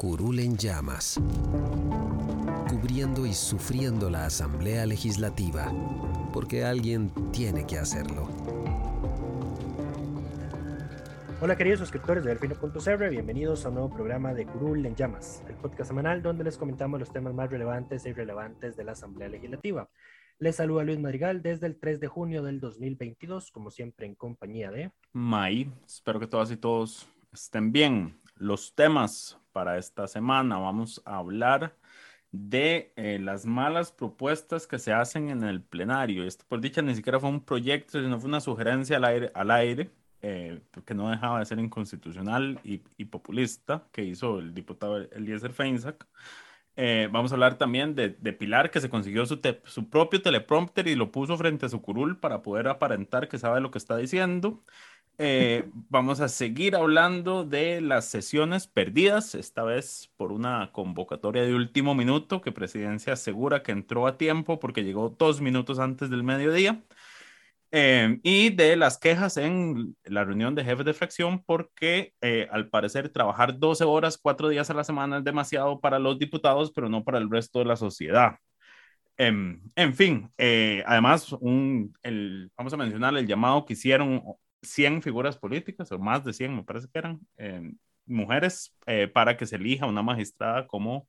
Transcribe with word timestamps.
Curul 0.00 0.38
en 0.38 0.56
llamas, 0.56 1.20
cubriendo 2.70 3.26
y 3.26 3.34
sufriendo 3.34 4.08
la 4.08 4.24
Asamblea 4.24 4.86
Legislativa, 4.86 5.70
porque 6.32 6.64
alguien 6.64 7.12
tiene 7.32 7.66
que 7.66 7.76
hacerlo. 7.76 8.26
Hola 11.42 11.54
queridos 11.54 11.80
suscriptores 11.80 12.24
de 12.24 12.30
Delfino.cr, 12.30 13.10
bienvenidos 13.10 13.66
a 13.66 13.68
un 13.68 13.74
nuevo 13.74 13.90
programa 13.90 14.32
de 14.32 14.46
Curul 14.46 14.86
en 14.86 14.96
Llamas, 14.96 15.44
el 15.46 15.56
podcast 15.56 15.88
semanal 15.88 16.22
donde 16.22 16.44
les 16.44 16.56
comentamos 16.56 16.98
los 16.98 17.12
temas 17.12 17.34
más 17.34 17.50
relevantes 17.50 18.06
e 18.06 18.08
irrelevantes 18.08 18.78
de 18.78 18.84
la 18.84 18.92
Asamblea 18.92 19.28
Legislativa. 19.28 19.90
Les 20.38 20.56
saluda 20.56 20.82
Luis 20.82 20.98
Madrigal 20.98 21.42
desde 21.42 21.66
el 21.66 21.78
3 21.78 22.00
de 22.00 22.08
junio 22.08 22.42
del 22.42 22.58
2022, 22.58 23.50
como 23.50 23.70
siempre 23.70 24.06
en 24.06 24.14
compañía 24.14 24.70
de... 24.70 24.92
May, 25.12 25.70
espero 25.84 26.18
que 26.18 26.26
todas 26.26 26.50
y 26.50 26.56
todos 26.56 27.06
estén 27.34 27.70
bien. 27.70 28.18
Los 28.36 28.74
temas 28.74 29.39
para 29.52 29.78
esta 29.78 30.06
semana. 30.06 30.58
Vamos 30.58 31.02
a 31.04 31.18
hablar 31.18 31.76
de 32.32 32.92
eh, 32.96 33.18
las 33.20 33.46
malas 33.46 33.92
propuestas 33.92 34.66
que 34.66 34.78
se 34.78 34.92
hacen 34.92 35.30
en 35.30 35.42
el 35.44 35.62
plenario. 35.62 36.24
Esto, 36.24 36.44
por 36.48 36.60
dicha, 36.60 36.82
ni 36.82 36.94
siquiera 36.94 37.20
fue 37.20 37.30
un 37.30 37.44
proyecto, 37.44 38.00
sino 38.00 38.18
fue 38.20 38.28
una 38.28 38.40
sugerencia 38.40 38.96
al 38.98 39.04
aire, 39.04 39.32
al 39.34 39.50
aire 39.50 39.90
eh, 40.22 40.60
porque 40.70 40.94
no 40.94 41.08
dejaba 41.10 41.38
de 41.38 41.46
ser 41.46 41.58
inconstitucional 41.58 42.60
y, 42.62 42.78
populista 43.06 43.86
que 43.90 44.04
hizo 44.04 44.38
el 44.38 44.52
diputado 44.54 44.98
Eliezer 44.98 45.52
Feinsack. 45.52 46.06
Eh, 46.76 47.08
vamos 47.10 47.32
a 47.32 47.34
hablar 47.34 47.56
también 47.58 47.94
de, 47.94 48.10
de 48.10 48.32
Pilar, 48.32 48.70
que 48.70 48.80
se 48.80 48.90
consiguió 48.90 49.24
su, 49.26 49.40
su, 49.64 49.88
propio 49.90 50.22
teleprompter 50.22 50.88
y 50.88 50.94
lo 50.94 51.10
puso 51.10 51.36
frente 51.38 51.66
a 51.66 51.68
su 51.70 51.80
curul 51.82 52.18
para 52.18 52.42
poder 52.42 52.68
aparentar 52.68 53.28
que 53.28 53.38
sabe 53.38 53.60
lo 53.60 53.70
que 53.70 53.78
está 53.78 53.96
diciendo. 53.96 54.62
Eh, 55.22 55.68
vamos 55.90 56.20
a 56.20 56.28
seguir 56.28 56.74
hablando 56.74 57.44
de 57.44 57.82
las 57.82 58.06
sesiones 58.06 58.66
perdidas, 58.66 59.34
esta 59.34 59.62
vez 59.64 60.10
por 60.16 60.32
una 60.32 60.72
convocatoria 60.72 61.42
de 61.42 61.54
último 61.54 61.94
minuto 61.94 62.40
que 62.40 62.52
Presidencia 62.52 63.12
asegura 63.12 63.62
que 63.62 63.72
entró 63.72 64.06
a 64.06 64.16
tiempo 64.16 64.58
porque 64.58 64.82
llegó 64.82 65.10
dos 65.10 65.42
minutos 65.42 65.78
antes 65.78 66.08
del 66.08 66.22
mediodía. 66.22 66.82
Eh, 67.70 68.18
y 68.22 68.48
de 68.50 68.76
las 68.76 68.96
quejas 68.96 69.36
en 69.36 69.94
la 70.04 70.24
reunión 70.24 70.54
de 70.54 70.64
jefes 70.64 70.86
de 70.86 70.94
fracción 70.94 71.44
porque 71.44 72.14
eh, 72.22 72.48
al 72.50 72.70
parecer 72.70 73.10
trabajar 73.10 73.58
12 73.58 73.84
horas, 73.84 74.16
cuatro 74.16 74.48
días 74.48 74.70
a 74.70 74.74
la 74.74 74.84
semana 74.84 75.18
es 75.18 75.24
demasiado 75.24 75.80
para 75.80 75.98
los 75.98 76.18
diputados, 76.18 76.72
pero 76.72 76.88
no 76.88 77.04
para 77.04 77.18
el 77.18 77.30
resto 77.30 77.58
de 77.58 77.66
la 77.66 77.76
sociedad. 77.76 78.36
Em, 79.18 79.60
en 79.76 79.94
fin, 79.94 80.32
además, 80.86 81.30
un, 81.32 81.92
el, 82.02 82.50
vamos 82.56 82.72
a 82.72 82.78
mencionar 82.78 83.14
el 83.18 83.26
llamado 83.26 83.66
que 83.66 83.74
hicieron 83.74 84.22
100 84.62 85.02
figuras 85.02 85.38
políticas, 85.38 85.90
o 85.92 85.98
más 85.98 86.24
de 86.24 86.32
100 86.32 86.56
me 86.56 86.64
parece 86.64 86.88
que 86.92 86.98
eran, 86.98 87.20
em, 87.36 87.76
mujeres, 88.06 88.76
eh, 88.86 89.08
para 89.08 89.36
que 89.36 89.46
se 89.46 89.56
elija 89.56 89.86
una 89.86 90.02
magistrada 90.02 90.66
como 90.66 91.08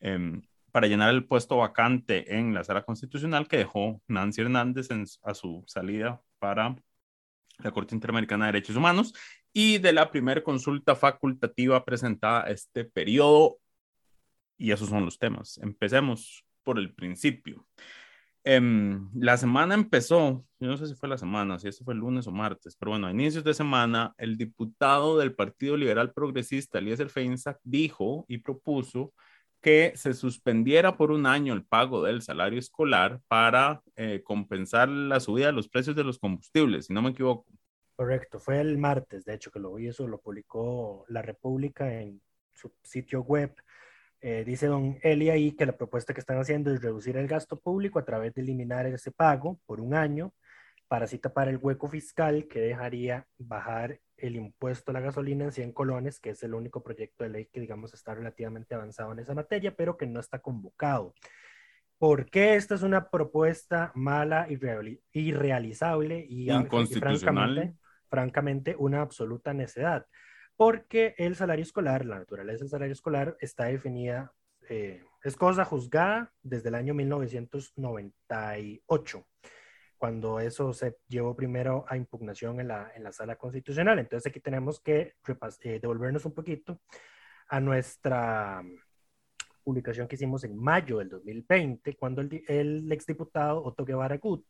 em, 0.00 0.42
para 0.72 0.86
llenar 0.88 1.10
el 1.10 1.26
puesto 1.26 1.58
vacante 1.58 2.36
en 2.36 2.54
la 2.54 2.64
sala 2.64 2.84
constitucional 2.84 3.46
que 3.46 3.58
dejó 3.58 4.02
Nancy 4.08 4.40
Hernández 4.40 4.88
a 5.22 5.34
su 5.34 5.62
salida 5.66 6.22
para 6.38 6.76
la 7.58 7.70
Corte 7.70 7.94
Interamericana 7.94 8.46
de 8.46 8.52
Derechos 8.52 8.76
Humanos 8.76 9.14
y 9.52 9.78
de 9.78 9.92
la 9.92 10.10
primera 10.10 10.42
consulta 10.42 10.96
facultativa 10.96 11.84
presentada 11.84 12.50
este 12.50 12.84
periodo. 12.84 13.58
Y 14.56 14.72
esos 14.72 14.88
son 14.88 15.04
los 15.04 15.18
temas. 15.18 15.58
Empecemos 15.58 16.44
por 16.62 16.78
el 16.78 16.94
principio. 16.94 17.66
Em, 18.44 19.08
la 19.14 19.36
semana 19.36 19.74
empezó, 19.74 20.44
yo 20.58 20.68
no 20.68 20.76
sé 20.76 20.88
si 20.88 20.94
fue 20.94 21.08
la 21.08 21.16
semana, 21.16 21.60
si 21.60 21.68
esto 21.68 21.84
fue 21.84 21.94
el 21.94 22.00
lunes 22.00 22.26
o 22.26 22.32
martes, 22.32 22.76
pero 22.76 22.90
bueno, 22.90 23.06
a 23.06 23.12
inicios 23.12 23.44
de 23.44 23.54
semana, 23.54 24.14
el 24.18 24.36
diputado 24.36 25.16
del 25.16 25.34
Partido 25.34 25.76
Liberal 25.76 26.12
Progresista, 26.12 26.78
Eliezer 26.78 27.08
Feinsack, 27.08 27.60
dijo 27.62 28.24
y 28.28 28.38
propuso 28.38 29.12
que 29.60 29.92
se 29.94 30.12
suspendiera 30.12 30.96
por 30.96 31.12
un 31.12 31.24
año 31.24 31.54
el 31.54 31.64
pago 31.64 32.02
del 32.02 32.20
salario 32.20 32.58
escolar 32.58 33.20
para 33.28 33.80
eh, 33.94 34.20
compensar 34.24 34.88
la 34.88 35.20
subida 35.20 35.46
de 35.46 35.52
los 35.52 35.68
precios 35.68 35.94
de 35.94 36.02
los 36.02 36.18
combustibles, 36.18 36.86
si 36.86 36.92
no 36.92 37.00
me 37.00 37.10
equivoco. 37.10 37.46
Correcto, 37.94 38.40
fue 38.40 38.60
el 38.60 38.76
martes, 38.76 39.24
de 39.24 39.34
hecho, 39.34 39.52
que 39.52 39.60
lo 39.60 39.74
vi, 39.74 39.86
eso 39.86 40.08
lo 40.08 40.20
publicó 40.20 41.04
La 41.08 41.22
República 41.22 42.00
en 42.00 42.20
su 42.50 42.72
sitio 42.82 43.22
web. 43.22 43.54
Eh, 44.24 44.44
dice 44.44 44.68
don 44.68 44.98
Eli 45.02 45.30
ahí 45.30 45.50
que 45.50 45.66
la 45.66 45.76
propuesta 45.76 46.14
que 46.14 46.20
están 46.20 46.38
haciendo 46.38 46.72
es 46.72 46.80
reducir 46.80 47.16
el 47.16 47.26
gasto 47.26 47.58
público 47.58 47.98
a 47.98 48.04
través 48.04 48.32
de 48.34 48.42
eliminar 48.42 48.86
ese 48.86 49.10
pago 49.10 49.58
por 49.66 49.80
un 49.80 49.94
año 49.94 50.32
para 50.86 51.06
así 51.06 51.18
tapar 51.18 51.48
el 51.48 51.56
hueco 51.56 51.88
fiscal 51.88 52.46
que 52.46 52.60
dejaría 52.60 53.26
bajar 53.36 53.98
el 54.16 54.36
impuesto 54.36 54.92
a 54.92 54.94
la 54.94 55.00
gasolina 55.00 55.46
en 55.46 55.50
100 55.50 55.72
colones, 55.72 56.20
que 56.20 56.30
es 56.30 56.42
el 56.44 56.54
único 56.54 56.84
proyecto 56.84 57.24
de 57.24 57.30
ley 57.30 57.48
que, 57.52 57.60
digamos, 57.60 57.94
está 57.94 58.14
relativamente 58.14 58.76
avanzado 58.76 59.10
en 59.12 59.18
esa 59.18 59.34
materia, 59.34 59.74
pero 59.74 59.96
que 59.96 60.06
no 60.06 60.20
está 60.20 60.38
convocado. 60.38 61.14
¿Por 61.98 62.30
qué 62.30 62.54
esta 62.54 62.76
es 62.76 62.82
una 62.82 63.08
propuesta 63.08 63.90
mala, 63.94 64.46
irrealizable 65.12 66.24
y, 66.28 66.48
francamente, 67.00 67.74
francamente 68.08 68.76
una 68.78 69.00
absoluta 69.00 69.52
necedad? 69.52 70.06
Porque 70.56 71.14
el 71.18 71.36
salario 71.36 71.62
escolar, 71.62 72.04
la 72.04 72.18
naturaleza 72.18 72.58
del 72.60 72.68
salario 72.68 72.92
escolar 72.92 73.36
está 73.40 73.64
definida, 73.64 74.32
eh, 74.68 75.02
es 75.22 75.36
cosa 75.36 75.64
juzgada 75.64 76.32
desde 76.42 76.68
el 76.68 76.74
año 76.74 76.92
1998, 76.94 79.26
cuando 79.98 80.40
eso 80.40 80.72
se 80.72 80.96
llevó 81.08 81.36
primero 81.36 81.84
a 81.88 81.96
impugnación 81.96 82.60
en 82.60 82.68
la, 82.68 82.92
en 82.94 83.02
la 83.04 83.12
sala 83.12 83.36
constitucional. 83.36 83.98
Entonces 83.98 84.30
aquí 84.30 84.40
tenemos 84.40 84.80
que 84.80 85.14
eh, 85.60 85.78
devolvernos 85.80 86.24
un 86.24 86.34
poquito 86.34 86.80
a 87.48 87.60
nuestra 87.60 88.62
publicación 89.62 90.08
que 90.08 90.16
hicimos 90.16 90.42
en 90.44 90.56
mayo 90.56 90.98
del 90.98 91.08
2020, 91.08 91.96
cuando 91.96 92.20
el, 92.20 92.42
el 92.48 92.90
exdiputado 92.90 93.62
Otto 93.62 93.84
Guevara 93.84 94.18
Gut 94.18 94.44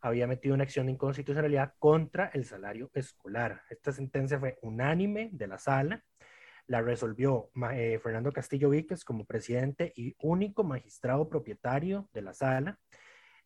había 0.00 0.26
metido 0.26 0.54
una 0.54 0.64
acción 0.64 0.86
de 0.86 0.92
inconstitucionalidad 0.92 1.74
contra 1.78 2.30
el 2.34 2.44
salario 2.44 2.90
escolar. 2.94 3.62
Esta 3.70 3.92
sentencia 3.92 4.38
fue 4.38 4.58
unánime 4.62 5.30
de 5.32 5.46
la 5.46 5.58
sala. 5.58 6.04
La 6.66 6.82
resolvió 6.82 7.50
eh, 7.72 7.98
Fernando 8.02 8.32
Castillo 8.32 8.70
Víquez 8.70 9.04
como 9.04 9.24
presidente 9.24 9.92
y 9.94 10.14
único 10.20 10.64
magistrado 10.64 11.28
propietario 11.28 12.08
de 12.12 12.22
la 12.22 12.34
sala. 12.34 12.78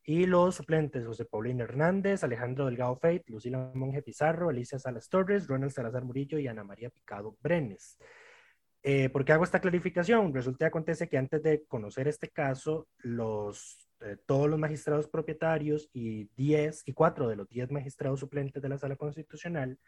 Y 0.02 0.26
los 0.26 0.54
suplentes, 0.54 1.06
José 1.06 1.26
Paulino 1.26 1.64
Hernández, 1.64 2.24
Alejandro 2.24 2.66
Delgado 2.66 2.96
Feit, 2.96 3.28
Lucila 3.28 3.70
Monge 3.74 4.02
Pizarro, 4.02 4.48
Alicia 4.48 4.78
Salas 4.78 5.08
Torres, 5.08 5.46
Ronald 5.46 5.72
Salazar 5.72 6.04
Murillo 6.04 6.38
y 6.38 6.48
Ana 6.48 6.64
María 6.64 6.88
Picado 6.88 7.36
Brenes. 7.42 7.98
Eh, 8.82 9.10
¿Por 9.10 9.24
qué 9.24 9.32
hago 9.32 9.44
esta 9.44 9.60
clarificación? 9.60 10.32
Resulta 10.32 10.64
que 10.64 10.68
acontece 10.68 11.08
que 11.08 11.18
antes 11.18 11.42
de 11.42 11.64
conocer 11.66 12.08
este 12.08 12.30
caso, 12.30 12.88
los 12.98 13.89
eh, 14.02 14.16
todos 14.26 14.48
los 14.48 14.58
magistrados 14.58 15.08
propietarios 15.08 15.88
y 15.92 16.24
10 16.36 16.82
y 16.86 16.92
4 16.92 17.28
de 17.28 17.36
los 17.36 17.48
10 17.48 17.70
magistrados 17.70 18.20
suplentes 18.20 18.62
de 18.62 18.68
la 18.68 18.78
sala 18.78 18.96
constitucional 18.96 19.78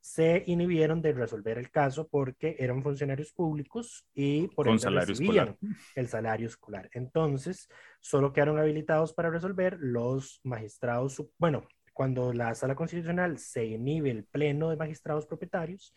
se 0.00 0.44
inhibieron 0.46 1.02
de 1.02 1.12
resolver 1.12 1.58
el 1.58 1.70
caso 1.70 2.08
porque 2.08 2.56
eran 2.58 2.82
funcionarios 2.82 3.32
públicos 3.32 4.06
y 4.14 4.48
por 4.48 4.68
eso 4.68 4.90
recibían 4.90 5.56
el 5.94 6.08
salario 6.08 6.46
escolar. 6.46 6.88
Entonces, 6.92 7.68
solo 8.00 8.32
quedaron 8.32 8.58
habilitados 8.58 9.12
para 9.12 9.30
resolver 9.30 9.76
los 9.80 10.40
magistrados, 10.44 11.22
bueno, 11.36 11.66
cuando 11.92 12.32
la 12.32 12.54
sala 12.54 12.76
constitucional 12.76 13.38
se 13.38 13.66
inhibe 13.66 14.10
el 14.10 14.24
pleno 14.24 14.70
de 14.70 14.76
magistrados 14.76 15.26
propietarios, 15.26 15.94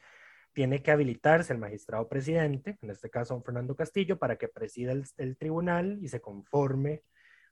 tiene 0.51 0.81
que 0.81 0.91
habilitarse 0.91 1.53
el 1.53 1.59
magistrado 1.59 2.09
presidente, 2.09 2.77
en 2.81 2.89
este 2.89 3.09
caso 3.09 3.39
Fernando 3.41 3.75
Castillo, 3.75 4.17
para 4.17 4.35
que 4.37 4.47
presida 4.47 4.91
el, 4.91 5.05
el 5.17 5.37
tribunal 5.37 5.99
y 6.01 6.07
se 6.07 6.19
conforme 6.19 7.03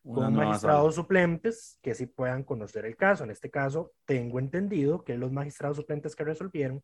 con 0.03 0.33
magistrados 0.33 0.95
suplentes 0.95 1.77
que 1.81 1.93
sí 1.93 2.05
puedan 2.05 2.43
conocer 2.43 2.85
el 2.85 2.95
caso. 2.95 3.23
En 3.23 3.31
este 3.31 3.49
caso, 3.49 3.91
tengo 4.05 4.39
entendido 4.39 5.03
que 5.03 5.17
los 5.17 5.31
magistrados 5.31 5.77
suplentes 5.77 6.15
que 6.15 6.23
resolvieron 6.23 6.83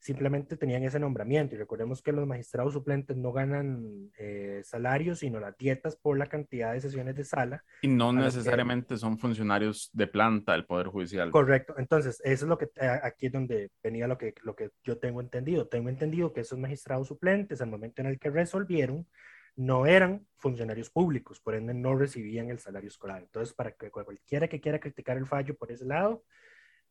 simplemente 0.00 0.56
tenían 0.56 0.82
ese 0.84 0.98
nombramiento. 0.98 1.54
Y 1.54 1.58
recordemos 1.58 2.02
que 2.02 2.12
los 2.12 2.26
magistrados 2.26 2.72
suplentes 2.72 3.16
no 3.16 3.32
ganan 3.32 4.10
eh, 4.18 4.60
salarios, 4.64 5.20
sino 5.20 5.40
las 5.40 5.56
dietas 5.56 5.96
por 5.96 6.18
la 6.18 6.26
cantidad 6.26 6.72
de 6.72 6.80
sesiones 6.80 7.16
de 7.16 7.24
sala. 7.24 7.64
Y 7.82 7.88
no 7.88 8.12
necesariamente 8.12 8.96
son 8.96 9.18
funcionarios 9.18 9.90
de 9.92 10.06
planta 10.06 10.52
del 10.52 10.66
Poder 10.66 10.88
Judicial. 10.88 11.30
Correcto. 11.30 11.74
Entonces, 11.78 12.20
eso 12.24 12.44
es 12.44 12.48
lo 12.48 12.58
que 12.58 12.66
eh, 12.76 13.00
aquí 13.02 13.26
es 13.26 13.32
donde 13.32 13.70
venía 13.82 14.06
lo 14.06 14.18
que, 14.18 14.34
lo 14.42 14.54
que 14.54 14.70
yo 14.84 14.98
tengo 14.98 15.20
entendido. 15.20 15.66
Tengo 15.66 15.88
entendido 15.88 16.32
que 16.32 16.42
esos 16.42 16.58
magistrados 16.58 17.08
suplentes, 17.08 17.60
al 17.60 17.70
momento 17.70 18.02
en 18.02 18.08
el 18.08 18.18
que 18.18 18.30
resolvieron, 18.30 19.06
no 19.56 19.86
eran 19.86 20.26
funcionarios 20.36 20.90
públicos, 20.90 21.40
por 21.40 21.54
ende 21.54 21.74
no 21.74 21.96
recibían 21.96 22.50
el 22.50 22.58
salario 22.58 22.88
escolar. 22.88 23.22
Entonces, 23.22 23.54
para 23.54 23.72
que 23.72 23.90
cualquiera 23.90 24.48
que 24.48 24.60
quiera 24.60 24.78
criticar 24.78 25.16
el 25.16 25.26
fallo 25.26 25.56
por 25.56 25.72
ese 25.72 25.86
lado, 25.86 26.22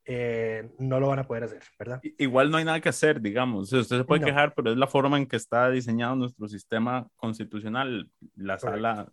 eh, 0.08 0.70
no 0.78 1.00
lo 1.00 1.08
van 1.08 1.20
a 1.20 1.28
poder 1.28 1.46
hacer, 1.46 1.64
¿verdad? 1.80 2.00
Igual 2.18 2.52
no 2.52 2.58
hay 2.58 2.66
nada 2.66 2.80
que 2.80 2.90
hacer, 2.90 3.22
digamos. 3.22 3.72
Usted 3.74 3.98
se 3.98 4.04
puede 4.04 4.24
quejar, 4.24 4.54
pero 4.54 4.72
es 4.72 4.78
la 4.78 4.88
forma 4.88 5.18
en 5.18 5.26
que 5.26 5.36
está 5.36 5.70
diseñado 5.72 6.16
nuestro 6.16 6.48
sistema 6.48 7.08
constitucional. 7.16 8.10
La 8.36 8.60
sala. 8.60 9.12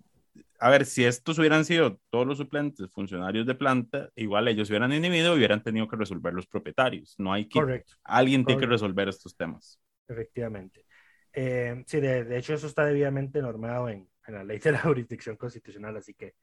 A 0.58 0.70
ver, 0.70 0.86
si 0.86 1.04
estos 1.04 1.38
hubieran 1.38 1.64
sido 1.64 1.98
todos 2.10 2.26
los 2.26 2.38
suplentes 2.38 2.90
funcionarios 2.90 3.46
de 3.46 3.54
planta, 3.54 4.10
igual 4.16 4.48
ellos 4.48 4.68
hubieran 4.68 4.92
inhibido 4.92 5.34
y 5.34 5.38
hubieran 5.38 5.62
tenido 5.62 5.88
que 5.88 5.96
resolver 5.96 6.32
los 6.32 6.46
propietarios. 6.46 7.14
No 7.18 7.32
hay 7.32 7.46
que. 7.46 7.58
Correcto. 7.58 7.94
Alguien 8.04 8.44
tiene 8.44 8.60
que 8.60 8.66
resolver 8.66 9.08
estos 9.08 9.34
temas. 9.34 9.80
Efectivamente. 10.08 10.84
Eh, 11.32 11.82
sí, 11.86 12.00
de, 12.00 12.36
hecho, 12.36 12.54
eso 12.54 12.66
está 12.66 12.84
debidamente 12.84 13.40
normado 13.40 13.88
en, 13.88 14.08
en 14.26 14.34
la 14.34 14.44
ley 14.44 14.58
de 14.58 14.72
la 14.72 14.78
jurisdicción 14.82 15.36
constitucional, 15.36 15.96
así 15.96 16.14
que 16.14 16.34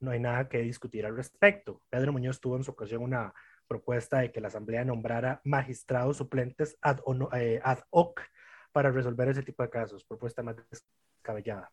no 0.00 0.10
hay 0.10 0.20
nada 0.20 0.48
que 0.48 0.58
discutir 0.58 1.06
al 1.06 1.16
respecto. 1.16 1.82
Pedro 1.88 2.12
Muñoz 2.12 2.40
tuvo 2.40 2.56
en 2.56 2.64
su 2.64 2.70
ocasión 2.70 3.02
una 3.02 3.32
propuesta 3.66 4.18
de 4.18 4.30
que 4.30 4.40
la 4.40 4.48
Asamblea 4.48 4.84
nombrara 4.84 5.40
magistrados 5.44 6.18
suplentes 6.18 6.76
ad, 6.80 7.00
eh, 7.34 7.60
ad 7.62 7.80
hoc 7.90 8.22
para 8.72 8.90
resolver 8.90 9.28
ese 9.28 9.42
tipo 9.42 9.62
de 9.62 9.70
casos, 9.70 10.04
propuesta 10.04 10.42
más 10.42 10.56
descabellada. 10.70 11.72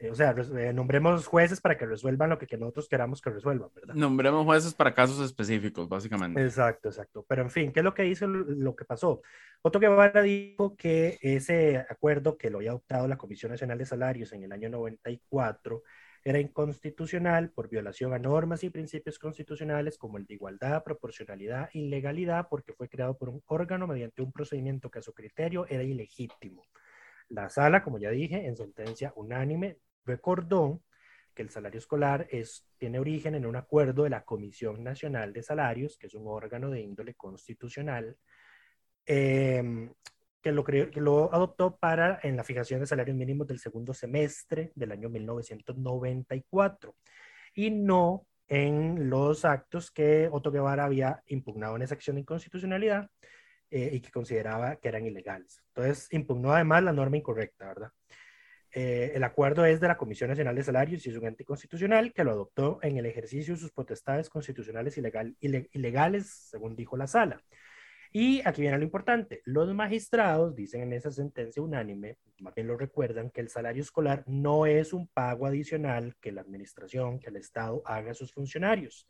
Eh, 0.00 0.10
o 0.10 0.14
sea, 0.14 0.34
eh, 0.56 0.72
nombremos 0.72 1.26
jueces 1.26 1.60
para 1.60 1.76
que 1.76 1.84
resuelvan 1.84 2.30
lo 2.30 2.38
que, 2.38 2.46
que, 2.46 2.56
nosotros 2.56 2.88
queramos 2.88 3.20
que 3.20 3.28
resuelvan, 3.28 3.68
¿verdad? 3.74 3.94
Nombremos 3.94 4.46
jueces 4.46 4.72
para 4.72 4.94
casos 4.94 5.20
específicos, 5.20 5.88
básicamente. 5.90 6.42
Exacto, 6.42 6.88
exacto. 6.88 7.24
Pero 7.28 7.42
en 7.42 7.50
fin, 7.50 7.70
¿qué 7.70 7.80
es 7.80 7.84
lo 7.84 7.92
que 7.92 8.06
hizo, 8.06 8.26
lo 8.26 8.74
que 8.74 8.86
pasó? 8.86 9.20
Otto 9.60 9.78
Guevara 9.78 10.22
dijo 10.22 10.74
que 10.74 11.18
ese 11.20 11.76
acuerdo 11.76 12.38
que 12.38 12.48
lo 12.48 12.58
había 12.58 12.70
adoptado 12.70 13.06
la 13.08 13.18
Comisión 13.18 13.52
Nacional 13.52 13.76
de 13.76 13.84
Salarios 13.84 14.32
en 14.32 14.42
el 14.42 14.52
año 14.52 14.70
94 14.70 15.82
era 16.24 16.38
inconstitucional 16.38 17.50
por 17.50 17.68
violación 17.68 18.14
a 18.14 18.18
normas 18.18 18.64
y 18.64 18.70
principios 18.70 19.18
constitucionales 19.18 19.98
como 19.98 20.16
el 20.16 20.24
de 20.24 20.34
igualdad, 20.34 20.82
proporcionalidad 20.82 21.68
y 21.74 21.88
legalidad, 21.88 22.48
porque 22.48 22.72
fue 22.72 22.88
creado 22.88 23.18
por 23.18 23.28
un 23.28 23.42
órgano 23.46 23.86
mediante 23.86 24.22
un 24.22 24.32
procedimiento 24.32 24.90
que 24.90 25.00
a 25.00 25.02
su 25.02 25.12
criterio 25.12 25.66
era 25.68 25.82
ilegítimo. 25.82 26.62
La 27.28 27.48
sala, 27.48 27.82
como 27.82 27.98
ya 27.98 28.10
dije, 28.10 28.46
en 28.46 28.56
sentencia 28.56 29.12
unánime, 29.14 29.78
recordó 30.04 30.82
que 31.34 31.42
el 31.42 31.50
salario 31.50 31.78
escolar 31.78 32.26
es, 32.30 32.66
tiene 32.78 32.98
origen 32.98 33.34
en 33.34 33.46
un 33.46 33.56
acuerdo 33.56 34.04
de 34.04 34.10
la 34.10 34.24
Comisión 34.24 34.82
Nacional 34.82 35.32
de 35.32 35.42
Salarios, 35.42 35.96
que 35.96 36.06
es 36.06 36.14
un 36.14 36.26
órgano 36.26 36.70
de 36.70 36.80
índole 36.80 37.14
constitucional, 37.14 38.16
eh, 39.06 39.90
que 40.42 40.52
lo, 40.52 40.64
que 40.64 40.90
lo 40.96 41.32
adoptó 41.32 41.76
para 41.76 42.18
en 42.22 42.36
la 42.36 42.44
fijación 42.44 42.80
de 42.80 42.86
salarios 42.86 43.16
mínimos 43.16 43.46
del 43.46 43.58
segundo 43.58 43.92
semestre 43.92 44.72
del 44.74 44.92
año 44.92 45.08
1994 45.10 46.96
y 47.54 47.70
no 47.70 48.26
en 48.48 49.08
los 49.10 49.44
actos 49.44 49.90
que 49.90 50.28
Otto 50.30 50.50
Guevara 50.50 50.84
había 50.84 51.22
impugnado 51.26 51.76
en 51.76 51.82
esa 51.82 51.94
acción 51.94 52.16
de 52.16 52.22
inconstitucionalidad 52.22 53.08
eh, 53.70 53.90
y 53.92 54.00
que 54.00 54.10
consideraba 54.10 54.76
que 54.76 54.88
eran 54.88 55.06
ilegales. 55.06 55.62
Entonces, 55.68 56.08
impugnó 56.10 56.52
además 56.52 56.82
la 56.82 56.92
norma 56.92 57.16
incorrecta, 57.16 57.68
¿verdad? 57.68 57.92
Eh, 58.72 59.12
el 59.14 59.24
acuerdo 59.24 59.64
es 59.64 59.80
de 59.80 59.88
la 59.88 59.96
Comisión 59.96 60.30
Nacional 60.30 60.54
de 60.54 60.62
Salarios 60.62 61.04
y 61.04 61.10
es 61.10 61.16
un 61.16 61.26
ente 61.26 61.44
que 61.44 62.24
lo 62.24 62.30
adoptó 62.30 62.78
en 62.82 62.96
el 62.96 63.06
ejercicio 63.06 63.54
de 63.54 63.60
sus 63.60 63.72
potestades 63.72 64.28
constitucionales 64.30 64.96
ilegal, 64.96 65.36
ilegales, 65.40 66.48
según 66.50 66.76
dijo 66.76 66.96
la 66.96 67.06
sala. 67.06 67.42
Y 68.12 68.42
aquí 68.44 68.62
viene 68.62 68.78
lo 68.78 68.84
importante. 68.84 69.40
Los 69.44 69.72
magistrados 69.72 70.54
dicen 70.56 70.82
en 70.82 70.92
esa 70.92 71.12
sentencia 71.12 71.62
unánime, 71.62 72.18
más 72.40 72.54
bien 72.54 72.66
lo 72.66 72.76
recuerdan, 72.76 73.30
que 73.30 73.40
el 73.40 73.48
salario 73.48 73.82
escolar 73.82 74.24
no 74.26 74.66
es 74.66 74.92
un 74.92 75.06
pago 75.08 75.46
adicional 75.46 76.16
que 76.20 76.32
la 76.32 76.40
administración, 76.40 77.20
que 77.20 77.30
el 77.30 77.36
Estado 77.36 77.82
haga 77.84 78.10
a 78.12 78.14
sus 78.14 78.32
funcionarios. 78.32 79.08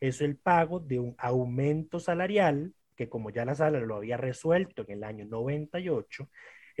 Es 0.00 0.20
el 0.20 0.36
pago 0.36 0.80
de 0.80 0.98
un 0.98 1.14
aumento 1.18 2.00
salarial 2.00 2.74
que 3.00 3.08
como 3.08 3.30
ya 3.30 3.46
la 3.46 3.54
sala 3.54 3.80
lo 3.80 3.96
había 3.96 4.18
resuelto 4.18 4.84
en 4.86 4.90
el 4.98 5.04
año 5.04 5.24
98, 5.24 6.28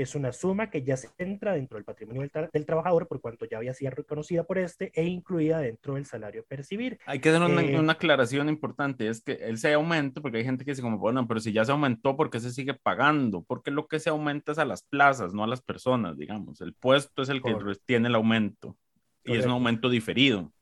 es 0.02 0.14
una 0.14 0.32
suma 0.32 0.70
que 0.70 0.82
ya 0.82 0.96
se 0.96 1.10
entra 1.18 1.54
dentro 1.54 1.76
del 1.76 1.84
patrimonio 1.84 2.28
del, 2.52 2.66
trabajador 2.66 3.06
por 3.06 3.20
cuanto 3.20 3.44
ya 3.44 3.58
había 3.58 3.74
sido 3.74 3.90
reconocida 3.90 4.44
por 4.44 4.58
este 4.58 4.90
e 4.94 5.04
incluida 5.04 5.58
dentro 5.58 5.94
del 5.94 6.06
salario 6.06 6.42
a 6.42 6.44
percibir. 6.44 6.98
Hay 7.06 7.20
que 7.20 7.30
dar 7.30 7.42
una, 7.42 7.62
eh, 7.62 7.78
una, 7.78 7.92
aclaración 7.92 8.48
importante, 8.48 9.08
es 9.08 9.22
que 9.22 9.32
él 9.32 9.58
se 9.58 9.72
aumenta, 9.72 10.20
porque 10.20 10.38
hay 10.38 10.44
gente 10.44 10.64
que 10.64 10.72
dice 10.72 10.82
como, 10.82 10.98
bueno, 10.98 11.26
pero 11.26 11.40
si 11.40 11.52
ya 11.52 11.64
se 11.64 11.72
aumentó, 11.72 12.16
¿por 12.16 12.30
qué 12.30 12.40
se 12.40 12.50
sigue 12.50 12.74
pagando? 12.74 13.42
Porque 13.42 13.70
lo 13.70 13.88
que 13.88 14.00
se 14.00 14.10
aumenta 14.10 14.52
es 14.52 14.58
a 14.58 14.64
las 14.64 14.82
plazas, 14.82 15.34
no 15.34 15.44
a 15.44 15.46
las 15.46 15.62
personas, 15.62 16.16
digamos. 16.16 16.60
El 16.60 16.74
puesto 16.74 17.22
es 17.22 17.28
el 17.28 17.42
que 17.42 17.54
tiene 17.84 18.08
el 18.08 18.14
aumento 18.14 18.76
y 19.24 19.36
es 19.36 19.44
un 19.44 19.52
aumento 19.52 19.88
diferido. 19.88 20.52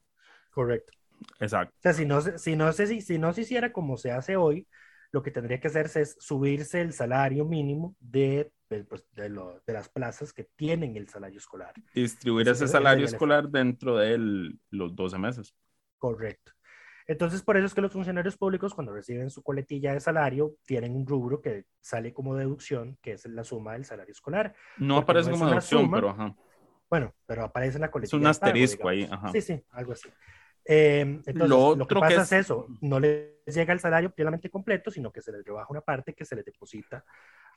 Correcto. 0.51 0.93
Exacto. 1.41 1.75
O 1.79 1.83
sea, 1.83 1.93
si 1.93 2.07
no, 2.07 2.21
si 2.21 2.57
no, 2.57 2.73
si, 2.73 3.01
si 3.01 3.19
no 3.19 3.33
se 3.33 3.43
hiciera 3.43 3.73
como 3.73 3.97
se 3.97 4.11
hace 4.13 4.37
hoy, 4.37 4.67
lo 5.13 5.23
que 5.23 5.31
tendría 5.31 5.61
que 5.61 5.69
hacerse 5.69 6.03
es 6.03 6.17
subirse 6.21 6.81
el 6.81 6.93
salario 6.93 7.45
mínimo 7.45 7.97
de 8.01 8.51
pues, 8.69 9.07
de, 9.13 9.31
de, 9.31 9.73
las 9.73 9.89
plazas 9.89 10.33
que 10.33 10.45
tienen 10.45 10.97
el 10.97 11.09
salario 11.09 11.39
escolar. 11.39 11.75
Distribuir 11.95 12.49
ese 12.49 12.69
salario 12.69 13.07
escolar 13.07 13.49
dentro 13.49 13.97
de 13.97 14.53
los 14.71 14.95
12 14.95 15.19
meses. 15.19 15.55
Correcto. 15.99 16.53
Entonces, 17.07 17.43
por 17.43 17.57
eso 17.57 17.65
es 17.65 17.75
que 17.75 17.81
los 17.81 17.93
funcionarios 17.93 18.37
públicos, 18.37 18.75
cuando 18.75 18.93
reciben 18.93 19.31
su 19.31 19.43
coletilla 19.43 19.95
de 19.95 20.01
salario, 20.01 20.57
tienen 20.67 20.95
un 20.95 21.07
rubro 21.07 21.41
que 21.41 21.65
sale 21.81 22.13
como 22.13 22.37
deducción, 22.37 22.99
que 23.01 23.13
es 23.13 23.25
la 23.27 23.45
suma 23.45 23.73
del 23.73 23.87
salario 23.87 24.13
escolar. 24.13 24.55
No 24.77 24.99
aparece 24.99 25.31
como 25.31 25.47
deducción, 25.47 25.91
pero 25.91 26.11
ajá. 26.11 26.37
Bueno, 26.91 27.15
pero 27.27 27.45
aparece 27.45 27.79
en 27.79 27.83
la 27.83 27.91
coletilla. 27.91 28.19
Es 28.19 28.21
un 28.21 28.27
asterisco 28.27 28.89
ahí, 28.89 29.09
ajá. 29.11 29.33
Sí, 29.33 29.41
sí, 29.41 29.63
algo 29.71 29.93
así. 29.93 30.11
Eh, 30.71 31.01
entonces, 31.01 31.49
lo, 31.49 31.87
que 31.87 31.95
pasa 31.95 32.23
es... 32.23 32.33
eso, 32.33 32.67
no 32.83 33.01
les 33.01 33.43
llega 33.47 33.73
el 33.73 33.81
salario 33.81 34.11
plenamente 34.11 34.51
completo, 34.51 34.91
sino 34.91 35.11
que 35.11 35.23
se 35.23 35.33
les 35.33 35.43
rebaja 35.43 35.67
una 35.71 35.81
parte 35.81 36.13
que 36.13 36.27
se 36.27 36.37
les 36.37 36.45
deposita 36.45 37.05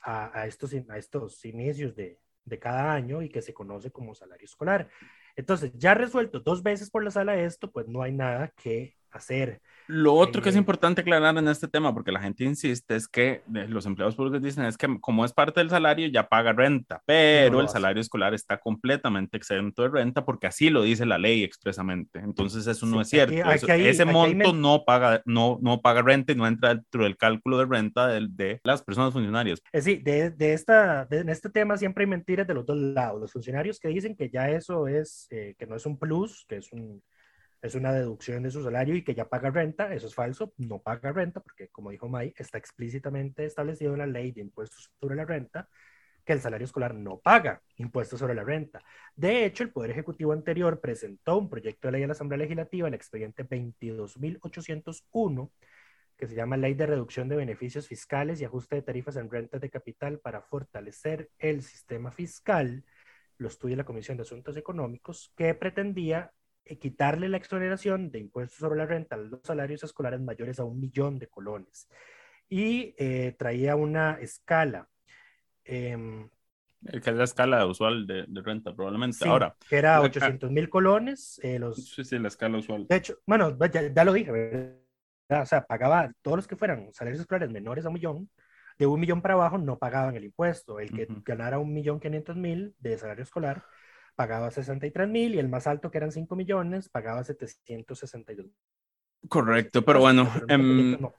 a, 0.02 0.46
estos, 0.46 0.74
a 0.88 0.96
estos 0.96 1.44
inicios 1.44 1.94
de, 1.94 2.18
de 2.44 2.58
cada 2.58 2.92
año 2.92 3.22
y 3.22 3.28
que 3.28 3.42
se 3.42 3.52
conoce 3.52 3.90
como 3.90 4.14
salario 4.14 4.46
escolar. 4.46 4.88
Entonces, 5.36 5.72
ya 5.74 5.94
resuelto 5.94 6.40
dos 6.40 6.62
veces 6.62 6.90
por 6.90 7.04
la 7.04 7.10
sala 7.10 7.36
esto, 7.36 7.70
pues 7.70 7.86
no 7.86 8.02
hay 8.02 8.12
nada 8.12 8.48
que 8.56 8.96
hacer. 9.12 9.60
Lo 9.88 10.14
otro 10.14 10.40
que 10.40 10.48
es 10.48 10.56
importante 10.56 11.00
aclarar 11.00 11.36
en 11.36 11.48
este 11.48 11.68
tema, 11.68 11.92
porque 11.92 12.12
la 12.12 12.20
gente 12.20 12.44
insiste, 12.44 12.94
es 12.94 13.08
que 13.08 13.42
los 13.46 13.84
empleados 13.84 14.14
públicos 14.14 14.40
dicen 14.40 14.64
es 14.64 14.78
que 14.78 14.98
como 15.00 15.24
es 15.24 15.32
parte 15.32 15.60
del 15.60 15.70
salario 15.70 16.06
ya 16.08 16.28
paga 16.28 16.52
renta, 16.52 17.02
pero 17.04 17.60
el 17.60 17.68
salario 17.68 18.00
escolar 18.00 18.32
está 18.32 18.58
completamente 18.58 19.36
exento 19.36 19.82
de 19.82 19.88
renta 19.88 20.24
porque 20.24 20.46
así 20.46 20.70
lo 20.70 20.82
dice 20.82 21.04
la 21.04 21.18
ley 21.18 21.42
expresamente. 21.42 22.20
Entonces 22.20 22.66
eso 22.66 22.86
no 22.86 23.00
es 23.00 23.08
cierto. 23.08 23.34
ese 23.50 24.04
monto 24.04 24.52
no, 24.52 24.84
paga, 24.84 25.20
no, 25.24 25.58
no 25.60 25.82
paga 25.82 26.02
renta 26.02 26.32
y 26.32 26.36
no 26.36 26.46
entra 26.46 26.74
dentro 26.74 27.04
del 27.04 27.16
cálculo 27.16 27.58
de 27.58 27.66
renta 27.66 28.06
de, 28.06 28.28
de 28.30 28.60
las 28.64 28.82
personas 28.82 29.12
funcionarias. 29.12 29.60
Eh, 29.72 29.82
sí, 29.82 29.96
de, 29.96 30.30
de 30.30 30.52
esta, 30.52 31.04
de, 31.06 31.18
en 31.18 31.28
este 31.28 31.50
tema 31.50 31.76
siempre 31.76 32.04
hay 32.04 32.10
mentiras 32.10 32.46
de 32.46 32.54
los 32.54 32.64
dos 32.64 32.76
lados. 32.76 33.20
Los 33.20 33.32
funcionarios 33.32 33.80
que 33.80 33.88
dicen 33.88 34.16
que 34.16 34.30
ya 34.30 34.48
eso 34.48 34.86
es, 34.86 35.26
eh, 35.30 35.54
que 35.58 35.66
no 35.66 35.76
es 35.76 35.86
un 35.86 35.98
plus, 35.98 36.46
que 36.48 36.56
es 36.56 36.72
un 36.72 37.02
es 37.62 37.76
una 37.76 37.92
deducción 37.92 38.42
de 38.42 38.50
su 38.50 38.62
salario 38.62 38.96
y 38.96 39.04
que 39.04 39.14
ya 39.14 39.28
paga 39.28 39.50
renta, 39.50 39.94
eso 39.94 40.08
es 40.08 40.14
falso, 40.14 40.52
no 40.58 40.80
paga 40.80 41.12
renta 41.12 41.40
porque 41.40 41.68
como 41.68 41.90
dijo 41.90 42.08
May, 42.08 42.34
está 42.36 42.58
explícitamente 42.58 43.44
establecido 43.44 43.92
en 43.92 44.00
la 44.00 44.06
ley 44.06 44.32
de 44.32 44.40
impuestos 44.40 44.90
sobre 45.00 45.14
la 45.14 45.24
renta 45.24 45.68
que 46.24 46.32
el 46.32 46.40
salario 46.40 46.64
escolar 46.64 46.94
no 46.94 47.20
paga 47.20 47.62
impuestos 47.76 48.18
sobre 48.18 48.34
la 48.34 48.44
renta. 48.44 48.82
De 49.14 49.44
hecho, 49.44 49.64
el 49.64 49.70
Poder 49.70 49.90
Ejecutivo 49.90 50.32
anterior 50.32 50.80
presentó 50.80 51.38
un 51.38 51.48
proyecto 51.48 51.88
de 51.88 51.92
ley 51.92 52.02
a 52.02 52.06
la 52.06 52.12
Asamblea 52.12 52.38
Legislativa, 52.38 52.88
el 52.88 52.94
expediente 52.94 53.48
22.801, 53.48 55.50
que 56.16 56.28
se 56.28 56.34
llama 56.34 56.56
Ley 56.56 56.74
de 56.74 56.86
Reducción 56.86 57.28
de 57.28 57.36
Beneficios 57.36 57.88
Fiscales 57.88 58.40
y 58.40 58.44
Ajuste 58.44 58.76
de 58.76 58.82
Tarifas 58.82 59.16
en 59.16 59.30
Rentas 59.30 59.60
de 59.60 59.70
Capital 59.70 60.20
para 60.20 60.42
fortalecer 60.42 61.30
el 61.38 61.62
sistema 61.62 62.12
fiscal, 62.12 62.84
lo 63.38 63.48
estudia 63.48 63.76
la 63.76 63.84
Comisión 63.84 64.16
de 64.16 64.22
Asuntos 64.22 64.56
Económicos, 64.56 65.32
que 65.36 65.52
pretendía 65.54 66.32
quitarle 66.80 67.28
la 67.28 67.36
exoneración 67.38 68.10
de 68.10 68.20
impuestos 68.20 68.58
sobre 68.58 68.78
la 68.78 68.86
renta 68.86 69.16
a 69.16 69.18
los 69.18 69.40
salarios 69.44 69.82
escolares 69.84 70.20
mayores 70.20 70.58
a 70.60 70.64
un 70.64 70.80
millón 70.80 71.18
de 71.18 71.28
colones. 71.28 71.88
Y 72.48 72.94
eh, 72.98 73.34
traía 73.38 73.76
una 73.76 74.18
escala 74.20 74.88
em, 75.64 76.28
que 77.02 77.10
es 77.10 77.16
la 77.16 77.24
escala 77.24 77.66
usual 77.66 78.06
de, 78.06 78.24
de 78.28 78.42
renta, 78.42 78.74
probablemente. 78.74 79.24
Sí, 79.24 79.28
Ahora, 79.28 79.56
que 79.68 79.76
era 79.76 80.02
la- 80.02 80.02
800 80.02 80.50
mil 80.50 80.68
colones. 80.70 81.38
eh, 81.42 81.58
los, 81.58 81.96
sí, 81.96 82.04
sí, 82.04 82.18
la 82.18 82.28
escala 82.28 82.58
usual. 82.58 82.88
de 82.88 82.96
hecho, 82.96 83.18
bueno, 83.26 83.56
ya, 83.72 83.92
ya 83.92 84.04
lo 84.04 84.12
dije, 84.12 84.30
¿verdad? 84.30 85.42
O 85.42 85.46
sea, 85.46 85.66
pagaba 85.66 86.12
todos 86.22 86.36
los 86.38 86.46
que 86.48 86.56
fueran 86.56 86.92
salarios 86.92 87.20
escolares 87.20 87.50
menores 87.50 87.84
a 87.84 87.88
un 87.88 87.94
millón, 87.94 88.30
de 88.78 88.86
un 88.86 89.00
millón 89.00 89.22
para 89.22 89.34
abajo 89.34 89.58
no 89.58 89.78
pagaban 89.78 90.16
el 90.16 90.24
impuesto. 90.24 90.80
El 90.80 90.92
que 90.92 91.10
Ujú. 91.10 91.22
ganara 91.24 91.58
un 91.58 91.72
millón 91.74 92.00
quinientos 92.00 92.36
mil 92.36 92.74
de 92.80 92.98
salario 92.98 93.22
escolar 93.24 93.64
pagaba 94.14 94.50
63 94.50 95.08
mil 95.08 95.34
y 95.34 95.38
el 95.38 95.48
más 95.48 95.66
alto, 95.66 95.90
que 95.90 95.98
eran 95.98 96.12
5 96.12 96.36
millones, 96.36 96.88
pagaba 96.88 97.24
762 97.24 98.46
Correcto, 99.28 99.84
pero 99.84 100.00
bueno, 100.00 100.28
Pero 100.34 100.46
em, 100.48 101.00
no, 101.00 101.12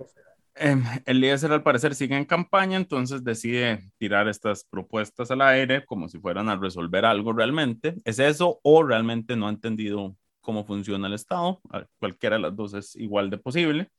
Em, 0.56 0.84
Eliezer 1.06 1.52
al 1.52 1.64
parecer 1.64 1.96
sigue 1.96 2.16
en 2.16 2.26
campaña, 2.26 2.78
entonces 2.78 3.24
decide 3.24 3.92
tirar 3.98 4.28
estas 4.28 4.64
propuestas 4.64 5.32
al 5.32 5.42
aire 5.42 5.84
como 5.86 6.08
si 6.08 6.20
fueran 6.20 6.48
a 6.50 6.56
resolver 6.56 7.06
algo 7.06 7.34
realmente. 7.34 7.96
¿Es 8.06 8.20
eso 8.20 8.60
o 8.62 8.84
realmente 8.84 9.36
no 9.36 9.48
ha 9.48 9.50
entendido 9.50 10.16
cómo 10.42 10.64
funciona 10.64 11.08
el 11.08 11.14
Estado? 11.14 11.60
Cualquiera 12.00 12.36
de 12.36 12.44
las 12.44 12.56
dos 12.56 12.76
es 12.76 12.96
igual 12.96 13.30
de 13.32 13.40
posible. 13.40 13.90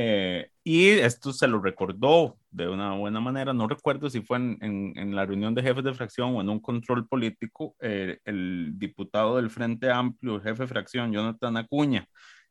Eh, 0.00 0.50
y 0.62 0.90
esto 0.90 1.32
se 1.32 1.48
lo 1.48 1.60
recordó 1.60 2.38
de 2.52 2.68
una 2.68 2.94
buena 2.94 3.18
manera, 3.20 3.52
no 3.52 3.66
recuerdo 3.66 4.08
si 4.08 4.20
fue 4.22 4.36
en, 4.36 5.16
la 5.16 5.26
reunión 5.26 5.56
de 5.56 5.62
jefes 5.62 5.82
de 5.82 5.92
fracción 5.92 6.36
o 6.36 6.40
en 6.40 6.48
un 6.48 6.60
control 6.60 7.08
político, 7.08 7.74
eh, 7.80 8.18
el 8.24 8.74
diputado 8.78 9.36
del 9.36 9.50
Frente 9.50 9.90
Amplio, 9.90 10.40
jefe 10.40 10.62
de 10.62 10.68
fracción, 10.68 11.12
Jonathan 11.12 11.56
Acuña, 11.56 12.06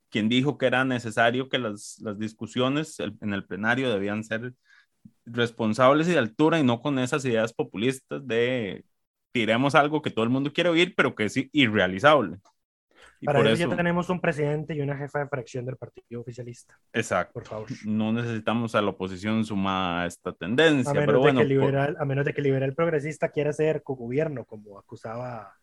quien 0.09 0.27
dijo 0.27 0.57
que 0.57 0.65
era 0.65 0.83
necesario 0.83 1.47
que 1.47 1.57
las, 1.59 2.01
discusiones 2.17 2.99
en 2.99 3.33
el 3.33 3.45
plenario 3.45 3.89
debían 3.89 4.25
ser 4.25 4.53
responsables 5.25 6.09
y 6.09 6.11
de 6.11 6.19
altura 6.19 6.59
y 6.59 6.63
no 6.63 6.81
con 6.81 6.99
esas 6.99 7.23
ideas 7.23 7.53
populistas 7.53 8.27
de 8.27 8.83
tiremos 9.31 9.73
algo 9.75 10.01
que 10.01 10.11
todo 10.11 10.25
el 10.25 10.31
mundo 10.31 10.51
quiere 10.51 10.69
oír, 10.69 10.93
pero 10.97 11.15
que 11.15 11.25
es 11.25 11.37
irrealizable. 11.53 12.39
Para 13.25 13.39
por 13.39 13.47
eso, 13.47 13.55
eso, 13.63 13.69
ya 13.71 13.75
tenemos 13.75 14.09
un 14.09 14.19
presidente 14.21 14.75
y 14.75 14.81
una 14.81 14.95
jefa 14.97 15.19
de 15.19 15.27
fracción 15.27 15.65
del 15.65 15.77
partido 15.77 16.21
oficialista, 16.21 16.79
exacto, 16.93 17.33
por 17.33 17.45
favor. 17.45 17.67
no 17.85 18.13
necesitamos 18.13 18.75
a 18.75 18.81
la 18.81 18.89
oposición 18.91 19.43
sumada 19.43 20.03
a 20.03 20.05
esta 20.05 20.33
tendencia, 20.33 20.91
A 20.91 20.93
menos, 20.93 21.05
pero 21.07 21.19
bueno, 21.19 21.39
de 21.41 21.47
que 21.47 21.55
por- 21.55 21.63
liberal, 21.65 21.95
a 21.99 22.05
menos 22.05 22.25
de 22.25 22.33
que 22.33 22.41
liberal 22.41 22.73
progresista 22.75 23.29
quiera 23.29 23.51
ser 23.53 23.81
co-gobierno, 23.83 24.45
como 24.45 24.77
acusaba 24.77 25.53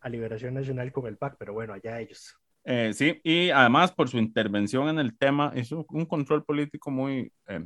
a 0.00 0.08
Liberación 0.08 0.54
Nacional 0.54 0.92
con 0.92 1.06
el 1.06 1.16
PAC, 1.16 1.36
pero 1.38 1.52
bueno, 1.54 1.72
allá 1.72 1.98
ellos. 2.00 2.36
Eh, 2.64 2.92
sí, 2.94 3.20
y 3.24 3.50
además 3.50 3.92
por 3.92 4.08
su 4.08 4.18
intervención 4.18 4.88
en 4.88 4.98
el 4.98 5.16
tema, 5.18 5.52
hizo 5.56 5.84
un 5.90 6.06
control 6.06 6.44
político 6.44 6.90
muy 6.90 7.32
eh, 7.46 7.64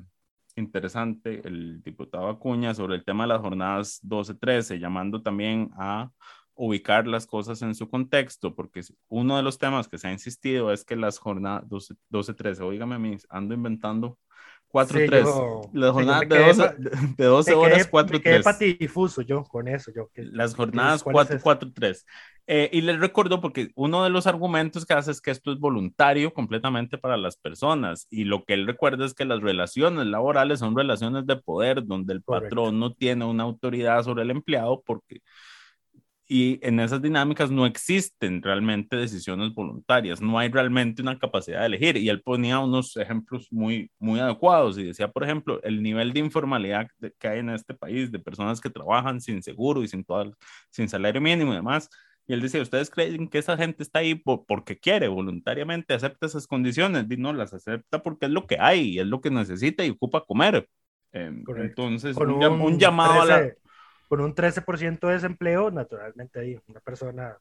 interesante 0.56 1.40
el 1.46 1.82
diputado 1.82 2.28
Acuña 2.28 2.74
sobre 2.74 2.96
el 2.96 3.04
tema 3.04 3.24
de 3.24 3.28
las 3.28 3.40
jornadas 3.40 4.00
12-13, 4.02 4.78
llamando 4.78 5.22
también 5.22 5.70
a 5.78 6.10
ubicar 6.58 7.06
las 7.06 7.26
cosas 7.26 7.62
en 7.62 7.74
su 7.74 7.88
contexto, 7.88 8.54
porque 8.54 8.82
uno 9.08 9.36
de 9.36 9.42
los 9.44 9.58
temas 9.58 9.88
que 9.88 9.98
se 9.98 10.08
ha 10.08 10.12
insistido 10.12 10.72
es 10.72 10.84
que 10.84 10.96
las 10.96 11.18
jornadas 11.18 11.64
12-13, 12.08 12.62
oígame 12.64 12.96
a 12.96 12.98
mí, 12.98 13.16
ando 13.30 13.54
inventando 13.54 14.18
4-3, 14.68 15.24
Sí, 15.24 15.70
las 15.72 15.92
sí, 15.92 15.92
jornadas 15.92 16.16
me 16.16 16.28
de 16.28 16.36
quedé 16.36 16.54
12, 16.54 16.62
pa- 16.62 16.74
de 17.16 17.24
12 17.24 17.54
Me 17.54 17.54
horas 17.54 17.86
quedé, 17.86 17.92
me 18.06 18.20
quedé 18.20 18.40
4-3 18.40 18.40
patidifuso 18.40 19.22
yo 19.22 19.44
con 19.44 19.68
eso. 19.68 19.92
Yo, 19.94 20.08
que- 20.12 20.24
las 20.24 20.54
jornadas 20.54 21.02
¿cuál 21.02 21.18
es 21.18 21.30
ese? 21.30 21.44
4-4-3. 21.44 22.06
Eh, 22.46 22.70
y 22.72 22.80
les 22.80 22.98
recuerdo 22.98 23.40
porque 23.40 23.70
uno 23.74 24.04
de 24.04 24.10
los 24.10 24.26
argumentos 24.26 24.86
que 24.86 24.94
hace 24.94 25.10
es 25.10 25.20
que 25.20 25.30
esto 25.30 25.52
es 25.52 25.58
voluntario 25.58 26.32
completamente 26.32 26.96
para 26.98 27.16
las 27.16 27.36
personas 27.36 28.06
y 28.10 28.24
lo 28.24 28.44
que 28.44 28.54
él 28.54 28.66
recuerda 28.66 29.04
es 29.06 29.14
que 29.14 29.24
las 29.26 29.40
relaciones 29.42 30.06
laborales 30.06 30.60
son 30.60 30.76
relaciones 30.76 31.26
de 31.26 31.36
poder 31.36 31.84
donde 31.86 32.14
el 32.14 32.22
Correcto. 32.24 32.56
patrón 32.56 32.78
no 32.80 32.94
tiene 32.94 33.24
una 33.26 33.44
autoridad 33.44 34.02
sobre 34.02 34.22
el 34.22 34.30
empleado 34.30 34.82
porque 34.86 35.20
y 36.30 36.58
en 36.60 36.78
esas 36.78 37.00
dinámicas 37.00 37.50
no 37.50 37.64
existen 37.64 38.42
realmente 38.42 38.96
decisiones 38.96 39.54
voluntarias, 39.54 40.20
no 40.20 40.38
hay 40.38 40.50
realmente 40.50 41.00
una 41.00 41.18
capacidad 41.18 41.60
de 41.60 41.66
elegir. 41.66 41.96
Y 41.96 42.10
él 42.10 42.20
ponía 42.20 42.58
unos 42.58 42.94
ejemplos 42.98 43.48
muy, 43.50 43.90
muy 43.98 44.20
adecuados 44.20 44.76
y 44.76 44.84
decía, 44.84 45.08
por 45.10 45.24
ejemplo, 45.24 45.58
el 45.62 45.82
nivel 45.82 46.12
de 46.12 46.20
informalidad 46.20 46.86
que 47.18 47.28
hay 47.28 47.38
en 47.38 47.48
este 47.48 47.72
país, 47.72 48.12
de 48.12 48.18
personas 48.18 48.60
que 48.60 48.68
trabajan 48.68 49.22
sin 49.22 49.42
seguro 49.42 49.82
y 49.82 49.88
sin, 49.88 50.04
todo, 50.04 50.36
sin 50.70 50.86
salario 50.88 51.20
mínimo 51.22 51.52
y 51.52 51.56
demás. 51.56 51.88
Y 52.26 52.34
él 52.34 52.42
decía, 52.42 52.60
¿ustedes 52.60 52.90
creen 52.90 53.26
que 53.28 53.38
esa 53.38 53.56
gente 53.56 53.82
está 53.82 54.00
ahí 54.00 54.14
por- 54.14 54.44
porque 54.44 54.76
quiere, 54.78 55.08
voluntariamente 55.08 55.94
acepta 55.94 56.26
esas 56.26 56.46
condiciones? 56.46 57.06
Y 57.08 57.16
no, 57.16 57.32
las 57.32 57.54
acepta 57.54 58.02
porque 58.02 58.26
es 58.26 58.32
lo 58.32 58.46
que 58.46 58.58
hay, 58.60 58.80
y 58.90 58.98
es 58.98 59.06
lo 59.06 59.22
que 59.22 59.30
necesita 59.30 59.82
y 59.82 59.88
ocupa 59.90 60.22
comer. 60.26 60.68
Correcto. 61.10 61.56
entonces, 61.84 62.14
un, 62.18 62.38
llam- 62.38 62.62
un 62.62 62.78
llamado 62.78 63.22
a 63.22 63.24
la... 63.24 63.52
13 64.08 64.08
con 64.08 64.20
un 64.20 64.34
13% 64.34 65.06
de 65.06 65.12
desempleo, 65.14 65.70
naturalmente 65.70 66.40
ahí 66.40 66.58
una 66.66 66.80
persona 66.80 67.36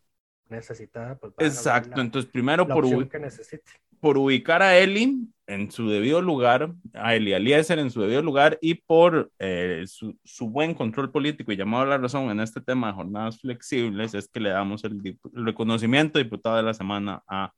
necesitada, 0.50 1.16
pues 1.18 1.34
Exacto, 1.40 1.98
la, 1.98 2.04
entonces 2.04 2.32
primero 2.32 2.66
por, 2.68 2.86
ubi- 2.86 3.10
que 3.10 3.62
por 4.00 4.18
ubicar 4.18 4.62
a 4.62 4.78
Eli 4.78 5.28
en 5.46 5.72
su 5.72 5.90
debido 5.90 6.22
lugar, 6.22 6.72
a 6.94 7.16
Eli 7.16 7.34
Eliezer 7.34 7.80
en 7.80 7.92
su 7.92 8.02
debido 8.02 8.22
lugar 8.22 8.58
y 8.62 8.76
por 8.76 9.30
eh, 9.40 9.84
su, 9.88 10.18
su 10.24 10.50
buen 10.50 10.74
control 10.74 11.12
político 11.12 11.52
y 11.52 11.58
llamado 11.58 11.84
a 11.84 11.88
la 11.88 11.98
razón 11.98 12.30
en 12.30 12.40
este 12.40 12.62
tema 12.62 12.88
de 12.88 12.94
jornadas 12.94 13.40
flexibles 13.42 14.14
es 14.14 14.30
que 14.30 14.40
le 14.40 14.50
damos 14.50 14.84
el, 14.86 15.02
dip- 15.02 15.20
el 15.36 15.46
reconocimiento 15.46 16.18
de 16.18 16.24
diputado 16.26 16.56
de 16.58 16.64
la 16.64 16.74
semana 16.74 17.22
a 17.28 17.52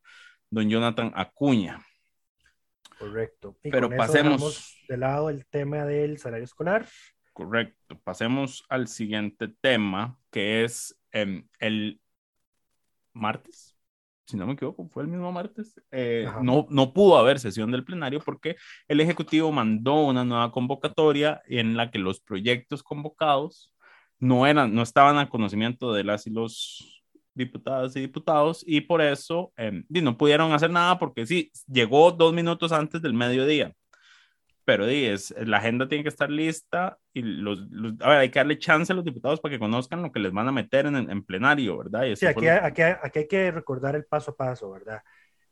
don 0.50 0.68
Jonathan 0.68 1.12
Acuña. 1.16 1.80
Correcto. 2.98 3.56
Y 3.63 3.70
Pero 3.70 3.88
con 3.88 3.94
eso 3.94 4.08
pasemos- 4.13 4.75
de 4.88 4.98
lado 4.98 5.30
el 5.30 5.46
tema 5.46 5.86
del 5.86 6.18
salario 6.18 6.44
escolar. 6.46 6.86
Correcto. 7.39 7.98
Pasemos 8.03 8.65
al 8.67 8.89
siguiente 8.89 9.48
tema, 9.48 10.19
que 10.29 10.65
es 10.65 11.00
em, 11.13 11.48
el 11.60 12.01
martes, 13.13 13.77
si 14.25 14.36
no 14.36 14.46
me 14.46 14.53
equivoco, 14.53 14.89
fue 14.89 15.03
el 15.03 15.10
mismo 15.10 15.31
martes. 15.31 15.81
eh, 15.91 16.27
no, 16.43 16.67
no 16.69 16.91
pudo 16.91 17.17
haber 17.17 17.39
sesión 17.39 17.72
del 17.72 17.86
plenario 17.86 18.19
porque 18.19 18.58
el 18.89 19.00
Ejecutivo 19.00 19.53
mandó 19.53 20.05
una 20.05 20.25
nueva 20.25 20.51
convocatoria 20.51 21.41
en 21.48 21.77
la 21.77 21.91
que 21.91 22.00
los 22.00 22.19
proyectos 22.19 22.84
convocados 22.84 23.74
no, 24.19 24.46
eran, 24.46 24.75
no 24.75 24.81
estaban 24.81 25.17
a 25.17 25.29
conocimiento 25.29 25.93
de 25.93 26.03
las 26.03 26.27
y 26.27 26.31
los 26.31 27.05
diputadas 27.34 27.96
y 27.96 28.01
diputados 28.01 28.65
y 28.67 28.81
por 28.81 29.01
eso 29.01 29.53
em, 29.55 29.86
y 29.89 30.01
no 30.01 30.17
pudieron 30.17 30.51
hacer 30.51 30.72
nada 30.72 31.00
porque 31.00 31.25
sí, 31.25 31.53
llegó 31.67 32.12
dos 32.12 32.34
minutos 32.34 32.74
antes 32.74 33.01
del 33.01 33.13
mediodía 33.13 33.74
pero 34.69 34.85
di, 34.85 35.05
es, 35.05 35.33
la 35.47 35.57
agenda 35.57 35.88
tiene 35.88 36.03
que 36.03 36.09
estar 36.09 36.29
lista 36.29 36.99
y 37.11 37.23
los, 37.23 37.59
los- 37.71 37.93
a 38.01 38.09
ver, 38.09 38.17
hay 38.19 38.29
que 38.29 38.38
darle 38.38 38.59
chance 38.59 38.93
a 38.93 38.95
los 38.95 39.03
diputados 39.03 39.41
para 39.41 39.51
que 39.53 39.57
conozcan 39.59 40.03
lo 40.03 40.11
que 40.11 40.19
les 40.19 40.31
van 40.31 40.47
a 40.47 40.51
meter 40.51 40.85
en, 40.85 40.95
en 40.95 41.23
plenario, 41.23 41.75
¿verdad? 41.79 42.03
Y 42.05 42.15
Sí, 42.15 42.27
aquí, 42.27 42.45
lo- 42.45 42.51
aquí, 42.63 42.83
aquí 42.83 43.19
hay 43.19 43.27
que 43.27 43.49
recordar 43.49 43.95
el 43.95 44.05
paso 44.05 44.29
a 44.29 44.35
paso, 44.38 44.69
¿verdad? 44.69 45.01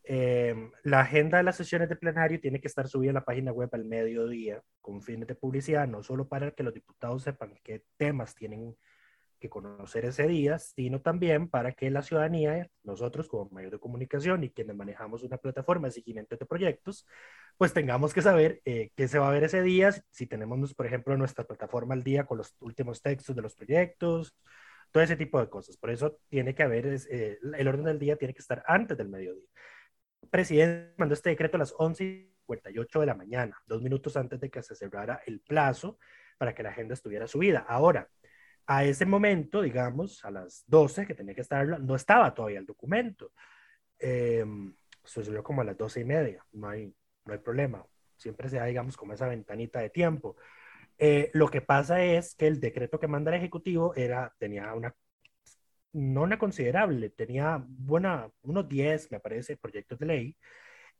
Eh, 0.03 0.53
la 0.83 0.99
agenda 1.01 1.39
de 1.39 1.43
las 1.45 1.55
sesiones 1.57 1.89
de 1.89 1.95
plenario 1.95 2.39
tiene 2.39 2.61
que 2.61 2.67
estar 2.67 2.87
subida 2.87 3.09
en 3.09 3.15
la 3.15 3.25
página 3.25 3.51
web 3.51 3.69
al 3.73 3.85
mediodía 3.85 4.61
con 4.81 5.01
fines 5.01 5.27
de 5.27 5.33
publicidad, 5.33 5.87
no 5.87 6.03
solo 6.03 6.27
para 6.27 6.51
que 6.51 6.61
los 6.61 6.75
diputados 6.75 7.23
sepan 7.23 7.55
qué 7.63 7.83
temas 7.97 8.35
tienen 8.35 8.77
que 9.39 9.49
conocer 9.49 10.05
ese 10.05 10.27
día, 10.27 10.59
sino 10.59 11.01
también 11.01 11.49
para 11.49 11.71
que 11.73 11.89
la 11.89 12.01
ciudadanía, 12.01 12.69
nosotros 12.83 13.27
como 13.27 13.49
medios 13.51 13.71
de 13.71 13.79
comunicación 13.79 14.43
y 14.43 14.49
quienes 14.49 14.75
manejamos 14.75 15.23
una 15.23 15.37
plataforma 15.37 15.87
de 15.87 15.93
seguimiento 15.93 16.35
de 16.35 16.45
proyectos, 16.45 17.05
pues 17.57 17.73
tengamos 17.73 18.13
que 18.13 18.21
saber 18.21 18.61
eh, 18.65 18.91
qué 18.95 19.07
se 19.07 19.19
va 19.19 19.29
a 19.29 19.31
ver 19.31 19.43
ese 19.43 19.61
día, 19.61 19.91
si, 20.11 20.27
tenemos, 20.27 20.73
por 20.73 20.85
ejemplo, 20.85 21.17
nuestra 21.17 21.45
plataforma 21.45 21.93
al 21.93 22.03
día 22.03 22.25
con 22.25 22.37
los 22.37 22.55
últimos 22.59 23.01
textos 23.01 23.35
de 23.35 23.41
los 23.41 23.55
proyectos, 23.55 24.35
todo 24.91 25.03
ese 25.03 25.15
tipo 25.15 25.39
de 25.39 25.49
cosas. 25.49 25.77
Por 25.77 25.89
eso 25.89 26.19
tiene 26.29 26.55
que 26.55 26.63
haber, 26.63 26.87
eh, 27.09 27.39
el 27.41 27.67
orden 27.67 27.85
del 27.85 27.99
día 27.99 28.15
tiene 28.17 28.33
que 28.33 28.41
estar 28.41 28.63
antes 28.67 28.97
del 28.97 29.09
mediodía. 29.09 29.47
El 30.21 30.29
presidente 30.29 30.93
mandó 30.97 31.13
este 31.13 31.29
decreto 31.29 31.57
a 31.57 31.59
las 31.59 31.73
11.58 31.73 32.99
de 32.99 33.05
la 33.05 33.15
mañana, 33.15 33.57
dos 33.65 33.81
minutos 33.81 34.17
antes 34.17 34.39
de 34.39 34.49
que 34.49 34.61
se 34.63 34.75
cerrara 34.75 35.21
el 35.25 35.41
plazo 35.41 35.99
para 36.37 36.53
que 36.53 36.63
la 36.63 36.69
agenda 36.69 36.93
estuviera 36.93 37.27
subida. 37.27 37.59
Ahora, 37.67 38.09
a 38.67 38.83
ese 38.83 39.05
momento, 39.05 39.61
digamos, 39.61 40.23
a 40.25 40.31
las 40.31 40.63
12 40.67 41.07
que 41.07 41.15
tenía 41.15 41.33
que 41.33 41.41
estar, 41.41 41.79
no 41.79 41.95
estaba 41.95 42.33
todavía 42.33 42.59
el 42.59 42.65
documento. 42.65 43.31
Eh, 43.99 44.45
sucedió 45.03 45.41
como 45.43 45.61
a 45.61 45.63
las 45.63 45.77
12 45.77 46.01
y 46.01 46.05
media, 46.05 46.45
no 46.51 46.69
hay, 46.69 46.93
no 47.25 47.33
hay 47.33 47.39
problema. 47.39 47.85
Siempre 48.17 48.49
se 48.49 48.57
da, 48.57 48.65
digamos, 48.65 48.97
como 48.97 49.13
esa 49.13 49.27
ventanita 49.27 49.79
de 49.79 49.89
tiempo. 49.89 50.35
Eh, 50.97 51.31
lo 51.33 51.47
que 51.49 51.61
pasa 51.61 52.03
es 52.03 52.35
que 52.35 52.47
el 52.47 52.59
decreto 52.59 52.99
que 52.99 53.07
manda 53.07 53.31
el 53.31 53.37
Ejecutivo 53.37 53.95
era, 53.95 54.33
tenía 54.39 54.73
una, 54.73 54.93
no 55.93 56.23
una 56.23 56.37
considerable, 56.39 57.09
tenía 57.09 57.63
buena, 57.67 58.29
unos 58.41 58.67
10, 58.67 59.11
me 59.11 59.19
parece, 59.19 59.57
proyectos 59.57 59.99
de 59.99 60.05
ley, 60.05 60.37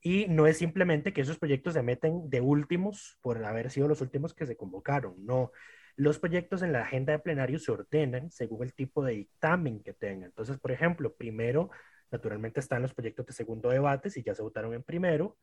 y 0.02 0.28
no 0.28 0.48
es 0.48 0.58
simplemente 0.58 1.14
que 1.14 1.22
esos 1.22 1.40
proyectos 1.40 1.74
se 1.74 1.84
meten 1.84 2.30
de 2.30 2.42
últimos 2.42 3.18
por 3.22 3.44
haber 3.44 3.72
sido 3.72 3.88
los 3.88 4.02
últimos 4.02 4.34
que 4.34 4.46
se 4.46 4.56
convocaron, 4.56 5.16
no. 5.26 5.52
Los 5.98 6.20
proyectos 6.20 6.62
en 6.62 6.74
la 6.74 6.84
agenda 6.84 7.12
de 7.12 7.20
plenario 7.20 7.58
se 7.58 7.72
ordenan 7.72 8.30
según 8.30 8.64
el 8.64 8.74
tipo 8.76 9.04
de 9.04 9.14
dictamen 9.14 9.82
que 9.82 9.94
tengan. 9.94 10.26
Entonces, 10.30 10.60
por 10.60 10.72
ejemplo, 10.72 11.12
primero, 11.16 11.72
naturalmente 12.12 12.60
están 12.60 12.84
los 12.84 12.94
proyectos 12.94 13.26
de 13.26 13.34
segundo 13.34 13.70
debate, 13.70 14.12
si 14.12 14.22
ya 14.22 14.36
se 14.36 14.44
votaron 14.44 14.76
en 14.76 14.84
primero, 14.84 15.38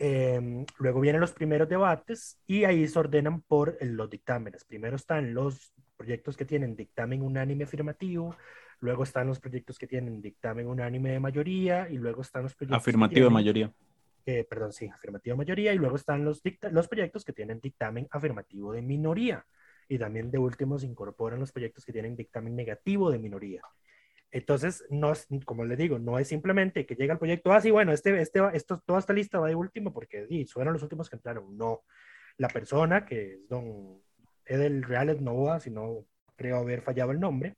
eh, 0.00 0.66
luego 0.80 1.00
vienen 1.00 1.20
los 1.20 1.32
primeros 1.32 1.68
debates 1.68 2.40
y 2.48 2.64
ahí 2.64 2.86
se 2.88 2.98
ordenan 2.98 3.42
por 3.42 3.78
los 3.80 4.10
dictámenes. 4.10 4.64
Primero 4.64 4.96
están 4.96 5.32
los 5.32 5.72
proyectos 5.96 6.36
que 6.36 6.44
tienen 6.44 6.74
dictamen 6.74 7.22
unánime 7.22 7.62
afirmativo, 7.62 8.36
luego 8.80 9.04
están 9.04 9.28
los 9.28 9.38
proyectos 9.38 9.78
que 9.78 9.86
tienen 9.86 10.20
dictamen 10.20 10.66
unánime 10.66 11.12
de 11.12 11.20
mayoría 11.20 11.88
y 11.88 11.96
luego 11.96 12.22
están 12.22 12.42
los 12.42 12.56
proyectos... 12.56 12.82
Afirmativo 12.82 13.28
de 13.28 13.32
mayoría. 13.32 13.72
perdón, 14.50 14.72
sí, 14.72 14.88
afirmativo 14.88 15.34
de 15.34 15.38
mayoría 15.38 15.72
y 15.72 15.78
luego 15.78 15.94
están 15.94 16.24
los, 16.24 16.42
los 16.72 16.88
proyectos 16.88 17.24
que 17.24 17.32
tienen 17.32 17.60
dictamen 17.60 18.08
afirmativo 18.10 18.72
de 18.72 18.82
minoría 18.82 19.46
y 19.88 19.98
también 19.98 20.30
de 20.30 20.38
último 20.38 20.78
se 20.78 20.86
incorporan 20.86 21.40
los 21.40 21.52
proyectos 21.52 21.84
que 21.84 21.92
tienen 21.92 22.16
dictamen 22.16 22.56
negativo 22.56 23.10
de 23.10 23.18
minoría. 23.18 23.62
Entonces, 24.30 24.84
no 24.90 25.12
es, 25.12 25.26
como 25.44 25.64
le 25.64 25.76
digo, 25.76 25.98
no 25.98 26.18
es 26.18 26.28
simplemente 26.28 26.84
que 26.84 26.94
llega 26.94 27.12
el 27.12 27.18
proyecto, 27.18 27.52
ah, 27.52 27.60
sí, 27.60 27.70
bueno, 27.70 27.92
este, 27.92 28.20
este, 28.20 28.40
esto, 28.54 28.82
toda 28.84 28.98
esta 28.98 29.12
lista 29.12 29.38
va 29.38 29.48
de 29.48 29.54
último 29.54 29.92
porque 29.92 30.26
sí, 30.26 30.44
fueron 30.46 30.74
los 30.74 30.82
últimos 30.82 31.08
que 31.08 31.16
entraron. 31.16 31.56
No, 31.56 31.84
la 32.36 32.48
persona 32.48 33.06
que 33.06 33.34
es 33.34 33.48
don 33.48 34.02
Edel 34.44 34.82
Reales 34.82 35.20
Novoa, 35.20 35.60
si 35.60 35.70
no 35.70 36.04
creo 36.36 36.56
haber 36.58 36.82
fallado 36.82 37.12
el 37.12 37.20
nombre, 37.20 37.56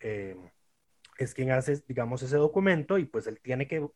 eh, 0.00 0.36
es 1.18 1.34
quien 1.34 1.50
hace, 1.50 1.82
digamos, 1.88 2.22
ese 2.22 2.36
documento 2.36 2.98
y 2.98 3.06
pues 3.06 3.26
él 3.26 3.40
tiene 3.40 3.66
que 3.66 3.88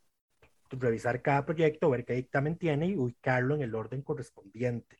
revisar 0.70 1.22
cada 1.22 1.44
proyecto, 1.44 1.90
ver 1.90 2.04
qué 2.04 2.14
dictamen 2.14 2.56
tiene 2.56 2.86
y 2.86 2.96
ubicarlo 2.96 3.54
en 3.54 3.62
el 3.62 3.74
orden 3.74 4.02
correspondiente. 4.02 4.99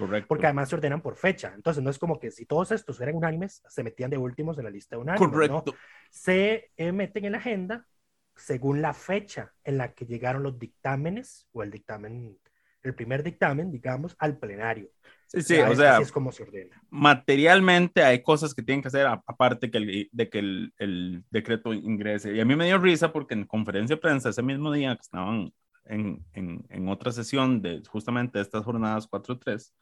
Correcto. 0.00 0.28
Porque 0.28 0.46
además 0.46 0.70
se 0.70 0.76
ordenan 0.76 1.02
por 1.02 1.14
fecha. 1.14 1.52
Entonces 1.54 1.82
no 1.82 1.90
es 1.90 1.98
como 1.98 2.18
que 2.18 2.30
si 2.30 2.46
todos 2.46 2.72
estos 2.72 2.96
fueran 2.96 3.16
unánimes, 3.16 3.62
se 3.68 3.84
metían 3.84 4.10
de 4.10 4.16
últimos 4.16 4.56
en 4.56 4.64
la 4.64 4.70
lista 4.70 4.96
de 4.96 5.02
unánimes. 5.02 5.28
Correcto. 5.28 5.74
Se 6.10 6.70
eh, 6.76 6.90
meten 6.90 7.26
en 7.26 7.32
la 7.32 7.38
agenda 7.38 7.86
según 8.34 8.80
la 8.80 8.94
fecha 8.94 9.52
en 9.62 9.76
la 9.76 9.92
que 9.92 10.06
llegaron 10.06 10.42
los 10.42 10.58
dictámenes 10.58 11.46
o 11.52 11.62
el 11.62 11.70
dictamen, 11.70 12.38
el 12.82 12.94
primer 12.94 13.22
dictamen, 13.22 13.70
digamos, 13.70 14.16
al 14.18 14.38
plenario. 14.38 14.88
Sí, 15.26 15.42
sí, 15.42 15.58
o 15.58 15.76
sea, 15.76 15.96
así 15.96 16.04
es 16.04 16.12
como 16.12 16.32
se 16.32 16.44
ordena. 16.44 16.82
Materialmente 16.88 18.02
hay 18.02 18.22
cosas 18.22 18.54
que 18.54 18.62
tienen 18.62 18.80
que 18.80 18.88
hacer 18.88 19.06
aparte 19.06 19.70
que 19.70 19.78
el, 19.78 20.08
de 20.10 20.30
que 20.30 20.38
el, 20.38 20.72
el, 20.78 21.24
decreto 21.30 21.74
ingrese. 21.74 22.34
Y 22.34 22.40
a 22.40 22.44
mí 22.46 22.56
me 22.56 22.64
dio 22.64 22.78
risa 22.78 23.12
porque 23.12 23.34
en 23.34 23.44
conferencia 23.44 23.96
de 23.96 24.00
prensa 24.00 24.30
ese 24.30 24.42
mismo 24.42 24.72
día 24.72 24.96
que 24.96 25.02
estaban 25.02 25.52
en, 25.84 26.24
en, 26.32 26.64
en 26.68 26.88
otra 26.88 27.12
sesión 27.12 27.62
de 27.62 27.82
justamente 27.88 28.40
estas 28.40 28.64
jornadas 28.64 29.08
4-3, 29.08 29.72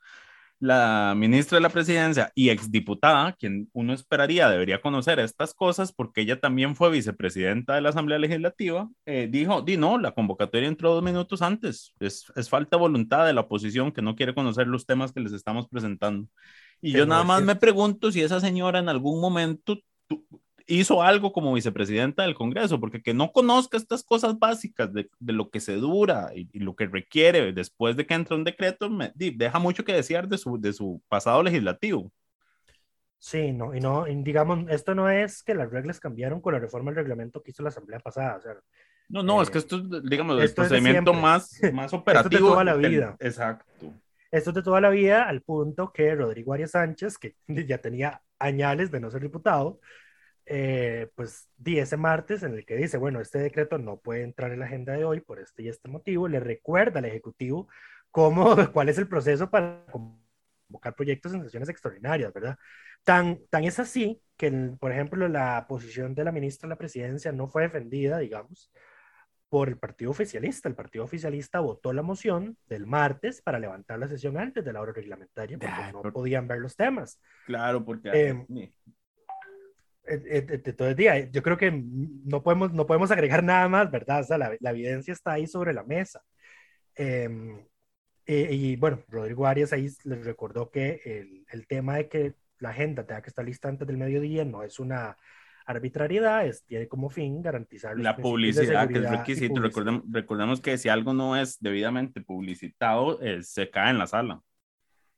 la 0.60 1.14
ministra 1.16 1.56
de 1.56 1.62
la 1.62 1.68
presidencia 1.68 2.32
y 2.34 2.50
exdiputada, 2.50 3.32
quien 3.34 3.68
uno 3.72 3.92
esperaría 3.92 4.48
debería 4.48 4.80
conocer 4.80 5.20
estas 5.20 5.54
cosas 5.54 5.92
porque 5.92 6.22
ella 6.22 6.40
también 6.40 6.74
fue 6.74 6.90
vicepresidenta 6.90 7.74
de 7.74 7.80
la 7.80 7.90
Asamblea 7.90 8.18
Legislativa, 8.18 8.88
eh, 9.06 9.28
dijo, 9.30 9.62
di 9.62 9.76
no, 9.76 9.98
la 9.98 10.12
convocatoria 10.12 10.68
entró 10.68 10.94
dos 10.94 11.02
minutos 11.04 11.42
antes, 11.42 11.94
es, 12.00 12.24
es, 12.34 12.48
falta 12.48 12.76
voluntad 12.76 13.24
de 13.26 13.34
la 13.34 13.42
oposición 13.42 13.92
que 13.92 14.02
no 14.02 14.16
quiere 14.16 14.34
conocer 14.34 14.66
los 14.66 14.84
temas 14.84 15.12
que 15.12 15.20
les 15.20 15.32
estamos 15.32 15.68
presentando. 15.68 16.28
Y 16.80 16.92
yo 16.92 17.06
nada 17.06 17.24
más 17.24 17.42
me 17.42 17.56
pregunto 17.56 18.10
si 18.10 18.22
esa 18.22 18.40
señora 18.40 18.78
en 18.78 18.88
algún 18.88 19.20
momento 19.20 19.78
hizo 20.68 21.02
algo 21.02 21.32
como 21.32 21.54
vicepresidenta 21.54 22.22
del 22.22 22.34
Congreso, 22.34 22.78
porque 22.78 23.02
que 23.02 23.14
no 23.14 23.32
conozca 23.32 23.76
estas 23.76 24.04
cosas 24.04 24.38
básicas 24.38 24.92
de, 24.92 25.08
de 25.18 25.32
lo 25.32 25.50
que 25.50 25.60
se 25.60 25.74
dura 25.74 26.30
y, 26.34 26.46
lo 26.58 26.76
que 26.76 26.86
requiere 26.86 27.52
después 27.52 27.96
de 27.96 28.06
que 28.06 28.14
entra 28.14 28.36
un 28.36 28.44
decreto, 28.44 28.90
me, 28.90 29.10
deja 29.14 29.58
mucho 29.58 29.84
que 29.84 29.94
desear 29.94 30.28
de 30.28 30.38
su, 30.38 30.60
de 30.60 30.72
su 30.72 31.02
pasado 31.08 31.42
legislativo. 31.42 32.12
Sí, 33.18 33.52
no, 33.52 33.74
y 33.74 33.80
no, 33.80 34.04
digamos, 34.04 34.66
esto 34.68 34.94
no 34.94 35.08
es 35.08 35.42
que 35.42 35.54
las 35.54 35.70
reglas 35.70 35.98
cambiaron 35.98 36.40
con 36.40 36.52
la 36.52 36.60
reforma 36.60 36.90
del 36.90 37.00
reglamento 37.00 37.42
que 37.42 37.50
hizo 37.50 37.62
la 37.62 37.70
Asamblea 37.70 37.98
pasada, 37.98 38.36
o 38.36 38.40
sea, 38.40 38.54
no, 39.08 39.22
no, 39.22 39.40
es 39.40 39.48
que 39.48 39.56
esto 39.56 39.76
es, 39.78 40.02
digamos, 40.04 40.40
el 40.40 40.52
procedimiento 40.52 41.14
más, 41.14 41.50
más 41.72 41.92
operativo. 41.94 42.28
esto 42.28 42.46
de 42.46 42.52
toda 42.52 42.64
la 42.64 42.74
vida. 42.74 43.16
exacto. 43.18 43.66
Esto 44.30 44.50
es 44.50 44.56
de 44.56 44.62
toda 44.62 44.82
la 44.82 44.90
vida, 44.90 45.26
al 45.26 45.40
punto 45.40 45.90
que 45.90 46.14
Rodrigo 46.14 46.52
Arias 46.52 46.72
Sánchez, 46.72 47.16
que 47.16 47.34
ya 47.66 47.78
tenía 47.78 48.20
añales 48.38 48.90
de 48.90 49.00
no 49.00 49.10
ser 49.10 49.22
diputado, 49.22 49.80
eh, 50.50 51.10
pues 51.14 51.50
di 51.58 51.78
ese 51.78 51.98
martes 51.98 52.42
en 52.42 52.54
el 52.54 52.64
que 52.64 52.76
dice, 52.76 52.96
bueno, 52.96 53.20
este 53.20 53.38
decreto 53.38 53.76
no 53.76 53.98
puede 53.98 54.22
entrar 54.22 54.50
en 54.50 54.60
la 54.60 54.64
agenda 54.64 54.94
de 54.94 55.04
hoy 55.04 55.20
por 55.20 55.38
este 55.40 55.62
y 55.62 55.68
este 55.68 55.88
motivo, 55.88 56.26
le 56.26 56.40
recuerda 56.40 57.00
al 57.00 57.04
Ejecutivo 57.04 57.68
cómo, 58.10 58.56
cuál 58.72 58.88
es 58.88 58.96
el 58.96 59.08
proceso 59.08 59.50
para 59.50 59.84
convocar 59.90 60.94
proyectos 60.94 61.34
en 61.34 61.44
sesiones 61.44 61.68
extraordinarias, 61.68 62.32
¿verdad? 62.32 62.56
Tan, 63.04 63.40
tan 63.50 63.64
es 63.64 63.78
así 63.78 64.22
que, 64.38 64.50
por 64.80 64.90
ejemplo, 64.90 65.28
la 65.28 65.66
posición 65.68 66.14
de 66.14 66.24
la 66.24 66.32
ministra 66.32 66.66
de 66.66 66.70
la 66.70 66.78
presidencia 66.78 67.30
no 67.30 67.48
fue 67.48 67.62
defendida, 67.62 68.18
digamos, 68.18 68.72
por 69.50 69.68
el 69.68 69.76
partido 69.76 70.10
oficialista. 70.10 70.68
El 70.68 70.74
partido 70.74 71.04
oficialista 71.04 71.60
votó 71.60 71.92
la 71.92 72.02
moción 72.02 72.56
del 72.66 72.86
martes 72.86 73.42
para 73.42 73.58
levantar 73.58 73.98
la 73.98 74.08
sesión 74.08 74.38
antes 74.38 74.64
de 74.64 74.72
la 74.72 74.80
hora 74.80 74.92
reglamentaria 74.92 75.58
porque 75.58 75.92
no 75.92 76.12
podían 76.12 76.48
ver 76.48 76.60
los 76.60 76.74
temas. 76.74 77.20
Claro, 77.44 77.84
porque... 77.84 78.10
Eh, 78.14 78.72
de 80.16 80.72
todo 80.72 80.88
el 80.88 80.96
día. 80.96 81.30
Yo 81.30 81.42
creo 81.42 81.56
que 81.56 81.70
no 81.70 82.42
podemos, 82.42 82.72
no 82.72 82.86
podemos 82.86 83.10
agregar 83.10 83.42
nada 83.44 83.68
más, 83.68 83.90
¿verdad? 83.90 84.20
O 84.20 84.24
sea, 84.24 84.38
la, 84.38 84.56
la 84.60 84.70
evidencia 84.70 85.12
está 85.12 85.32
ahí 85.32 85.46
sobre 85.46 85.72
la 85.72 85.84
mesa. 85.84 86.22
Em, 86.94 87.60
y, 88.26 88.76
bueno, 88.76 89.00
Rodrigo 89.08 89.46
Arias 89.46 89.72
ahí 89.72 89.88
les 90.04 90.24
recordó 90.24 90.70
que 90.70 91.00
el, 91.04 91.46
el, 91.50 91.66
tema 91.66 91.96
de 91.96 92.08
que 92.08 92.34
la 92.58 92.70
agenda 92.70 93.06
tenga 93.06 93.22
que 93.22 93.30
estar 93.30 93.44
lista 93.44 93.68
antes 93.68 93.86
del 93.86 93.96
mediodía 93.96 94.44
no 94.44 94.62
es 94.62 94.78
una 94.78 95.16
arbitrariedad, 95.64 96.46
es, 96.46 96.64
tiene 96.64 96.88
como 96.88 97.10
fin 97.10 97.40
garantizar 97.42 97.98
la 97.98 98.16
publicidad, 98.16 98.88
que 98.88 98.98
es 98.98 99.10
requisito. 99.10 99.60
Recordemos, 99.60 100.02
recordemos, 100.10 100.60
que 100.60 100.78
si 100.78 100.88
algo 100.88 101.12
no 101.12 101.36
es 101.36 101.58
debidamente 101.60 102.20
publicitado, 102.20 103.20
eh, 103.22 103.42
se 103.42 103.70
cae 103.70 103.90
en 103.90 103.98
la 103.98 104.06
sala. 104.06 104.42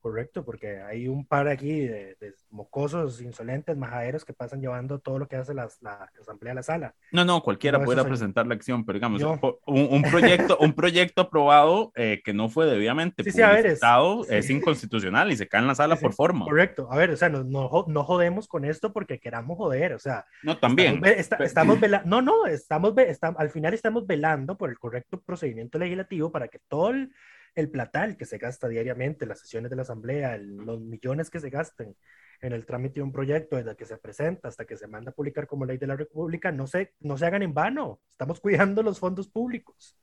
Correcto, 0.00 0.46
porque 0.46 0.80
hay 0.80 1.08
un 1.08 1.26
par 1.26 1.46
aquí 1.48 1.80
de, 1.80 2.16
mocosos, 2.50 3.20
insolentes, 3.20 3.76
majaderos 3.76 4.24
que 4.24 4.32
pasan 4.32 4.62
llevando 4.62 4.98
todo 4.98 5.18
lo 5.18 5.28
que 5.28 5.36
hace 5.36 5.52
la, 5.52 5.68
la 5.82 6.10
asamblea 6.18 6.52
a 6.52 6.54
la 6.54 6.62
sala. 6.62 6.94
No, 7.12 7.26
no, 7.26 7.42
cualquiera 7.42 7.84
puede 7.84 8.02
presentar 8.02 8.46
la 8.46 8.54
acción, 8.54 8.86
pero 8.86 8.96
digamos, 8.96 9.22
un, 9.66 10.02
proyecto, 10.02 10.56
un 10.58 10.72
proyecto 10.72 11.20
aprobado 11.20 11.92
eh, 11.96 12.22
que 12.24 12.32
no 12.32 12.48
fue 12.48 12.64
debidamente 12.64 13.22
publicitado 13.24 14.24
es, 14.26 14.48
inconstitucional 14.48 15.30
y 15.32 15.36
se 15.36 15.48
cae 15.48 15.60
en 15.60 15.66
la 15.66 15.74
sala 15.74 15.96
por 15.96 16.14
forma. 16.14 16.46
Correcto, 16.46 16.88
a 16.90 16.96
ver, 16.96 17.10
o 17.10 17.16
sea, 17.16 17.28
no, 17.28 17.44
no, 17.44 18.04
jodemos 18.04 18.48
con 18.48 18.64
esto 18.64 18.94
porque 18.94 19.20
queramos 19.20 19.58
joder, 19.58 19.92
o 19.92 19.98
sea. 19.98 20.24
No, 20.42 20.56
también. 20.56 21.02
Estamos, 21.04 21.78
velando, 21.80 22.08
no, 22.08 22.22
no, 22.22 22.46
estamos, 22.46 22.94
al 23.36 23.50
final 23.50 23.74
estamos 23.74 24.06
velando 24.06 24.56
por 24.56 24.70
el 24.70 24.78
correcto 24.78 25.20
procedimiento 25.20 25.78
legislativo 25.78 26.32
para 26.32 26.48
que 26.48 26.58
todo 26.68 26.88
el 26.88 27.12
el 27.54 27.70
platal 27.70 28.16
que 28.16 28.26
se 28.26 28.38
gasta 28.38 28.68
diariamente, 28.68 29.26
las 29.26 29.40
sesiones 29.40 29.70
de 29.70 29.76
la 29.76 29.82
Asamblea, 29.82 30.38
los 30.38 30.80
millones 30.80 31.30
que 31.30 31.40
se 31.40 31.50
gasten 31.50 31.96
en 32.40 32.52
el 32.52 32.64
trámite 32.64 32.96
de 32.96 33.02
un 33.02 33.12
proyecto 33.12 33.56
desde 33.56 33.76
que 33.76 33.84
se 33.84 33.98
presenta 33.98 34.48
hasta 34.48 34.64
que 34.64 34.76
se 34.76 34.86
manda 34.86 35.10
a 35.10 35.14
publicar 35.14 35.46
como 35.46 35.64
ley 35.64 35.76
de 35.76 35.86
la 35.86 35.96
República, 35.96 36.50
no 36.50 36.66
se, 36.66 36.94
no 37.00 37.18
se 37.18 37.26
hagan 37.26 37.42
en 37.42 37.52
vano. 37.52 38.00
Estamos 38.08 38.40
cuidando 38.40 38.82
los 38.82 38.98
fondos 38.98 39.28
públicos. 39.28 39.96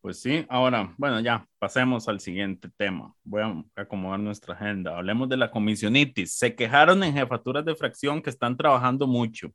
Pues 0.00 0.20
sí, 0.20 0.46
ahora, 0.48 0.94
bueno, 0.96 1.20
ya 1.20 1.46
pasemos 1.58 2.08
al 2.08 2.20
siguiente 2.20 2.70
tema. 2.76 3.12
Voy 3.24 3.42
a 3.42 3.64
acomodar 3.74 4.20
nuestra 4.20 4.54
agenda. 4.54 4.96
Hablemos 4.96 5.28
de 5.28 5.36
la 5.36 5.50
comisionitis. 5.50 6.34
Se 6.34 6.54
quejaron 6.54 7.02
en 7.02 7.12
jefaturas 7.12 7.64
de 7.64 7.74
fracción 7.74 8.22
que 8.22 8.30
están 8.30 8.56
trabajando 8.56 9.08
mucho, 9.08 9.52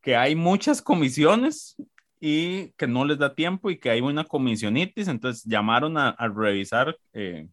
que 0.00 0.16
hay 0.16 0.34
muchas 0.34 0.80
comisiones 0.80 1.76
y 2.20 2.72
que 2.72 2.86
no 2.86 3.04
les 3.04 3.18
da 3.18 3.34
tiempo 3.34 3.70
y 3.70 3.78
que 3.78 3.90
hay 3.90 4.00
una 4.00 4.24
comisionitis, 4.24 5.08
entonces 5.08 5.44
llamaron 5.44 5.96
a, 5.98 6.16
revisar 6.34 6.96
eh, 7.12 7.48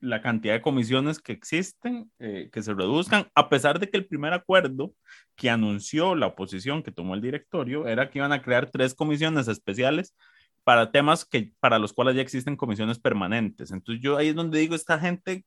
la 0.00 0.20
cantidad 0.20 0.54
de 0.54 0.62
comisiones 0.62 1.20
que 1.20 1.32
existen, 1.32 2.10
eh, 2.18 2.50
que 2.52 2.62
se 2.62 2.74
reduzcan, 2.74 3.28
a 3.34 3.48
pesar 3.48 3.78
de 3.78 3.88
que 3.88 3.96
el 3.96 4.06
primer 4.06 4.32
acuerdo 4.32 4.92
que 5.36 5.48
anunció 5.48 6.14
la 6.14 6.26
oposición 6.26 6.82
que 6.82 6.92
tomó 6.92 7.14
el 7.14 7.22
directorio 7.22 7.86
era 7.86 8.10
que 8.10 8.18
iban 8.18 8.32
a 8.32 8.42
crear 8.42 8.70
tres 8.70 8.94
comisiones 8.94 9.48
especiales 9.48 10.14
para 10.64 10.90
temas 10.90 11.24
que, 11.24 11.52
para 11.60 11.78
los 11.78 11.92
cuales 11.92 12.16
ya 12.16 12.22
existen 12.22 12.56
comisiones 12.56 12.98
permanentes. 12.98 13.70
Entonces 13.70 14.02
yo 14.02 14.16
ahí 14.16 14.28
es 14.28 14.34
donde 14.34 14.58
digo, 14.58 14.74
esta 14.74 14.98
gente, 14.98 15.44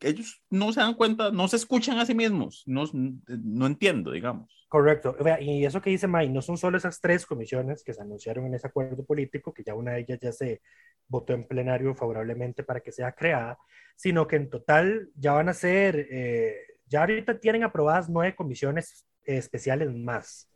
ellos 0.00 0.42
no 0.50 0.72
se 0.72 0.80
dan 0.80 0.94
cuenta, 0.94 1.30
no 1.30 1.48
se 1.48 1.56
escuchan 1.56 1.98
a 1.98 2.06
sí 2.06 2.14
mismos, 2.14 2.62
no, 2.66 2.84
no 2.92 3.66
entiendo, 3.66 4.10
digamos. 4.10 4.66
Correcto. 4.68 5.16
Y 5.40 5.64
eso 5.64 5.82
que 5.82 5.90
dice 5.90 6.06
May, 6.06 6.30
no 6.30 6.40
son 6.40 6.56
solo 6.56 6.78
esas 6.78 7.00
tres 7.00 7.26
comisiones 7.26 7.84
que 7.84 7.92
se 7.92 8.00
anunciaron 8.00 8.46
en 8.46 8.54
ese 8.54 8.66
acuerdo 8.66 9.04
político, 9.04 9.52
que 9.52 9.62
ya 9.62 9.74
una 9.74 9.92
de 9.92 10.00
ellas 10.00 10.18
ya 10.20 10.32
se 10.32 10.62
votó 11.08 11.34
en 11.34 11.46
plenario 11.46 11.94
favorablemente 11.94 12.64
para 12.64 12.80
que 12.80 12.90
sea 12.90 13.12
creada, 13.12 13.58
sino 13.96 14.26
que 14.26 14.36
en 14.36 14.48
total 14.48 15.10
ya 15.14 15.32
van 15.32 15.50
a 15.50 15.54
ser, 15.54 16.08
eh, 16.10 16.56
ya 16.86 17.00
ahorita 17.00 17.38
tienen 17.38 17.64
aprobadas 17.64 18.08
nueve 18.08 18.34
comisiones 18.34 19.06
especiales 19.24 19.92
más. 19.92 20.50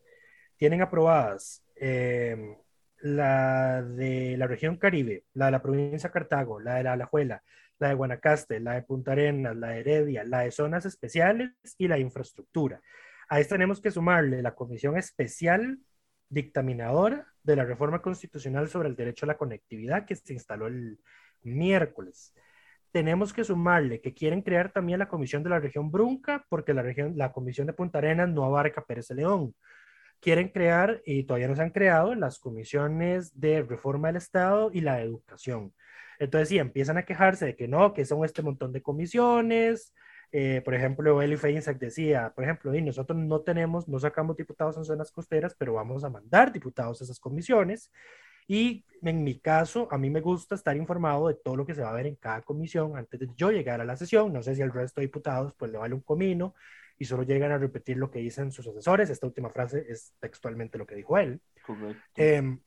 Tienen 0.56 0.80
aprobadas 0.80 1.62
eh, 1.76 2.56
la 3.02 3.82
de 3.82 4.36
la 4.38 4.46
región 4.46 4.78
Caribe, 4.78 5.24
la 5.34 5.46
de 5.46 5.52
la 5.52 5.62
provincia 5.62 6.08
de 6.08 6.12
Cartago, 6.12 6.58
la 6.58 6.76
de 6.76 6.84
la 6.84 6.94
Alajuela, 6.94 7.42
la 7.78 7.88
de 7.88 7.94
Guanacaste, 7.94 8.60
la 8.60 8.74
de 8.74 8.82
Punta 8.82 9.12
Arenas, 9.12 9.56
la 9.56 9.68
de 9.68 9.80
Heredia, 9.80 10.24
la 10.24 10.40
de 10.40 10.50
zonas 10.50 10.86
especiales 10.86 11.52
y 11.78 11.88
la 11.88 11.98
infraestructura. 11.98 12.80
A 13.28 13.40
esto 13.40 13.54
tenemos 13.54 13.80
que 13.80 13.90
sumarle 13.90 14.42
la 14.42 14.54
Comisión 14.54 14.96
Especial 14.96 15.78
Dictaminadora 16.28 17.26
de 17.42 17.56
la 17.56 17.64
Reforma 17.64 18.02
Constitucional 18.02 18.68
sobre 18.68 18.88
el 18.88 18.96
Derecho 18.96 19.26
a 19.26 19.28
la 19.28 19.36
Conectividad 19.36 20.04
que 20.04 20.16
se 20.16 20.32
instaló 20.32 20.66
el 20.66 20.98
miércoles. 21.42 22.34
tenemos 22.92 23.32
que 23.32 23.44
sumarle 23.44 24.00
que 24.00 24.14
quieren 24.14 24.40
crear 24.42 24.72
también 24.72 24.98
la 24.98 25.08
comisión 25.08 25.42
de 25.42 25.50
la 25.50 25.60
región 25.60 25.90
Brunca, 25.90 26.46
porque 26.48 26.72
la, 26.72 26.82
región, 26.82 27.12
la 27.16 27.30
comisión 27.30 27.66
de 27.66 27.74
Punta 27.74 27.98
Arenas 27.98 28.28
no 28.30 28.44
abarca 28.44 28.84
Pérez 28.84 29.10
León. 29.10 29.54
Quieren 30.20 30.48
crear, 30.48 31.02
y 31.04 31.24
todavía 31.24 31.48
no 31.48 31.56
se 31.56 31.62
han 31.62 31.70
creado, 31.70 32.14
las 32.14 32.38
comisiones 32.38 33.38
de 33.38 33.62
reforma 33.62 34.08
del 34.08 34.16
Estado 34.16 34.70
y 34.72 34.80
la 34.80 34.96
de 34.96 35.02
educación. 35.02 35.74
Entonces, 36.18 36.48
sí, 36.48 36.58
empiezan 36.58 36.98
a 36.98 37.04
quejarse 37.04 37.46
de 37.46 37.56
que 37.56 37.68
no, 37.68 37.92
que 37.92 38.04
son 38.04 38.24
este 38.24 38.42
montón 38.42 38.72
de 38.72 38.82
comisiones. 38.82 39.94
Eh, 40.32 40.60
por 40.64 40.74
ejemplo, 40.74 41.22
Eli 41.22 41.36
Feinsack 41.36 41.78
decía, 41.78 42.32
por 42.34 42.44
ejemplo, 42.44 42.74
y 42.74 42.82
nosotros 42.82 43.18
no 43.18 43.40
tenemos, 43.40 43.88
no 43.88 43.98
sacamos 43.98 44.36
diputados 44.36 44.76
en 44.76 44.84
zonas 44.84 45.12
costeras, 45.12 45.54
pero 45.56 45.74
vamos 45.74 46.04
a 46.04 46.10
mandar 46.10 46.52
diputados 46.52 47.00
a 47.00 47.04
esas 47.04 47.20
comisiones. 47.20 47.90
Y 48.48 48.84
en 49.02 49.24
mi 49.24 49.38
caso, 49.40 49.88
a 49.90 49.98
mí 49.98 50.10
me 50.10 50.20
gusta 50.20 50.54
estar 50.54 50.76
informado 50.76 51.28
de 51.28 51.34
todo 51.34 51.56
lo 51.56 51.66
que 51.66 51.74
se 51.74 51.82
va 51.82 51.90
a 51.90 51.94
ver 51.94 52.06
en 52.06 52.16
cada 52.16 52.42
comisión 52.42 52.96
antes 52.96 53.20
de 53.20 53.28
yo 53.36 53.50
llegar 53.50 53.80
a 53.80 53.84
la 53.84 53.96
sesión. 53.96 54.32
No 54.32 54.42
sé 54.42 54.54
si 54.54 54.62
al 54.62 54.72
resto 54.72 55.00
de 55.00 55.06
diputados 55.06 55.54
pues 55.56 55.70
le 55.72 55.78
vale 55.78 55.94
un 55.94 56.00
comino 56.00 56.54
y 56.98 57.04
solo 57.04 57.24
llegan 57.24 57.52
a 57.52 57.58
repetir 57.58 57.96
lo 57.96 58.10
que 58.10 58.20
dicen 58.20 58.52
sus 58.52 58.66
asesores. 58.68 59.10
Esta 59.10 59.26
última 59.26 59.50
frase 59.50 59.84
es 59.88 60.14
textualmente 60.20 60.78
lo 60.78 60.86
que 60.86 60.94
dijo 60.94 61.18
él. 61.18 61.40
Em, 62.14 62.54
eh, 62.54 62.58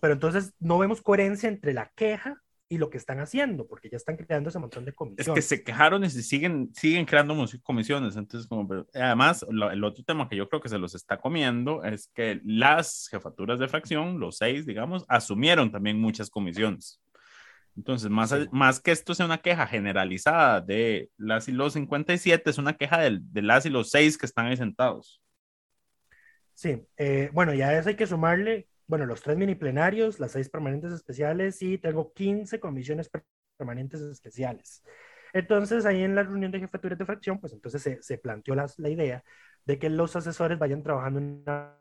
pero 0.00 0.12
entonces 0.12 0.54
no 0.58 0.78
vemos 0.78 1.02
coherencia 1.02 1.48
entre 1.48 1.72
la 1.72 1.90
queja 1.94 2.40
y 2.72 2.78
lo 2.78 2.88
que 2.88 2.98
están 2.98 3.18
haciendo, 3.18 3.66
porque 3.66 3.90
ya 3.90 3.96
están 3.96 4.16
creando 4.16 4.48
ese 4.48 4.60
montón 4.60 4.84
de 4.84 4.92
comisiones. 4.92 5.26
Es 5.26 5.34
que 5.34 5.42
se 5.42 5.64
quejaron 5.64 6.04
y 6.04 6.10
siguen, 6.10 6.72
siguen 6.72 7.04
creando 7.04 7.34
comisiones. 7.64 8.14
Entonces, 8.14 8.48
como, 8.48 8.86
además, 8.94 9.44
el 9.50 9.82
otro 9.82 10.04
tema 10.04 10.28
que 10.28 10.36
yo 10.36 10.48
creo 10.48 10.60
que 10.60 10.68
se 10.68 10.78
los 10.78 10.94
está 10.94 11.18
comiendo 11.18 11.82
es 11.82 12.08
que 12.14 12.40
las 12.44 13.08
jefaturas 13.10 13.58
de 13.58 13.66
fracción, 13.66 14.20
los 14.20 14.36
seis, 14.36 14.66
digamos, 14.66 15.04
asumieron 15.08 15.72
también 15.72 16.00
muchas 16.00 16.30
comisiones. 16.30 17.02
Entonces, 17.76 18.08
más, 18.08 18.32
más 18.52 18.78
que 18.78 18.92
esto 18.92 19.16
sea 19.16 19.26
una 19.26 19.38
queja 19.38 19.66
generalizada 19.66 20.60
de 20.60 21.10
las 21.16 21.48
y 21.48 21.52
los 21.52 21.72
57, 21.72 22.50
es 22.50 22.58
una 22.58 22.74
queja 22.76 23.00
de, 23.00 23.18
de 23.20 23.42
las 23.42 23.66
y 23.66 23.70
los 23.70 23.90
seis 23.90 24.16
que 24.16 24.26
están 24.26 24.46
ahí 24.46 24.56
sentados. 24.56 25.20
Sí, 26.54 26.86
eh, 26.98 27.30
bueno, 27.32 27.52
ya 27.52 27.76
eso 27.76 27.88
hay 27.88 27.96
que 27.96 28.06
sumarle 28.06 28.68
bueno, 28.90 29.06
los 29.06 29.22
tres 29.22 29.36
mini 29.36 29.54
plenarios, 29.54 30.18
las 30.18 30.32
seis 30.32 30.48
permanentes 30.50 30.92
especiales 30.92 31.62
y 31.62 31.78
tengo 31.78 32.12
15 32.12 32.58
comisiones 32.58 33.08
permanentes 33.56 34.00
especiales. 34.00 34.82
Entonces, 35.32 35.86
ahí 35.86 36.02
en 36.02 36.16
la 36.16 36.24
reunión 36.24 36.50
de 36.50 36.58
jefaturas 36.58 36.98
de 36.98 37.06
fracción, 37.06 37.38
pues 37.38 37.52
entonces 37.52 37.80
se, 37.82 38.02
se 38.02 38.18
planteó 38.18 38.56
la, 38.56 38.68
la, 38.78 38.88
idea 38.88 39.22
de 39.64 39.78
que 39.78 39.90
los 39.90 40.16
asesores 40.16 40.58
vayan 40.58 40.82
trabajando 40.82 41.20
en 41.20 41.44
una, 41.46 41.76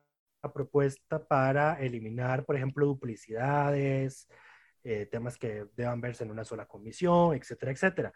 propuesta 0.54 1.28
para 1.28 1.82
eliminar, 1.82 2.46
por 2.46 2.56
ejemplo, 2.56 2.86
duplicidades, 2.86 4.30
eh, 4.84 5.08
temas 5.08 5.38
que 5.38 5.66
deban 5.76 6.00
verse 6.00 6.24
en 6.24 6.32
una 6.32 6.46
sola 6.46 6.68
comisión, 6.68 7.36
etcétera, 7.36 7.72
etcétera. 7.72 8.14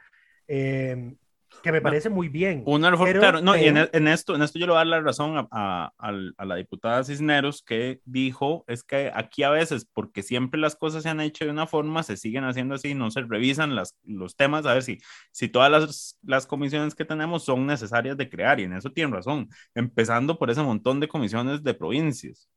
Eh, 0.48 1.18
que 1.62 1.72
me 1.72 1.82
parece 1.82 2.10
muy 2.10 2.28
bien. 2.28 2.64
Una 2.66 2.92
reforma, 2.92 3.20
claro, 3.20 3.42
no, 3.42 3.56
y 3.56 3.66
en, 3.66 3.78
en, 3.78 4.08
esto, 4.08 4.36
en 4.36 4.42
esto 4.42 4.60
yo 4.60 4.66
le 4.66 4.72
voy 4.72 4.78
a 4.78 4.80
dar 4.80 4.88
la 4.88 5.02
razón 5.02 5.38
a, 5.38 5.48
a, 5.52 5.94
a, 5.98 6.46
la 6.46 6.56
diputada 6.56 7.04
Cisneros 7.04 7.62
que 7.62 8.02
dijo, 8.06 8.66
es 8.68 8.84
que 8.84 9.12
aquí 9.14 9.44
a 9.44 9.50
veces, 9.50 9.88
porque 9.94 10.24
siempre 10.24 10.60
las 10.60 10.76
cosas 10.76 11.04
se 11.04 11.10
han 11.10 11.22
hecho 11.22 11.46
de 11.46 11.52
una 11.52 11.68
forma, 11.68 12.04
se 12.04 12.18
siguen 12.18 12.44
haciendo 12.44 12.76
así, 12.76 12.94
no 12.94 13.12
se 13.12 13.22
revisan 13.22 13.76
las, 13.76 13.96
los 14.04 14.36
temas, 14.36 14.66
a 14.66 14.74
ver 14.74 14.84
si, 14.84 15.00
si 15.32 15.48
todas 15.48 15.72
las, 15.72 16.20
las 16.24 16.48
comisiones 16.48 16.96
que 16.96 17.06
tenemos 17.06 17.44
son 17.44 17.66
necesarias 17.66 18.18
de 18.18 18.30
crear, 18.30 18.60
y 18.60 18.64
en 18.64 18.74
eso 18.74 18.92
tiene 18.92 19.16
razón, 19.16 19.50
empezando 19.74 20.38
por 20.38 20.50
ese 20.50 20.62
montón 20.62 21.00
de 21.00 21.08
comisiones 21.08 21.64
de 21.64 21.74
provincias. 21.74 22.50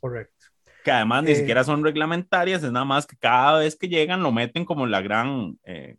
Correcto. 0.00 0.46
Que 0.84 0.90
además 0.90 1.24
ni 1.24 1.32
eh, 1.32 1.36
siquiera 1.36 1.64
son 1.64 1.84
reglamentarias, 1.84 2.62
es 2.62 2.72
nada 2.72 2.84
más 2.84 3.06
que 3.06 3.16
cada 3.16 3.58
vez 3.58 3.76
que 3.76 3.88
llegan 3.88 4.22
lo 4.22 4.32
meten 4.32 4.64
como 4.64 4.86
la 4.86 5.00
gran... 5.00 5.58
Eh, 5.64 5.96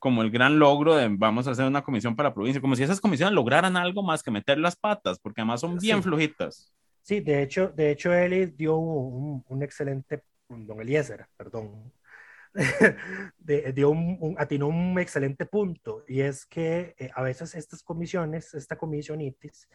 como 0.00 0.22
el 0.22 0.30
gran 0.30 0.58
logro 0.58 0.96
de 0.96 1.08
vamos 1.08 1.46
a 1.46 1.52
hacer 1.52 1.66
una 1.66 1.82
comisión 1.84 2.16
para 2.16 2.30
la 2.30 2.34
provincia, 2.34 2.60
como 2.60 2.74
si 2.74 2.82
esas 2.82 3.00
comisiones 3.00 3.34
lograran 3.34 3.76
algo 3.76 4.02
más 4.02 4.22
que 4.22 4.32
meter 4.32 4.58
las 4.58 4.74
patas, 4.74 5.20
porque 5.20 5.42
además 5.42 5.60
son 5.60 5.78
bien 5.78 6.02
flojitas. 6.02 6.72
Sí, 7.02 7.20
de 7.20 7.42
hecho, 7.42 7.68
de 7.68 7.92
hecho, 7.92 8.12
Eli 8.12 8.46
dio 8.46 8.76
un, 8.76 9.44
un 9.46 9.62
excelente, 9.62 10.24
don 10.48 10.80
Eliezer, 10.80 11.26
perdón, 11.36 11.92
de, 13.38 13.72
dio 13.72 13.90
un, 13.90 14.34
atinó 14.38 14.68
un 14.68 14.98
excelente 14.98 15.46
punto, 15.46 16.04
y 16.08 16.22
es 16.22 16.46
que 16.46 16.94
eh, 16.98 17.10
a 17.14 17.22
veces 17.22 17.54
estas 17.54 17.82
comisiones, 17.82 18.54
esta 18.54 18.76
comisionitis, 18.76 19.68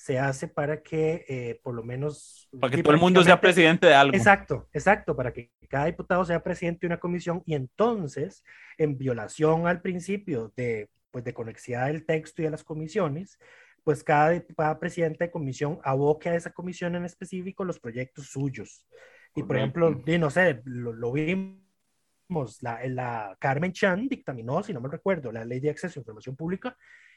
se 0.00 0.18
hace 0.18 0.48
para 0.48 0.82
que 0.82 1.26
eh, 1.28 1.60
por 1.62 1.74
lo 1.74 1.82
menos... 1.82 2.48
Para 2.58 2.74
que 2.74 2.82
todo 2.82 2.94
el 2.94 3.00
mundo 3.00 3.22
sea 3.22 3.38
presidente 3.38 3.86
de 3.86 3.92
algo. 3.92 4.16
Exacto, 4.16 4.66
exacto, 4.72 5.14
para 5.14 5.30
que 5.30 5.50
cada 5.68 5.84
diputado 5.84 6.24
sea 6.24 6.42
presidente 6.42 6.80
de 6.80 6.86
una 6.86 6.98
comisión 6.98 7.42
y 7.44 7.54
entonces, 7.54 8.42
en 8.78 8.96
violación 8.96 9.66
al 9.66 9.82
principio 9.82 10.54
de, 10.56 10.88
pues, 11.10 11.22
de 11.22 11.34
conexidad 11.34 11.88
del 11.88 12.06
texto 12.06 12.40
y 12.40 12.46
de 12.46 12.50
las 12.50 12.64
comisiones, 12.64 13.38
pues 13.84 14.02
cada, 14.02 14.42
presidente 14.80 15.24
de 15.24 15.30
comisión 15.30 15.78
aboque 15.84 16.30
a 16.30 16.34
esa 16.34 16.50
comisión 16.50 16.94
en 16.94 17.04
específico 17.04 17.66
los 17.66 17.78
proyectos 17.78 18.28
suyos. 18.28 18.86
Y 19.34 19.42
por 19.42 19.58
ejemplo, 19.58 20.02
y 20.06 20.18
no 20.18 20.30
sé, 20.30 20.62
lo, 20.64 21.12
vimos, 21.12 22.62
la, 22.62 22.80
la 22.88 23.36
Carmen 23.38 23.72
Chan 23.72 24.08
dictaminó, 24.08 24.62
si 24.62 24.72
no 24.72 24.80
me 24.80 24.88
recuerdo, 24.88 25.30
la 25.30 25.44
ley 25.44 25.60
de 25.60 25.68
acceso 25.68 25.98
a 25.98 26.00
información 26.00 26.36
pública 26.36 26.74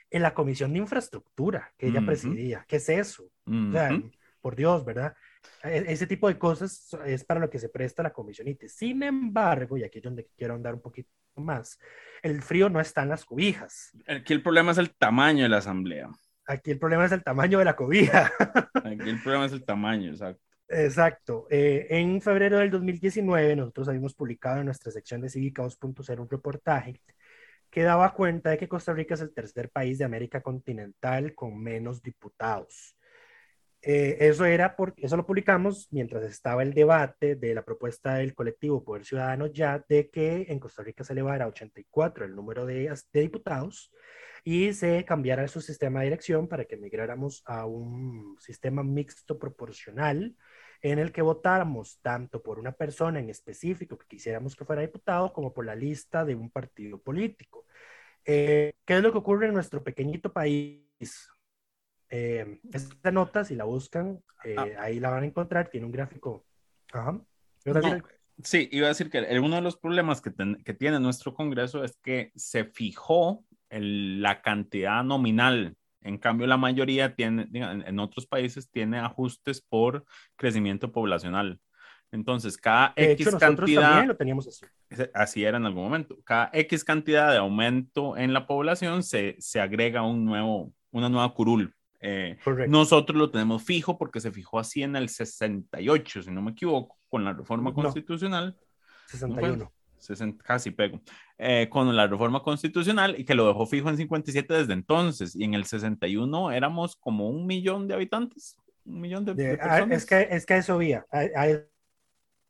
en 0.09 0.21
la 0.21 0.33
comisión 0.33 0.73
de 0.73 0.79
infraestructura 0.79 1.73
que 1.77 1.87
ella 1.87 2.01
presidía. 2.05 2.65
¿Qué 2.67 2.77
es 2.77 2.89
eso? 2.89 3.29
o 3.45 3.71
sea, 3.71 3.99
por 4.41 4.55
Dios, 4.55 4.85
¿verdad? 4.85 5.15
E, 5.63 5.85
ese 5.87 6.07
tipo 6.07 6.27
de 6.27 6.37
cosas 6.37 6.95
es 7.05 7.23
para 7.23 7.39
lo 7.39 7.49
que 7.49 7.59
se 7.59 7.69
presta 7.69 8.03
la 8.03 8.13
comisionite. 8.13 8.67
Sin 8.69 9.03
embargo, 9.03 9.77
y 9.77 9.83
aquí 9.83 9.99
es 9.99 10.03
donde 10.03 10.27
quiero 10.37 10.53
andar 10.53 10.73
un 10.73 10.81
poquito 10.81 11.09
más, 11.35 11.79
el 12.21 12.41
frío 12.41 12.69
no 12.69 12.79
está 12.79 13.03
en 13.03 13.09
las 13.09 13.25
cobijas. 13.25 13.91
Aquí 14.07 14.33
el 14.33 14.43
problema 14.43 14.71
es 14.71 14.77
el 14.77 14.91
tamaño 14.95 15.43
de 15.43 15.49
la 15.49 15.57
asamblea. 15.57 16.09
Aquí 16.45 16.71
el 16.71 16.79
problema 16.79 17.05
es 17.05 17.11
el 17.11 17.23
tamaño 17.23 17.59
de 17.59 17.65
la 17.65 17.75
cobija. 17.75 18.31
Aquí 18.73 19.09
el 19.09 19.21
problema 19.21 19.45
es 19.45 19.53
el 19.53 19.63
tamaño, 19.63 20.11
exacto. 20.11 20.43
Exacto. 20.67 21.47
Eh, 21.49 21.87
en 21.89 22.21
febrero 22.21 22.57
del 22.57 22.71
2019 22.71 23.55
nosotros 23.55 23.87
habíamos 23.87 24.13
publicado 24.13 24.59
en 24.59 24.65
nuestra 24.65 24.91
sección 24.91 25.21
de 25.21 25.29
Cívica 25.29 25.63
2.0 25.63 26.19
un 26.19 26.29
reportaje 26.29 27.01
que 27.73 27.81
daba 27.81 28.13
cuenta 28.13 28.51
de 28.51 28.59
que 28.59 28.67
Costa 28.67 28.93
Rica 28.93 29.15
es 29.15 29.21
el 29.21 29.33
tercer 29.33 29.71
país 29.71 29.97
de 29.97 30.05
América 30.05 30.43
continental 30.43 31.33
con 31.33 31.59
menos 31.59 32.03
diputados. 32.03 32.95
Eh, 33.81 34.17
eso 34.19 34.45
era 34.45 34.75
porque 34.75 35.07
eso 35.07 35.17
lo 35.17 35.25
publicamos 35.25 35.87
mientras 35.91 36.23
estaba 36.23 36.61
el 36.61 36.75
debate 36.75 37.35
de 37.35 37.55
la 37.55 37.65
propuesta 37.65 38.13
del 38.13 38.35
colectivo 38.35 38.83
Poder 38.83 39.05
Ciudadano 39.05 39.47
ya 39.47 39.83
de 39.89 40.11
que 40.11 40.45
en 40.49 40.59
Costa 40.59 40.83
Rica 40.83 41.03
se 41.03 41.13
elevara 41.13 41.45
a 41.45 41.47
84 41.47 42.25
el 42.25 42.35
número 42.35 42.67
de, 42.67 42.95
de 43.11 43.21
diputados 43.21 43.91
y 44.43 44.71
se 44.73 45.03
cambiara 45.03 45.47
su 45.47 45.59
sistema 45.59 46.01
de 46.01 46.07
elección 46.07 46.47
para 46.47 46.65
que 46.65 46.77
migráramos 46.77 47.41
a 47.45 47.65
un 47.65 48.37
sistema 48.39 48.83
mixto 48.83 49.39
proporcional 49.39 50.35
en 50.83 50.99
el 50.99 51.13
que 51.13 51.21
votáramos 51.21 51.97
tanto 52.01 52.43
por 52.43 52.59
una 52.59 52.73
persona 52.73 53.19
en 53.19 53.29
específico 53.29 53.97
que 53.97 54.05
quisiéramos 54.05 54.53
que 54.53 54.65
fuera 54.65 54.81
diputado 54.81 55.31
como 55.31 55.53
por 55.53 55.65
la 55.65 55.75
lista 55.75 56.25
de 56.25 56.35
un 56.35 56.51
partido 56.51 57.01
político. 57.01 57.65
Eh, 58.25 58.73
¿Qué 58.85 58.97
es 58.97 59.01
lo 59.01 59.13
que 59.13 59.17
ocurre 59.17 59.47
en 59.47 59.53
nuestro 59.53 59.81
pequeñito 59.81 60.33
país? 60.33 61.29
Eh, 62.09 62.59
esta 62.71 63.11
nota, 63.11 63.45
si 63.45 63.55
la 63.55 63.63
buscan, 63.63 64.21
eh, 64.43 64.55
ah. 64.57 64.67
ahí 64.79 64.99
la 64.99 65.09
van 65.09 65.23
a 65.23 65.27
encontrar, 65.27 65.69
tiene 65.69 65.85
un 65.85 65.91
gráfico. 65.93 66.45
sí, 68.43 68.67
iba 68.73 68.87
a 68.87 68.89
decir 68.89 69.09
que 69.09 69.25
uno 69.39 69.55
de 69.55 69.61
los 69.61 69.77
problemas 69.77 70.19
que, 70.19 70.33
que 70.65 70.73
tiene 70.73 70.99
nuestro 70.99 71.33
Congreso 71.33 71.85
es 71.85 71.97
que 72.03 72.33
se 72.35 72.65
fijó 72.65 73.45
la 73.69 74.41
cantidad 74.41 75.01
nominal 75.01 75.77
en 76.03 76.17
cambio, 76.17 76.47
la 76.47 76.57
mayoría 76.57 77.15
tiene, 77.15 77.47
en 77.53 77.99
otros 77.99 78.25
países 78.25 78.69
tiene 78.69 78.99
ajustes 78.99 79.61
por 79.61 80.05
crecimiento 80.35 80.91
poblacional. 80.91 81.59
Entonces, 82.11 82.57
cada 82.57 82.93
X 82.95 83.35
cantidad. 83.39 84.05
lo 84.05 84.15
teníamos 84.15 84.47
así. 84.47 84.65
Así 85.13 85.43
era 85.43 85.57
en 85.57 85.65
algún 85.65 85.83
momento. 85.83 86.19
Cada 86.23 86.51
X 86.53 86.83
cantidad 86.83 87.31
de 87.31 87.37
aumento 87.37 88.15
en 88.17 88.33
la 88.33 88.45
población 88.45 89.01
se, 89.01 89.35
se 89.39 89.59
agrega 89.59 90.03
un 90.03 90.23
nuevo, 90.23 90.71
una 90.91 91.09
nueva 91.09 91.33
curul. 91.33 91.73
Eh, 91.99 92.37
nosotros 92.67 93.17
lo 93.17 93.31
tenemos 93.31 93.63
fijo 93.63 93.97
porque 93.97 94.19
se 94.19 94.31
fijó 94.31 94.59
así 94.59 94.83
en 94.83 94.95
el 94.95 95.09
68, 95.09 96.23
si 96.23 96.31
no 96.31 96.41
me 96.41 96.51
equivoco, 96.51 96.97
con 97.09 97.23
la 97.23 97.33
reforma 97.33 97.73
constitucional. 97.73 98.57
61 99.07 99.71
casi 100.43 100.71
pego, 100.71 101.01
eh, 101.37 101.67
con 101.69 101.95
la 101.95 102.07
reforma 102.07 102.41
constitucional 102.41 103.15
y 103.17 103.25
que 103.25 103.35
lo 103.35 103.47
dejó 103.47 103.65
fijo 103.65 103.89
en 103.89 103.97
57 103.97 104.53
desde 104.53 104.73
entonces. 104.73 105.35
Y 105.35 105.43
en 105.43 105.53
el 105.53 105.65
61 105.65 106.51
éramos 106.51 106.95
como 106.95 107.29
un 107.29 107.45
millón 107.45 107.87
de 107.87 107.93
habitantes, 107.93 108.57
un 108.85 109.01
millón 109.01 109.25
de, 109.25 109.31
ah, 109.31 109.57
personas. 109.57 109.97
Es 109.97 110.05
que, 110.05 110.27
es 110.31 110.45
que 110.45 110.57
eso 110.57 110.81
iba, 110.81 111.05
a, 111.11 111.47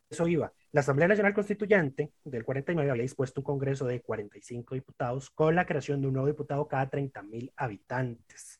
eso 0.09 0.27
iba. 0.27 0.51
La 0.71 0.81
Asamblea 0.81 1.07
Nacional 1.07 1.33
Constituyente 1.33 2.11
del 2.23 2.43
49 2.43 2.89
había 2.89 3.03
dispuesto 3.03 3.41
un 3.41 3.45
congreso 3.45 3.85
de 3.85 4.01
45 4.01 4.73
diputados 4.73 5.29
con 5.29 5.55
la 5.55 5.65
creación 5.65 6.01
de 6.01 6.07
un 6.07 6.13
nuevo 6.13 6.27
diputado 6.27 6.67
cada 6.67 6.89
30 6.89 7.21
mil 7.23 7.53
habitantes. 7.55 8.59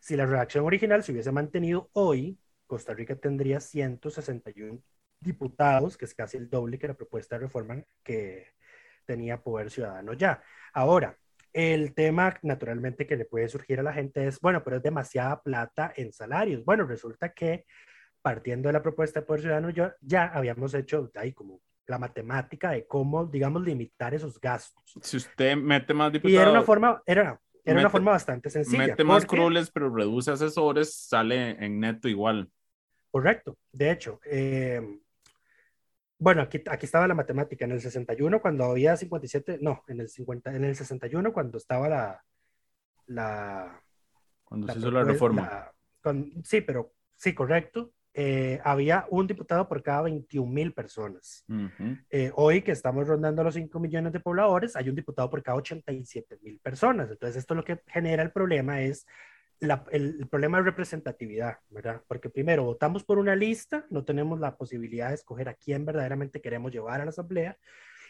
Si 0.00 0.14
la 0.16 0.26
redacción 0.26 0.64
original 0.64 1.02
se 1.02 1.10
hubiese 1.12 1.32
mantenido 1.32 1.90
hoy, 1.94 2.38
Costa 2.66 2.94
Rica 2.94 3.16
tendría 3.16 3.58
161 3.58 4.80
diputados, 5.20 5.96
que 5.96 6.04
es 6.04 6.14
casi 6.14 6.36
el 6.36 6.48
doble 6.48 6.78
que 6.78 6.88
la 6.88 6.94
propuesta 6.94 7.36
de 7.36 7.46
reforma 7.46 7.82
que, 8.02 8.58
tenía 9.08 9.42
poder 9.42 9.70
ciudadano 9.70 10.12
ya. 10.12 10.42
Ahora, 10.74 11.16
el 11.54 11.94
tema 11.94 12.36
naturalmente 12.42 13.06
que 13.06 13.16
le 13.16 13.24
puede 13.24 13.48
surgir 13.48 13.80
a 13.80 13.82
la 13.82 13.94
gente 13.94 14.26
es, 14.26 14.38
bueno, 14.38 14.62
pero 14.62 14.76
es 14.76 14.82
demasiada 14.82 15.42
plata 15.42 15.92
en 15.96 16.12
salarios. 16.12 16.62
Bueno, 16.64 16.84
resulta 16.84 17.32
que 17.32 17.64
partiendo 18.20 18.68
de 18.68 18.74
la 18.74 18.82
propuesta 18.82 19.20
de 19.20 19.26
Poder 19.26 19.40
Ciudadano, 19.40 19.70
yo, 19.70 19.90
ya 20.02 20.26
habíamos 20.26 20.74
hecho 20.74 21.10
ahí 21.14 21.32
como 21.32 21.62
la 21.86 21.98
matemática 21.98 22.72
de 22.72 22.86
cómo, 22.86 23.24
digamos, 23.24 23.62
limitar 23.62 24.12
esos 24.12 24.38
gastos. 24.38 24.84
Si 25.00 25.16
usted 25.16 25.56
mete 25.56 25.94
más 25.94 26.12
diputados... 26.12 26.34
Y 26.34 26.36
era 26.36 26.50
una 26.50 26.62
forma, 26.62 27.02
era, 27.06 27.40
era 27.64 27.80
una 27.80 27.88
forma 27.88 28.10
bastante 28.10 28.50
sencilla. 28.50 28.88
Mete 28.88 29.04
más 29.04 29.24
crueles, 29.24 29.70
pero 29.70 29.88
reduce 29.88 30.30
asesores, 30.30 30.94
sale 30.94 31.64
en 31.64 31.80
neto 31.80 32.08
igual. 32.08 32.50
Correcto. 33.10 33.56
De 33.72 33.90
hecho, 33.90 34.20
eh, 34.26 34.82
bueno, 36.18 36.42
aquí, 36.42 36.62
aquí 36.68 36.86
estaba 36.86 37.06
la 37.06 37.14
matemática. 37.14 37.64
En 37.64 37.72
el 37.72 37.80
61, 37.80 38.40
cuando 38.40 38.64
había 38.64 38.96
57, 38.96 39.58
no, 39.60 39.84
en 39.86 40.00
el, 40.00 40.08
50, 40.08 40.54
en 40.54 40.64
el 40.64 40.74
61, 40.74 41.32
cuando 41.32 41.58
estaba 41.58 41.88
la... 41.88 42.24
la 43.06 43.82
cuando 44.44 44.66
se 44.72 44.78
hizo 44.78 44.90
la 44.90 45.04
reforma. 45.04 45.72
sí, 46.42 46.60
pero 46.62 46.92
sí, 47.16 47.34
correcto. 47.34 47.92
Eh, 48.14 48.60
había 48.64 49.06
un 49.10 49.28
diputado 49.28 49.68
por 49.68 49.80
cada 49.80 50.02
21 50.02 50.50
mil 50.50 50.72
personas. 50.72 51.44
Eh, 52.10 52.32
hoy 52.34 52.62
que 52.62 52.72
estamos 52.72 53.06
rondando 53.06 53.44
los 53.44 53.54
5 53.54 53.78
millones 53.78 54.12
de 54.12 54.18
pobladores, 54.18 54.74
hay 54.74 54.88
un 54.88 54.96
diputado 54.96 55.30
por 55.30 55.42
cada 55.42 55.58
87 55.58 56.38
mil 56.42 56.58
personas. 56.58 57.10
Entonces, 57.10 57.36
esto 57.36 57.54
lo 57.54 57.62
que 57.62 57.80
genera 57.86 58.24
el 58.24 58.32
problema 58.32 58.80
es 58.80 59.06
el, 59.60 60.26
problema 60.28 60.58
de 60.58 60.64
representatividad, 60.64 61.58
¿verdad? 61.70 62.02
Porque 62.06 62.30
primero, 62.30 62.64
votamos 62.64 63.04
por 63.04 63.18
una 63.18 63.34
lista, 63.34 63.86
no 63.90 64.04
tenemos 64.04 64.38
la 64.40 64.56
posibilidad 64.56 65.08
de 65.08 65.14
escoger 65.14 65.48
a 65.48 65.54
quién 65.54 65.84
verdaderamente 65.84 66.40
queremos 66.40 66.72
llevar 66.72 67.00
a 67.00 67.04
la 67.04 67.10
asamblea. 67.10 67.58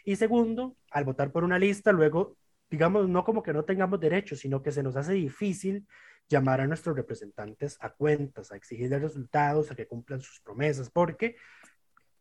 Y 0.05 0.15
segundo, 0.15 0.75
al 0.91 1.05
votar 1.05 1.31
por 1.31 1.43
una 1.43 1.59
lista, 1.59 1.91
luego, 1.91 2.37
digamos, 2.69 3.09
no 3.09 3.23
como 3.23 3.43
que 3.43 3.53
no 3.53 3.65
tengamos 3.65 3.99
derechos, 3.99 4.39
sino 4.39 4.61
que 4.61 4.71
se 4.71 4.83
nos 4.83 4.95
hace 4.95 5.13
difícil 5.13 5.85
llamar 6.27 6.61
a 6.61 6.67
nuestros 6.67 6.95
representantes 6.95 7.77
a 7.81 7.89
cuentas, 7.89 8.51
a 8.51 8.55
exigirles 8.55 9.01
resultados, 9.01 9.71
a 9.71 9.75
que 9.75 9.87
cumplan 9.87 10.21
sus 10.21 10.39
promesas, 10.41 10.89
porque 10.91 11.35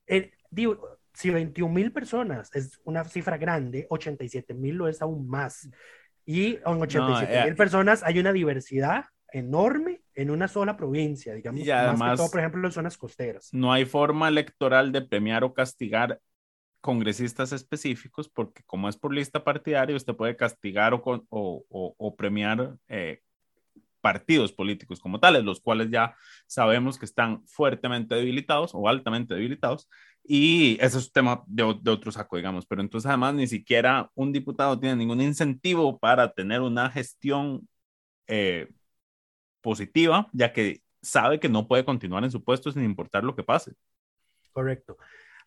eh, 0.07 0.33
digo, 0.51 0.99
si 1.13 1.31
21 1.31 1.73
mil 1.73 1.93
personas 1.93 2.51
es 2.55 2.81
una 2.85 3.05
cifra 3.05 3.37
grande, 3.37 3.87
87 3.91 4.55
mil 4.55 4.77
lo 4.77 4.89
es 4.89 5.03
aún 5.03 5.29
más. 5.29 5.69
Y 6.25 6.57
en 6.57 6.83
87 6.83 7.43
mil 7.45 7.53
eh, 7.53 7.57
personas 7.57 8.03
hay 8.03 8.19
una 8.19 8.33
diversidad 8.33 9.05
enorme 9.33 10.01
en 10.15 10.31
una 10.31 10.49
sola 10.49 10.77
provincia, 10.77 11.35
digamos, 11.35 11.61
y 11.61 11.71
además, 11.71 11.99
más 11.99 12.11
que 12.13 12.17
todo, 12.17 12.31
por 12.31 12.41
ejemplo, 12.41 12.67
en 12.67 12.73
zonas 12.73 12.97
costeras. 12.97 13.49
No 13.53 13.73
hay 13.73 13.85
forma 13.85 14.29
electoral 14.29 14.93
de 14.93 15.03
premiar 15.03 15.45
o 15.45 15.55
castigar 15.55 16.21
congresistas 16.81 17.53
específicos, 17.53 18.29
porque 18.29 18.63
como 18.65 18.89
es 18.89 18.97
por 18.97 19.13
lista 19.13 19.43
partidaria, 19.45 19.97
usted 19.97 20.15
puede 20.15 20.37
castigar 20.37 20.95
o, 20.95 21.03
o, 21.05 21.65
o, 21.69 22.17
premiar 22.17 22.77
eh, 22.89 23.21
partidos 24.01 24.53
políticos 24.53 25.01
como 25.01 25.19
tales, 25.19 25.45
los 25.45 25.61
cuales 25.61 25.91
ya 25.91 26.15
sabemos 26.47 26.99
que 26.99 27.05
están 27.05 27.45
fuertemente 27.47 28.15
debilitados 28.15 28.71
o 28.75 28.89
altamente 28.89 29.35
debilitados, 29.35 29.89
y 30.25 30.79
eso 30.81 30.99
es 30.99 31.07
un 31.07 31.13
tema 31.13 31.43
de, 31.47 31.63
otro 31.63 32.13
saco, 32.13 32.37
digamos, 32.37 32.67
pero 32.67 32.81
entonces 32.81 33.09
además 33.09 33.35
ni 33.35 33.47
siquiera 33.47 34.11
un 34.15 34.33
diputado 34.33 34.79
tiene 34.79 34.97
ningún 34.97 35.21
incentivo 35.21 35.99
para 35.99 36.33
tener 36.33 36.61
una 36.61 36.91
gestión 36.91 37.69
eh, 38.27 38.69
positiva, 39.69 40.31
ya 40.33 40.51
que 40.55 40.81
sabe 41.03 41.39
que 41.39 41.51
no 41.51 41.69
puede 41.69 41.85
continuar 41.85 42.25
en 42.25 42.31
su 42.31 42.43
puesto 42.43 42.73
sin 42.73 42.85
importar 42.85 43.23
lo 43.23 43.37
que 43.37 43.43
pase. 43.43 43.75
Correcto. 44.51 44.97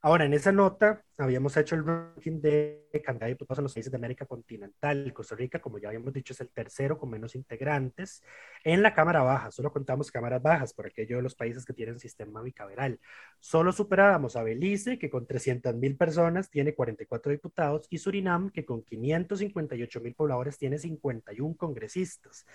Ahora, 0.03 0.25
en 0.25 0.33
esa 0.35 0.51
nota 0.51 1.03
habíamos 1.17 1.57
hecho 1.57 1.73
el 1.73 1.83
ranking 1.83 2.39
de 2.39 2.87
cantidad 3.03 3.25
de 3.25 3.33
diputados 3.33 3.57
en 3.59 3.63
los 3.63 3.73
países 3.73 3.91
de 3.91 3.97
América 3.97 4.27
continental. 4.27 5.11
Costa 5.11 5.35
Rica, 5.35 5.59
como 5.59 5.79
ya 5.79 5.87
habíamos 5.87 6.13
dicho, 6.13 6.33
es 6.33 6.41
el 6.41 6.49
tercero 6.49 6.99
con 6.99 7.09
menos 7.09 7.33
integrantes. 7.33 8.23
En 8.63 8.83
la 8.83 8.93
Cámara 8.93 9.23
Baja, 9.23 9.49
solo 9.49 9.71
contamos 9.71 10.11
cámaras 10.11 10.41
bajas 10.41 10.73
por 10.73 10.85
aquello 10.85 11.17
de 11.17 11.23
los 11.23 11.33
países 11.33 11.65
que 11.65 11.73
tienen 11.73 11.99
sistema 11.99 12.43
bicameral. 12.43 12.99
Solo 13.39 13.71
superábamos 13.71 14.35
a 14.35 14.43
Belice, 14.43 14.99
que 14.99 15.09
con 15.09 15.25
300 15.25 15.75
mil 15.75 15.97
personas 15.97 16.51
tiene 16.51 16.75
44 16.75 17.31
diputados, 17.31 17.87
y 17.89 17.97
Surinam, 17.97 18.51
que 18.51 18.65
con 18.65 18.83
558 18.83 19.99
mil 19.99 20.13
pobladores 20.13 20.59
tiene 20.59 20.77
51 20.77 21.55
congresistas. 21.57 22.45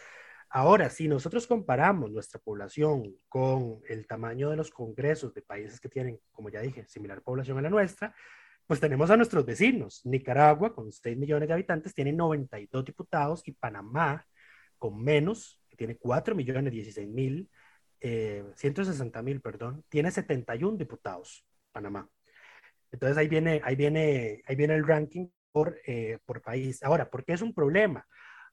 Ahora, 0.56 0.88
si 0.88 1.06
nosotros 1.06 1.46
comparamos 1.46 2.10
nuestra 2.10 2.40
población 2.40 3.14
con 3.28 3.82
el 3.90 4.06
tamaño 4.06 4.48
de 4.48 4.56
los 4.56 4.70
congresos 4.70 5.34
de 5.34 5.42
países 5.42 5.78
que 5.78 5.90
tienen, 5.90 6.18
como 6.32 6.48
ya 6.48 6.62
dije, 6.62 6.86
similar 6.86 7.20
población 7.20 7.58
a 7.58 7.60
la 7.60 7.68
nuestra, 7.68 8.14
pues 8.66 8.80
tenemos 8.80 9.10
a 9.10 9.18
nuestros 9.18 9.44
vecinos. 9.44 10.00
Nicaragua, 10.06 10.74
con 10.74 10.90
6 10.90 11.14
millones 11.18 11.48
de 11.48 11.52
habitantes, 11.52 11.92
tiene 11.92 12.10
92 12.14 12.86
diputados 12.86 13.46
y 13.46 13.52
Panamá, 13.52 14.26
con 14.78 14.98
menos, 14.98 15.60
que 15.68 15.76
tiene 15.76 15.98
4 15.98 16.34
millones 16.34 16.72
16 16.72 17.06
mil, 17.06 17.50
160 18.00 19.18
eh, 19.18 19.22
mil, 19.22 19.42
perdón, 19.42 19.84
tiene 19.90 20.10
71 20.10 20.78
diputados, 20.78 21.44
Panamá. 21.70 22.08
Entonces 22.90 23.18
ahí 23.18 23.28
viene, 23.28 23.60
ahí 23.62 23.76
viene, 23.76 24.42
ahí 24.46 24.56
viene 24.56 24.74
el 24.74 24.86
ranking 24.86 25.28
por, 25.52 25.76
eh, 25.86 26.18
por 26.24 26.40
país. 26.40 26.82
Ahora, 26.82 27.10
¿por 27.10 27.26
qué 27.26 27.34
es 27.34 27.42
un 27.42 27.52
problema? 27.52 28.06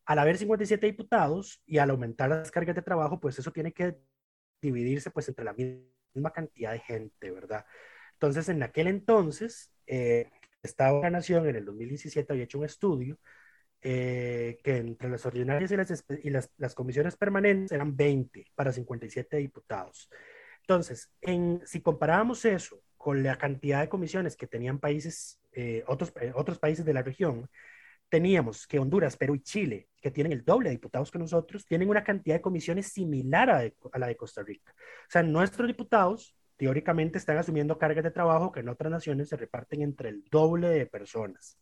Al 0.05 0.19
haber 0.19 0.37
57 0.37 0.85
diputados 0.85 1.61
y 1.65 1.77
al 1.77 1.89
aumentar 1.89 2.29
las 2.29 2.51
cargas 2.51 2.75
de 2.75 2.81
trabajo, 2.81 3.19
pues 3.19 3.39
eso 3.39 3.51
tiene 3.51 3.73
que 3.73 3.97
dividirse 4.61 5.11
pues 5.11 5.27
entre 5.29 5.45
la 5.45 5.53
misma 5.53 6.31
cantidad 6.31 6.71
de 6.71 6.79
gente, 6.79 7.31
¿verdad? 7.31 7.65
Entonces, 8.13 8.49
en 8.49 8.63
aquel 8.63 8.87
entonces, 8.87 9.71
eh, 9.87 10.29
Estado 10.61 11.07
Nación 11.09 11.47
en 11.47 11.57
el 11.57 11.65
2017 11.65 12.31
había 12.31 12.45
hecho 12.45 12.59
un 12.59 12.65
estudio 12.65 13.19
eh, 13.85 14.59
que 14.63 14.77
entre 14.77 15.09
las 15.09 15.25
ordinarias 15.25 15.69
y, 16.23 16.29
las, 16.29 16.73
comisiones 16.73 17.17
permanentes 17.17 17.73
eran 17.73 17.97
20 17.97 18.45
para 18.55 18.71
57 18.71 19.35
diputados. 19.37 20.09
Entonces, 20.61 21.11
en, 21.19 21.61
si 21.65 21.81
comparábamos 21.81 22.45
eso 22.45 22.81
con 22.95 23.23
la 23.23 23.37
cantidad 23.37 23.81
de 23.81 23.89
comisiones 23.89 24.37
que 24.37 24.47
tenían 24.47 24.79
países, 24.79 25.41
eh, 25.51 25.83
otros, 25.85 26.13
eh, 26.21 26.31
otros 26.33 26.59
países 26.59 26.85
de 26.85 26.93
la 26.93 27.01
región, 27.03 27.49
teníamos 28.13 28.67
que 28.67 28.77
Honduras, 28.77 29.17
Perú 29.17 29.33
y 29.33 29.41
Chile, 29.41 29.87
que 29.99 30.11
tienen 30.11 30.33
el 30.33 30.45
doble 30.45 30.69
de 30.69 30.75
diputados 30.75 31.09
que 31.09 31.17
nosotros, 31.17 31.65
tienen 31.65 31.89
una 31.89 32.03
cantidad 32.03 32.35
de 32.35 32.41
comisiones 32.43 32.93
similar 32.93 33.49
a, 33.49 33.97
la 33.97 34.05
de 34.05 34.15
Costa 34.15 34.43
Rica. 34.43 34.71
O 34.77 35.09
sea, 35.09 35.23
nuestros 35.23 35.67
diputados 35.67 36.37
teóricamente 36.55 37.17
están 37.17 37.39
asumiendo 37.39 37.79
cargas 37.79 38.03
de 38.03 38.11
trabajo 38.11 38.51
que 38.51 38.59
en 38.59 38.69
otras 38.69 38.91
naciones 38.91 39.29
se 39.29 39.35
reparten 39.35 39.81
entre 39.81 40.09
el 40.09 40.23
doble 40.29 40.69
de 40.69 40.85
personas. 40.85 41.57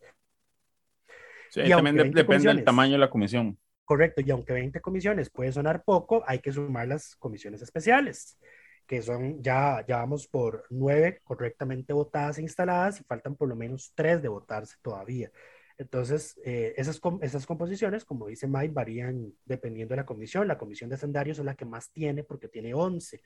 Sí, 1.51 1.61
y 1.61 1.69
también 1.69 2.11
depende 2.11 2.49
del 2.49 2.65
tamaño 2.65 2.91
de 2.91 2.97
la 2.97 3.09
comisión. 3.09 3.57
Correcto, 3.85 4.19
y 4.19 4.29
aunque 4.31 4.51
20 4.51 4.81
comisiones 4.81 5.29
puede 5.29 5.53
sonar 5.53 5.85
poco, 5.85 6.21
hay 6.27 6.39
que 6.39 6.51
sumar 6.51 6.85
las 6.85 7.15
comisiones 7.15 7.61
especiales, 7.61 8.37
que 8.85 9.01
son 9.01 9.41
ya, 9.41 9.85
ya 9.87 9.99
vamos 9.99 10.27
por 10.27 10.65
nueve 10.69 11.21
correctamente 11.23 11.93
votadas 11.93 12.39
e 12.39 12.41
instaladas 12.41 12.99
y 12.99 13.05
faltan 13.05 13.37
por 13.37 13.47
lo 13.47 13.55
menos 13.55 13.93
tres 13.95 14.21
de 14.21 14.27
votarse 14.27 14.75
todavía. 14.81 15.31
Entonces, 15.81 16.39
eh, 16.45 16.75
esas, 16.77 17.01
esas 17.21 17.47
composiciones, 17.47 18.05
como 18.05 18.27
dice 18.27 18.47
Mike, 18.47 18.71
varían 18.71 19.33
dependiendo 19.45 19.93
de 19.93 19.97
la 19.97 20.05
comisión. 20.05 20.47
La 20.47 20.59
comisión 20.59 20.91
de 20.91 20.97
sendarios 20.97 21.39
es 21.39 21.45
la 21.45 21.55
que 21.55 21.65
más 21.65 21.91
tiene 21.91 22.23
porque 22.23 22.47
tiene 22.47 22.75
11. 22.75 23.19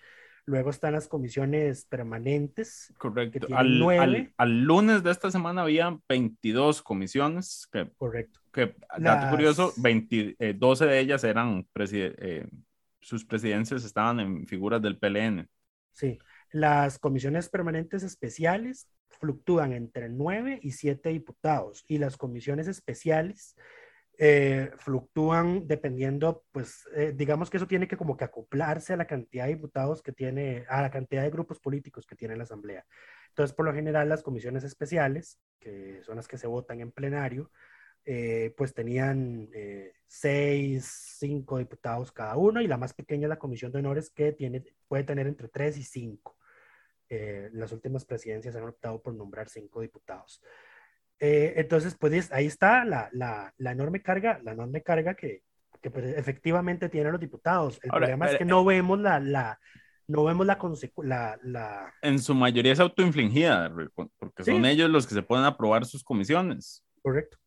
Luego 0.45 0.69
están 0.69 0.93
las 0.93 1.09
comisiones 1.09 1.83
permanentes. 1.83 2.93
Correcto. 2.97 3.47
al, 3.53 4.31
al, 4.37 4.61
lunes 4.63 5.03
de 5.03 5.11
esta 5.11 5.29
semana 5.31 5.63
había 5.63 5.99
22 6.07 6.81
comisiones. 6.81 7.67
Que, 7.69 7.89
Correcto. 7.97 8.39
Que, 8.53 8.73
dato 8.99 9.31
curioso, 9.31 9.73
20, 9.75 10.53
12 10.53 10.83
eh, 10.83 10.87
de 10.87 10.99
ellas 10.99 11.23
eran, 11.25 11.67
eh, 11.91 12.47
sus 13.01 13.25
presidencias 13.25 13.83
estaban 13.83 14.21
en 14.21 14.47
figuras 14.47 14.81
del 14.81 14.97
PLN. 14.97 15.49
Sí. 15.91 16.17
Las 16.55 16.99
comisiones 16.99 17.49
permanentes 17.49 18.01
especiales 18.01 18.87
fluctúan 19.09 19.73
entre 19.73 20.07
9 20.07 20.59
y 20.61 20.71
7 20.71 21.09
diputados 21.09 21.83
y 21.85 21.97
las 21.97 22.15
comisiones 22.15 22.69
especiales 22.69 23.57
eh, 24.17 24.71
fluctúan 24.77 25.67
dependiendo, 25.67 26.45
pues 26.53 26.87
eh, 26.95 27.11
digamos 27.13 27.49
que 27.49 27.57
eso 27.57 27.67
tiene 27.67 27.89
que 27.89 27.97
como 27.97 28.15
que 28.15 28.23
acoplarse 28.23 28.93
a 28.93 28.95
la 28.95 29.05
cantidad 29.05 29.47
de 29.47 29.55
diputados 29.55 30.01
que 30.01 30.13
tiene, 30.13 30.63
a 30.69 30.81
la 30.81 30.91
cantidad 30.91 31.23
de 31.23 31.29
grupos 31.29 31.59
políticos 31.59 32.05
que 32.05 32.15
tiene 32.15 32.37
la 32.37 32.43
Asamblea. 32.43 32.85
Entonces, 33.27 33.53
por 33.53 33.65
lo 33.65 33.73
general, 33.73 34.07
las 34.07 34.23
comisiones 34.23 34.63
especiales, 34.63 35.41
que 35.59 36.01
son 36.03 36.15
las 36.15 36.29
que 36.29 36.37
se 36.37 36.47
votan 36.47 36.79
en 36.79 36.93
plenario, 36.93 37.51
eh, 38.05 38.53
pues 38.55 38.73
tenían 38.73 39.49
seis, 40.07 41.17
cinco 41.19 41.57
diputados 41.57 42.13
cada 42.13 42.37
uno 42.37 42.61
y 42.61 42.67
la 42.67 42.77
más 42.77 42.93
pequeña 42.93 43.25
es 43.25 43.29
la 43.29 43.39
comisión 43.39 43.73
de 43.73 43.79
honores 43.79 44.09
que 44.09 44.31
tiene, 44.31 44.63
puede 44.87 45.03
tener 45.03 45.27
entre 45.27 45.49
3 45.49 45.77
y 45.79 45.83
5. 45.83 46.37
Eh, 47.15 47.49
las 47.53 47.71
últimas 47.71 48.03
presidencias 48.03 48.55
han 48.55 48.63
optado 48.63 49.01
por 49.01 49.13
nombrar 49.13 49.47
cinco 49.47 49.81
diputados. 49.81 50.41
Eh, 51.19 51.53
entonces, 51.55 51.95
pues 51.97 52.29
ahí 52.33 52.45
está 52.45 52.83
la, 52.83 53.09
la, 53.13 53.53
la, 53.57 53.71
enorme 53.71 54.01
carga, 54.01 54.39
la 54.43 54.51
enorme 54.51 54.81
carga 54.81 55.13
que, 55.15 55.43
que 55.81 55.89
pues, 55.89 56.05
efectivamente 56.17 56.89
tienen 56.89 57.13
los 57.13 57.21
diputados. 57.21 57.79
El 57.83 57.91
problema 57.91 58.29
es 58.29 58.37
que 58.37 58.43
no 58.43 58.65
vemos 58.65 58.99
la, 58.99 59.19
la 59.21 59.59
no 60.07 60.23
vemos 60.25 60.45
la, 60.45 60.59
la, 60.97 61.39
la, 61.43 61.93
En 62.01 62.19
su 62.19 62.35
mayoría 62.35 62.73
es 62.73 62.79
autoinfligida, 62.79 63.73
porque 63.93 64.43
son 64.43 64.65
ellos 64.65 64.89
los 64.89 65.07
que 65.07 65.15
se 65.15 65.23
pueden 65.23 65.45
aprobar 65.45 65.85
sus 65.85 66.03
comisiones. 66.03 66.83
Correcto. 67.01 67.37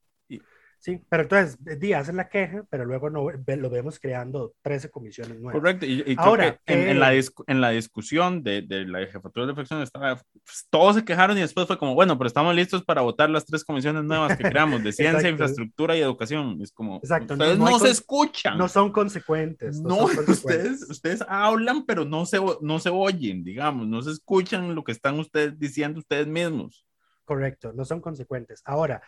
Sí, 0.81 1.01
pero 1.09 1.25
entonces, 1.25 1.59
di, 1.81 1.93
hacen 1.93 2.17
la 2.17 2.29
queja, 2.29 2.65
pero 2.71 2.85
luego 2.85 3.11
no, 3.11 3.27
lo 3.31 3.71
vemos 3.71 3.99
creando 3.99 4.55
13 4.63 4.91
comisiones 4.91 5.41
nuevas. 5.41 5.61
Correcto, 5.61 5.87
y, 5.87 6.15
Ahora, 6.17 6.61
en, 6.67 7.01
la 7.01 7.13
en 7.15 7.61
la 7.61 7.71
discusión 7.71 8.45
de, 8.45 8.63
de 8.63 8.87
la 8.87 9.05
jefatura 9.07 9.47
de 9.47 9.83
estaba, 9.83 10.17
pues, 10.17 10.67
todos 10.71 10.95
se 10.95 11.05
quejaron 11.05 11.37
y 11.37 11.41
después 11.41 11.67
fue 11.67 11.79
como, 11.79 11.95
bueno, 11.95 12.17
pero 12.17 12.29
estamos 12.29 12.55
listos 12.55 12.85
para 12.85 13.03
votar 13.03 13.29
las 13.29 13.45
tres 13.45 13.65
comisiones 13.65 14.05
nuevas 14.05 14.37
que 14.37 14.45
creamos, 14.45 14.85
de 14.85 14.93
ciencia, 14.93 15.29
infraestructura 15.29 15.97
y 15.97 16.01
educación. 16.01 16.59
Es 16.63 16.71
como, 16.71 16.99
Exacto, 16.99 17.35
ustedes 17.35 17.59
no, 17.59 17.79
se 17.81 17.91
escuchan. 17.91 18.57
No 18.57 18.69
son 18.69 18.93
consecuentes. 18.93 19.81
No, 19.81 20.05
Ustedes, 20.29 20.89
ustedes 20.89 21.25
hablan, 21.29 21.85
pero 21.87 22.05
no 22.05 22.25
se, 22.25 22.39
no 22.61 22.79
se 22.79 22.91
oyen, 22.91 23.43
digamos, 23.43 23.89
no 23.89 24.01
se 24.01 24.13
escuchan 24.13 24.75
lo 24.75 24.85
que 24.85 24.93
están 24.93 25.19
ustedes 25.19 25.59
diciendo 25.59 25.99
ustedes 25.99 26.29
mismos. 26.29 26.87
Correcto, 27.25 27.73
no 27.75 27.85
son 27.85 28.01
consecuentes. 28.01 28.63
Ahora, 28.65 29.03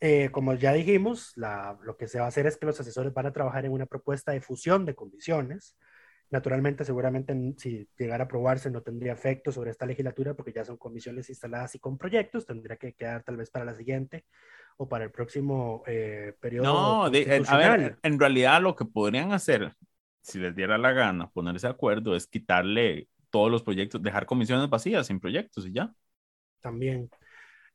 eh, 0.00 0.30
como 0.30 0.54
ya 0.54 0.72
dijimos, 0.72 1.32
lo 1.36 1.96
que 1.96 2.06
se 2.06 2.18
va 2.18 2.26
a 2.26 2.28
hacer 2.28 2.46
es 2.46 2.56
que 2.56 2.66
los 2.66 2.78
asesores 2.78 3.14
van 3.14 3.26
a 3.26 3.32
trabajar 3.32 3.64
en 3.64 3.72
una 3.72 3.86
propuesta 3.86 4.32
de 4.32 4.40
fusión 4.40 4.84
de 4.84 4.94
comisiones. 4.94 5.76
Naturalmente, 6.28 6.84
seguramente 6.84 7.34
si 7.56 7.88
llegara 7.96 8.24
a 8.24 8.26
aprobarse 8.26 8.70
no 8.70 8.82
tendría 8.82 9.12
efecto 9.12 9.52
sobre 9.52 9.70
esta 9.70 9.86
legislatura 9.86 10.34
porque 10.34 10.52
ya 10.52 10.64
son 10.64 10.76
comisiones 10.76 11.28
instaladas 11.28 11.74
y 11.76 11.78
con 11.78 11.96
proyectos, 11.96 12.44
tendría 12.44 12.76
que 12.76 12.94
quedar 12.94 13.22
tal 13.22 13.36
vez 13.36 13.50
para 13.50 13.64
la 13.64 13.74
siguiente 13.74 14.24
o 14.76 14.88
para 14.88 15.04
el 15.04 15.10
próximo 15.10 15.82
eh, 15.86 16.34
periodo. 16.40 16.64
No, 16.64 17.04
a 17.04 17.08
ver, 17.08 17.96
en 18.02 18.18
realidad 18.18 18.60
lo 18.60 18.74
que 18.76 18.84
podrían 18.84 19.32
hacer, 19.32 19.72
si 20.20 20.38
les 20.38 20.54
diera 20.54 20.76
la 20.76 20.92
gana 20.92 21.30
ponerse 21.30 21.68
de 21.68 21.72
acuerdo, 21.72 22.16
es 22.16 22.26
quitarle 22.26 23.08
todos 23.30 23.50
los 23.50 23.62
proyectos, 23.62 24.02
dejar 24.02 24.26
comisiones 24.26 24.68
vacías 24.68 25.06
sin 25.06 25.20
proyectos 25.20 25.66
y 25.66 25.72
ya. 25.72 25.94
También. 26.60 27.08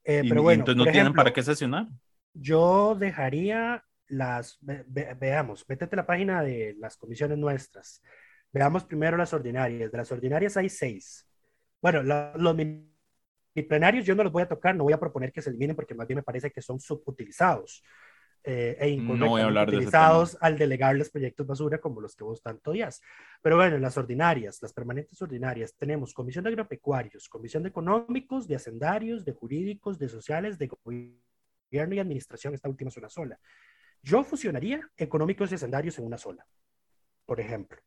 Eh, 0.04 0.24
pero 0.28 0.44
bueno, 0.44 0.62
entonces 0.62 0.86
no 0.86 0.92
tienen 0.92 1.14
para 1.14 1.32
qué 1.32 1.42
sesionar. 1.42 1.88
Yo 2.34 2.96
dejaría 2.96 3.84
las, 4.08 4.60
veamos, 4.62 5.65
métete 5.67 5.96
la 5.96 6.06
página 6.06 6.44
de 6.44 6.76
las 6.80 6.98
comisiones 6.98 7.38
nuestras. 7.38 8.02
Veamos 8.52 8.84
primero 8.84 9.17
las 9.17 9.34
ordinarias. 9.34 9.91
De 9.91 9.98
las 9.98 10.12
ordinarias 10.12 10.58
hay 10.58 10.70
seis. 10.70 11.28
Bueno, 11.82 12.04
los 12.04 12.56
plenarios 13.67 14.06
yo 14.06 14.15
no 14.15 14.24
los 14.24 14.32
voy 14.32 14.44
a 14.44 14.50
tocar, 14.50 14.76
no 14.76 14.84
voy 14.84 14.94
a 14.94 15.00
proponer 15.00 15.32
que 15.32 15.41
se 15.41 15.50
eliminen 15.50 15.76
porque 15.76 15.96
más 15.96 16.08
bien 16.08 16.17
me 16.17 16.24
parece 16.24 16.52
que 16.52 16.62
son 16.62 16.80
subutilizados 16.80 17.84
eh, 18.44 18.76
e 18.80 18.89
incorrectamente 18.89 19.78
utilizados 19.78 20.38
al 20.41 20.58
delegar 20.58 20.96
los 20.96 21.10
proyectos 21.10 21.46
basura 21.46 21.80
como 21.80 22.02
los 22.02 22.15
que 22.15 22.24
vos 22.24 22.41
tanto 22.41 22.72
días. 22.72 23.02
Pero 23.41 23.56
bueno, 23.56 23.78
las 23.78 23.98
ordinarias, 23.98 24.62
las 24.62 24.74
permanentes 24.74 25.22
ordinarias, 25.22 25.76
tenemos 25.76 26.13
comisión 26.13 26.44
de 26.44 26.50
agropecuarios, 26.50 27.30
comisión 27.30 27.63
de 27.63 27.70
económicos, 27.70 28.48
de 28.48 28.56
hacendarios, 28.56 29.26
de 29.26 29.34
jurídicos, 29.34 29.98
de 29.98 30.10
sociales, 30.10 30.58
de 30.58 30.67
gobierno 30.67 31.31
y 31.72 31.80
administración, 31.80 32.54
esta 32.54 32.70
última 32.70 32.90
es 32.90 32.98
una 32.98 33.10
sola. 33.10 33.40
Yo 34.04 34.24
fusionaría 34.24 34.90
económicos 34.98 35.52
y 35.52 35.56
hacendarios 35.56 35.98
en 36.00 36.06
una 36.06 36.18
sola, 36.18 36.46
por 37.26 37.40
ejemplo. 37.40 37.80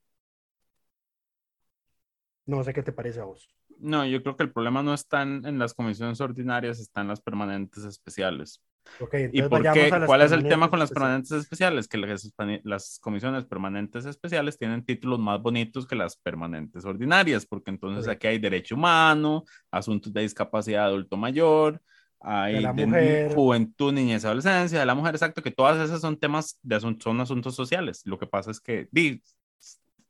No 2.47 2.63
sé 2.63 2.73
qué 2.73 2.83
te 2.83 2.93
parece 2.93 3.21
a 3.21 3.25
vos. 3.25 3.49
No, 3.79 4.07
yo 4.07 4.23
creo 4.23 4.37
que 4.37 4.45
el 4.45 4.53
problema 4.53 4.83
no 4.83 4.95
está 4.95 5.23
en, 5.23 5.59
las 5.59 5.75
comisiones 5.75 6.21
ordinarias, 6.21 6.79
está 6.79 7.01
en 7.01 7.09
las 7.09 7.21
permanentes 7.21 7.85
especiales. 7.85 8.63
Okay, 9.01 9.31
¿Y 9.33 9.43
por 9.43 9.63
qué? 9.73 9.91
¿Cuál 10.07 10.21
es 10.21 10.33
el 10.33 10.47
tema 10.47 10.69
con 10.69 10.79
las 10.79 10.91
permanentes 10.91 11.33
especiales? 11.33 11.89
Que 11.89 11.97
las, 11.97 12.33
las, 12.65 12.99
comisiones 13.01 13.47
permanentes 13.47 14.05
especiales 14.05 14.59
tienen 14.59 14.85
títulos 14.85 15.19
más 15.19 15.41
bonitos 15.41 15.87
que 15.87 15.97
las 15.97 16.17
permanentes 16.17 16.85
ordinarias, 16.85 17.47
porque 17.47 17.71
entonces 17.71 18.07
aquí 18.09 18.27
hay 18.27 18.39
derecho 18.39 18.75
humano, 18.75 19.45
asuntos 19.71 20.13
de 20.13 20.21
discapacidad 20.21 20.85
adulto 20.85 21.17
mayor, 21.17 21.81
hay 22.25 22.55
de 22.55 22.61
la 22.63 22.73
mujer. 22.73 23.35
juventud, 23.35 23.93
niñez, 23.93 24.25
adolescencia, 24.25 24.81
de 24.81 24.87
la 24.87 24.95
mujer, 24.95 25.15
exacto, 25.15 25.43
que 25.43 25.51
todas 25.51 25.79
esas 25.85 26.01
son 26.01 26.19
temas, 26.19 26.59
de 26.63 26.81
son 26.81 27.21
asuntos 27.21 27.55
sociales. 27.55 28.03
Lo 28.05 28.19
que 28.19 28.27
pasa 28.27 28.51
es 28.51 28.61
que 28.61 28.89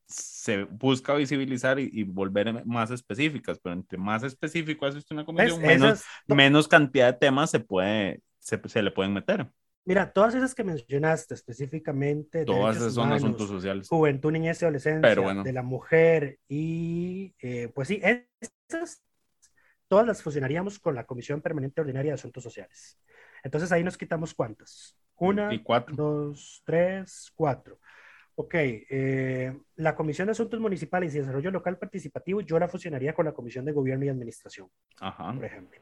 se 0.07 0.65
busca 0.65 1.15
visibilizar 1.15 1.81
y, 1.81 2.05
volver 2.05 2.65
más 2.67 2.91
específicas, 2.91 3.59
pero 3.59 3.75
entre 3.75 3.99
más 3.99 4.23
específico 4.23 4.87
hace 4.87 5.01
una 5.11 5.25
comisión, 5.25 5.61
menos, 5.61 6.05
menos 6.27 6.69
cantidad 6.69 7.13
de 7.13 7.19
temas 7.19 7.51
se, 7.51 7.61
puede, 7.61 8.23
se, 8.39 8.61
se, 8.69 8.83
le 8.83 8.91
pueden 8.91 9.13
meter. 9.13 9.51
Mira, 9.87 10.13
todas 10.13 10.35
esas 10.35 10.55
que 10.55 10.65
mencionaste 10.65 11.35
específicamente. 11.35 12.45
Todas 12.45 12.77
esas 12.77 12.95
son 12.95 13.13
asuntos 13.13 13.49
sociales. 13.49 13.89
Juventud, 13.89 14.33
niñez 14.33 14.63
y 14.63 14.65
adolescencia, 14.65 15.15
de 15.43 15.53
la 15.53 15.63
mujer 15.63 16.39
y, 16.49 17.35
eh, 17.41 17.71
pues 17.75 17.89
sí, 17.89 18.01
esas 18.01 19.03
todas 19.89 20.07
las 20.07 20.23
fusionaríamos 20.23 20.79
con 20.79 20.95
la 20.95 21.05
Comisión 21.05 21.41
Permanente 21.41 21.81
Ordinaria 21.81 22.13
de 22.13 22.15
Asuntos 22.15 22.43
Sociales. 22.43 22.99
Entonces 23.43 23.71
ahí 23.73 23.85
nos 23.85 23.99
quitamos 23.99 24.35
cuántas. 24.35 24.97
Una, 25.17 25.51
dos, 25.93 26.63
tres, 26.65 27.31
cuatro. 27.35 27.79
Ok, 28.37 28.55
eh, 28.55 29.57
la 29.77 29.95
Comisión 29.95 30.27
de 30.27 30.33
Asuntos 30.33 30.59
Municipales 30.59 31.15
y 31.15 31.19
Desarrollo 31.19 31.53
Local 31.53 31.79
Participativo, 31.79 32.41
yo 32.41 32.59
la 32.59 32.67
fusionaría 32.67 33.15
con 33.15 33.27
la 33.27 33.33
Comisión 33.33 33.65
de 33.65 33.73
Gobierno 33.73 34.05
y 34.05 34.09
Administración, 34.09 34.69
Ajá. 35.01 35.33
por 35.33 35.45
ejemplo. 35.45 35.81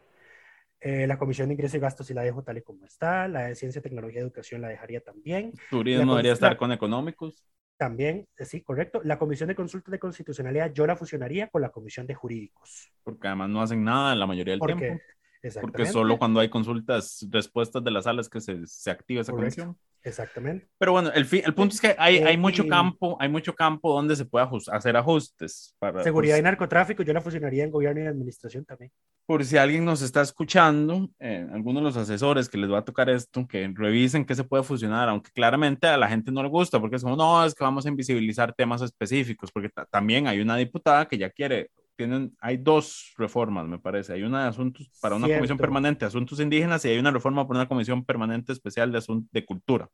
Eh, 0.79 1.07
la 1.07 1.17
Comisión 1.17 1.49
de 1.49 1.55
Ingresos 1.55 1.77
y 1.77 1.79
Gastos 1.79 2.11
y 2.11 2.15
la 2.15 2.23
dejo 2.23 2.43
tal 2.43 2.59
y 2.59 2.63
como 2.63 2.85
está. 2.85 3.29
La 3.29 3.45
de 3.45 3.55
Ciencia, 3.55 3.81
Tecnología 3.81 4.19
y 4.19 4.23
Educación 4.23 4.61
la 4.61 4.69
dejaría 4.69 5.01
también. 5.01 5.53
Turismo 5.71 6.13
debería 6.13 6.33
estar 6.33 6.57
con 6.57 6.73
económicos. 6.73 7.47
También, 7.83 8.29
eh, 8.39 8.45
sí, 8.45 8.61
correcto. 8.61 9.01
La 9.03 9.19
Comisión 9.19 9.49
de 9.49 9.57
Consulta 9.57 9.91
de 9.91 9.99
Constitucionalidad 9.99 10.73
yo 10.73 10.87
la 10.87 10.95
fusionaría 10.95 11.49
con 11.49 11.63
la 11.63 11.71
Comisión 11.71 12.07
de 12.07 12.15
Jurídicos. 12.15 12.93
Porque 13.03 13.27
además 13.27 13.51
no 13.51 13.61
hacen 13.61 13.83
nada 13.83 14.15
la 14.15 14.25
mayoría 14.25 14.57
del 14.57 14.61
tiempo. 14.61 15.03
Porque 15.61 15.87
solo 15.87 16.19
cuando 16.19 16.41
hay 16.41 16.49
consultas, 16.49 17.27
respuestas 17.31 17.83
de 17.83 17.91
las 17.91 18.05
salas 18.05 18.29
que 18.29 18.41
se, 18.41 18.67
se 18.67 18.91
activa 18.91 19.23
esa 19.23 19.33
comisión. 19.33 19.77
Exactamente. 20.05 20.69
Pero 20.79 20.93
bueno, 20.93 21.13
el, 21.13 21.27
el 21.31 21.55
punto 21.55 21.75
es 21.75 21.81
que 21.81 21.95
hay, 21.97 22.19
hay 22.19 22.37
mucho 22.37 22.67
campo, 22.67 23.17
hay 23.21 23.29
mucho 23.29 23.55
campo 23.55 23.95
donde 23.95 24.17
se 24.17 24.25
puede 24.25 24.47
hacer 24.73 24.97
ajustes. 24.97 25.75
Para, 25.79 26.03
Seguridad 26.03 26.35
pues 26.35 26.41
y 26.41 26.43
narcotráfico, 26.43 27.03
yo 27.03 27.13
la 27.13 27.21
fusionaría 27.21 27.65
en 27.65 27.71
gobierno 27.71 28.03
y 28.03 28.07
administración 28.07 28.65
también. 28.65 28.91
Por 29.27 29.45
si 29.45 29.57
alguien 29.57 29.85
nos 29.85 30.03
está 30.03 30.21
escuchando, 30.21 31.09
eh, 31.21 31.47
algunos 31.53 31.83
de 31.83 31.85
los 31.85 31.97
asesores 31.97 32.49
que 32.49 32.59
les 32.59 32.71
va 32.71 32.79
a 32.79 32.85
tocar 32.85 33.09
esto, 33.11 33.47
que 33.47 33.71
revisen 33.73 34.25
qué 34.25 34.35
se 34.35 34.45
puede 34.45 34.65
fusionar, 34.65 35.09
aunque 35.09 35.31
claramente 35.31 35.87
a 35.87 35.97
la 35.97 36.09
gente 36.09 36.33
no 36.33 36.43
le 36.43 36.49
gusta, 36.49 36.81
porque 36.81 36.97
es 36.97 37.03
como, 37.03 37.17
no, 37.17 37.45
es 37.45 37.55
que 37.55 37.63
vamos 37.63 37.87
a 37.87 37.89
invisibilizar 37.89 38.53
temas 38.53 38.83
específicos, 38.83 39.53
porque 39.53 39.71
también 39.91 40.27
hay 40.27 40.41
una 40.41 40.57
diputada 40.57 41.07
que 41.07 41.19
ya 41.19 41.31
quiere 41.31 41.71
tienen, 41.97 42.37
hay 42.41 42.57
dos 42.57 43.13
reformas, 43.17 43.67
me 43.67 43.79
parece. 43.79 44.15
Hay 44.15 44.23
una 44.23 44.45
de 44.45 44.49
asuntos 44.49 44.91
para 45.01 45.17
una 45.17 45.29
comisión 45.29 45.59
permanente 45.59 46.05
de 46.05 46.09
asuntos 46.09 46.41
indígenas 46.41 46.85
y 46.85 46.89
hay 46.89 46.99
una 46.99 47.11
reforma 47.11 47.47
para 47.47 47.61
una 47.61 47.69
comisión 47.69 48.05
permanente 48.05 48.53
especial 48.53 48.91
de, 48.93 48.99
asuntos 48.99 49.31
de 49.33 49.45
cultura. 49.45 49.89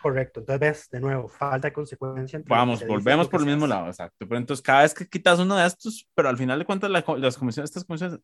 Correcto, 0.00 0.40
entonces 0.40 0.60
ves, 0.60 0.90
de 0.90 1.00
nuevo, 1.00 1.28
falta 1.28 1.68
de 1.68 1.72
consecuencia. 1.72 2.36
Entre 2.36 2.52
Vamos, 2.52 2.84
volvemos 2.86 3.28
por 3.28 3.40
el 3.40 3.46
mismo 3.46 3.68
lado, 3.68 3.86
exacto. 3.86 4.26
Pero 4.26 4.36
entonces, 4.36 4.60
cada 4.60 4.82
vez 4.82 4.94
que 4.94 5.08
quitas 5.08 5.38
uno 5.38 5.56
de 5.56 5.64
estos, 5.64 6.08
pero 6.14 6.28
al 6.28 6.36
final 6.36 6.58
de 6.58 6.64
cuentas, 6.64 6.90
las 6.90 7.36
comisiones, 7.36 7.70
estas 7.70 7.84
comisiones, 7.84 8.20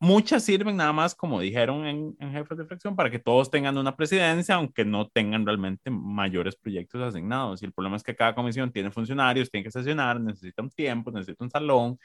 muchas 0.00 0.44
sirven 0.44 0.76
nada 0.76 0.92
más, 0.92 1.14
como 1.14 1.40
dijeron 1.40 1.86
en, 1.86 2.16
en 2.20 2.32
Jefes 2.32 2.58
de 2.58 2.64
Fracción, 2.64 2.96
para 2.96 3.10
que 3.10 3.18
todos 3.18 3.50
tengan 3.50 3.76
una 3.78 3.96
presidencia, 3.96 4.54
aunque 4.54 4.84
no 4.84 5.08
tengan 5.08 5.44
realmente 5.44 5.90
mayores 5.90 6.56
proyectos 6.56 7.02
asignados. 7.02 7.62
Y 7.62 7.66
el 7.66 7.72
problema 7.72 7.96
es 7.96 8.02
que 8.02 8.14
cada 8.14 8.34
comisión 8.34 8.70
tiene 8.72 8.90
funcionarios, 8.90 9.50
tiene 9.50 9.64
que 9.64 9.70
sesionar, 9.70 10.20
necesita 10.20 10.62
un 10.62 10.70
tiempo, 10.70 11.10
necesita 11.10 11.44
un 11.44 11.50
salón, 11.50 11.98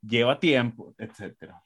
lleva 0.00 0.38
tiempo, 0.38 0.94
etcétera. 0.98 1.60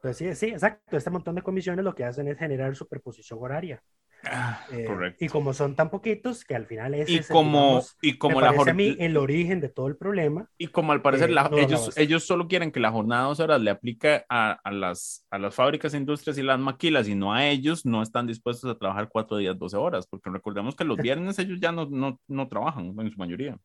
Pues 0.00 0.16
sí, 0.16 0.32
sí, 0.34 0.46
exacto. 0.46 0.96
Este 0.96 1.10
montón 1.10 1.34
de 1.34 1.42
comisiones 1.42 1.84
lo 1.84 1.94
que 1.94 2.04
hacen 2.04 2.28
es 2.28 2.38
generar 2.38 2.74
superposición 2.76 3.38
horaria. 3.42 3.82
Ah, 4.24 4.66
eh, 4.72 4.84
correcto. 4.84 5.24
Y 5.24 5.28
como 5.28 5.52
son 5.52 5.76
tan 5.76 5.90
poquitos, 5.90 6.44
que 6.44 6.54
al 6.54 6.66
final 6.66 6.94
es 6.94 7.08
y 7.08 7.20
como, 7.20 7.82
y 8.02 8.18
como 8.18 8.40
la 8.40 8.50
a 8.50 8.74
mí 8.74 8.96
el 8.98 9.16
origen 9.16 9.60
de 9.60 9.68
todo 9.68 9.86
el 9.86 9.96
problema. 9.96 10.48
Y 10.58 10.68
como 10.68 10.92
al 10.92 11.02
parecer 11.02 11.30
eh, 11.30 11.34
ellos, 11.56 11.96
ellos 11.96 12.24
solo 12.24 12.48
quieren 12.48 12.72
que 12.72 12.80
la 12.80 12.90
jornada 12.90 13.22
de 13.22 13.28
dos 13.28 13.40
horas 13.40 13.60
le 13.60 13.70
aplique 13.70 14.24
a, 14.28 14.58
a, 14.62 14.72
las, 14.72 15.26
a 15.30 15.38
las 15.38 15.54
fábricas, 15.54 15.94
industrias 15.94 16.36
y 16.38 16.42
las 16.42 16.58
maquilas 16.58 17.08
y 17.08 17.14
no 17.14 17.32
a 17.32 17.46
ellos, 17.46 17.86
no 17.86 18.02
están 18.02 18.26
dispuestos 18.26 18.70
a 18.70 18.78
trabajar 18.78 19.08
cuatro 19.10 19.36
días, 19.36 19.58
12 19.58 19.76
horas, 19.76 20.06
porque 20.06 20.30
recordemos 20.30 20.74
que 20.74 20.84
los 20.84 20.96
viernes 21.02 21.38
ellos 21.38 21.58
ya 21.60 21.72
no, 21.72 21.86
no, 21.86 22.20
no 22.26 22.48
trabajan 22.48 22.94
en 22.98 23.10
su 23.10 23.18
mayoría. 23.18 23.56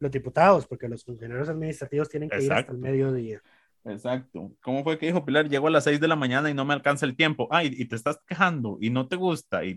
Los 0.00 0.12
diputados, 0.12 0.66
porque 0.66 0.88
los 0.88 1.04
funcionarios 1.04 1.48
administrativos 1.48 2.08
tienen 2.08 2.30
que 2.30 2.42
ir 2.42 2.52
hasta 2.52 2.72
el 2.72 2.78
mediodía. 2.78 3.42
Exacto. 3.84 4.52
¿Cómo 4.60 4.82
fue 4.84 4.98
que 4.98 5.06
dijo 5.06 5.24
Pilar? 5.24 5.48
Llego 5.48 5.68
a 5.68 5.70
las 5.70 5.84
6 5.84 6.00
de 6.00 6.08
la 6.08 6.16
mañana 6.16 6.50
y 6.50 6.54
no 6.54 6.64
me 6.64 6.74
alcanza 6.74 7.06
el 7.06 7.16
tiempo. 7.16 7.48
Ay, 7.50 7.70
y 7.72 7.84
te 7.86 7.96
estás 7.96 8.18
quejando 8.26 8.78
y 8.80 8.90
no 8.90 9.08
te 9.08 9.16
gusta 9.16 9.64
y, 9.64 9.76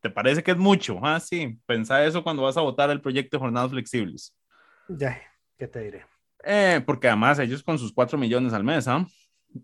te, 0.00 0.10
parece 0.10 0.42
que 0.42 0.52
es 0.52 0.56
mucho. 0.56 0.98
Ah, 1.02 1.20
sí, 1.20 1.58
pensá 1.66 2.04
eso 2.04 2.22
cuando 2.22 2.42
vas 2.42 2.56
a 2.56 2.62
votar 2.62 2.90
el 2.90 3.00
proyecto 3.00 3.36
de 3.36 3.40
jornadas 3.40 3.70
flexibles. 3.70 4.34
Ya, 4.88 5.20
¿qué 5.58 5.68
te 5.68 5.80
diré? 5.80 6.06
Eh, 6.44 6.82
porque 6.86 7.08
además 7.08 7.38
ellos 7.38 7.62
con 7.62 7.78
sus 7.78 7.92
4 7.92 8.16
millones 8.16 8.52
al 8.52 8.64
mes, 8.64 8.88
¿ah? 8.88 9.06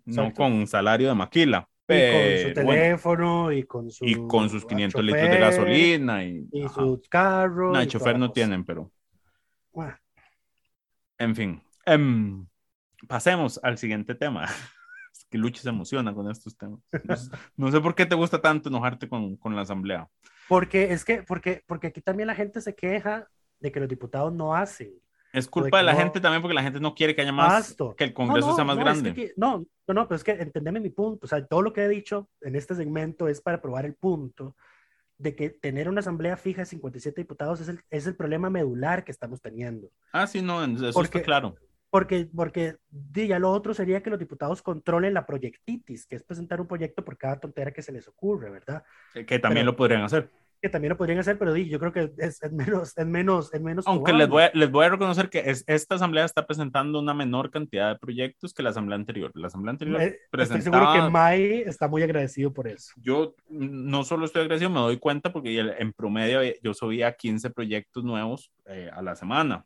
No 0.04 0.32
con 0.32 0.66
salario 0.66 1.08
de 1.08 1.14
maquila. 1.14 1.68
y 1.88 1.94
con 1.94 2.48
su 2.48 2.54
teléfono 2.54 3.52
y 3.52 3.62
con, 3.62 3.90
su 3.90 4.04
y 4.04 4.14
con 4.26 4.50
sus 4.50 4.66
500 4.66 5.04
litros 5.04 5.30
de 5.30 5.38
gasolina 5.38 6.24
y, 6.24 6.46
y 6.52 6.68
sus 6.68 7.08
carros. 7.08 7.72
No, 7.72 7.80
el 7.80 7.88
chofer 7.88 8.18
no 8.18 8.32
tienen, 8.32 8.64
pero. 8.64 8.90
En 11.18 11.34
fin. 11.34 11.62
Um, 11.86 12.46
pasemos 13.08 13.60
al 13.62 13.78
siguiente 13.78 14.14
tema. 14.14 14.46
que 15.30 15.38
Luchi 15.38 15.60
se 15.60 15.68
emociona 15.68 16.14
con 16.14 16.30
estos 16.30 16.56
temas. 16.56 16.80
No, 17.56 17.70
sé 17.70 17.80
por 17.80 17.94
qué 17.94 18.06
te 18.06 18.14
gusta 18.14 18.40
tanto 18.40 18.68
enojarte 18.68 19.08
con, 19.08 19.36
con, 19.36 19.56
la 19.56 19.62
asamblea. 19.62 20.08
Porque 20.48 20.92
es 20.92 21.04
que, 21.04 21.22
porque, 21.22 21.62
porque 21.66 21.88
aquí 21.88 22.00
también 22.00 22.28
la 22.28 22.34
gente 22.34 22.60
se 22.60 22.74
queja 22.74 23.28
de 23.58 23.72
que 23.72 23.80
los 23.80 23.88
diputados 23.88 24.32
no 24.32 24.54
hacen. 24.54 24.92
Es 25.32 25.48
culpa 25.48 25.78
de, 25.78 25.82
la 25.82 25.94
gente 25.94 26.20
también 26.20 26.40
porque 26.40 26.54
la 26.54 26.62
gente 26.62 26.80
no 26.80 26.94
quiere 26.94 27.14
que 27.14 27.20
haya 27.20 27.32
más, 27.32 27.76
que 27.96 28.04
el 28.04 28.14
Congreso 28.14 28.54
sea 28.54 28.64
más 28.64 28.78
grande. 28.78 29.34
no, 29.36 29.66
no, 29.86 29.94
no, 29.94 30.08
pero 30.08 30.16
es 30.16 30.24
que 30.24 30.32
entendeme 30.32 30.80
mi 30.80 30.90
punto. 30.90 31.26
O 31.26 31.28
sea, 31.28 31.44
todo 31.44 31.60
lo 31.60 31.72
que 31.72 31.82
he 31.82 31.88
dicho 31.88 32.30
en 32.40 32.56
este 32.56 32.74
segmento 32.74 33.28
es 33.28 33.40
para 33.40 33.60
probar 33.60 33.84
el 33.84 33.94
punto 33.94 34.56
de 35.18 35.34
que 35.34 35.50
tener 35.50 35.88
una 35.88 36.00
asamblea 36.00 36.36
fija 36.36 36.62
de 36.62 36.66
57 36.66 37.20
diputados 37.20 37.60
es 37.60 37.68
el, 37.68 37.80
es 37.90 38.06
el 38.06 38.16
problema 38.16 38.48
medular 38.48 39.04
que 39.04 39.12
estamos 39.12 39.40
teniendo. 39.40 39.90
Ah, 40.12 40.26
sí, 40.26 40.40
no, 40.40 40.64
eso 40.64 41.02
está 41.02 41.22
claro. 41.22 41.56
Porque, 41.90 42.28
porque 42.34 42.76
ya 43.12 43.38
lo 43.38 43.50
otro 43.50 43.72
sería 43.72 44.02
que 44.02 44.10
los 44.10 44.18
diputados 44.18 44.62
controlen 44.62 45.14
la 45.14 45.24
proyectitis, 45.26 46.06
que 46.06 46.16
es 46.16 46.22
presentar 46.22 46.60
un 46.60 46.66
proyecto 46.66 47.04
por 47.04 47.16
cada 47.16 47.38
tontera 47.38 47.72
que 47.72 47.82
se 47.82 47.92
les 47.92 48.08
ocurre, 48.08 48.50
¿verdad? 48.50 48.84
Que 49.26 49.38
también 49.38 49.66
lo 49.66 49.76
podrían 49.76 50.02
hacer 50.02 50.30
que 50.60 50.68
también 50.68 50.90
lo 50.90 50.96
podrían 50.96 51.18
hacer, 51.18 51.38
pero 51.38 51.56
yo 51.56 51.78
creo 51.78 51.92
que 51.92 52.12
es, 52.18 52.42
es 52.42 52.52
menos, 52.52 52.96
es 52.96 53.06
menos, 53.06 53.52
es 53.52 53.60
menos. 53.60 53.86
Aunque 53.86 54.12
les 54.12 54.28
voy, 54.28 54.44
a, 54.44 54.50
les 54.54 54.70
voy 54.70 54.86
a 54.86 54.90
reconocer 54.90 55.28
que 55.28 55.38
es, 55.50 55.64
esta 55.66 55.96
asamblea 55.96 56.24
está 56.24 56.46
presentando 56.46 56.98
una 56.98 57.14
menor 57.14 57.50
cantidad 57.50 57.90
de 57.92 57.98
proyectos 57.98 58.54
que 58.54 58.62
la 58.62 58.70
asamblea 58.70 58.96
anterior. 58.96 59.30
La 59.34 59.48
asamblea 59.48 59.72
anterior 59.72 60.00
eh, 60.00 60.18
presentaba... 60.30 60.58
Estoy 60.58 60.72
seguro 60.72 60.92
que 60.92 61.10
May 61.10 61.62
está 61.66 61.88
muy 61.88 62.02
agradecido 62.02 62.52
por 62.52 62.68
eso. 62.68 62.92
Yo 62.96 63.34
no 63.48 64.04
solo 64.04 64.24
estoy 64.24 64.42
agradecido, 64.42 64.70
me 64.70 64.80
doy 64.80 64.98
cuenta 64.98 65.32
porque 65.32 65.58
en 65.58 65.92
promedio 65.92 66.40
yo 66.62 66.74
subía 66.74 67.12
15 67.12 67.50
proyectos 67.50 68.04
nuevos 68.04 68.50
eh, 68.66 68.90
a 68.92 69.02
la 69.02 69.14
semana 69.14 69.64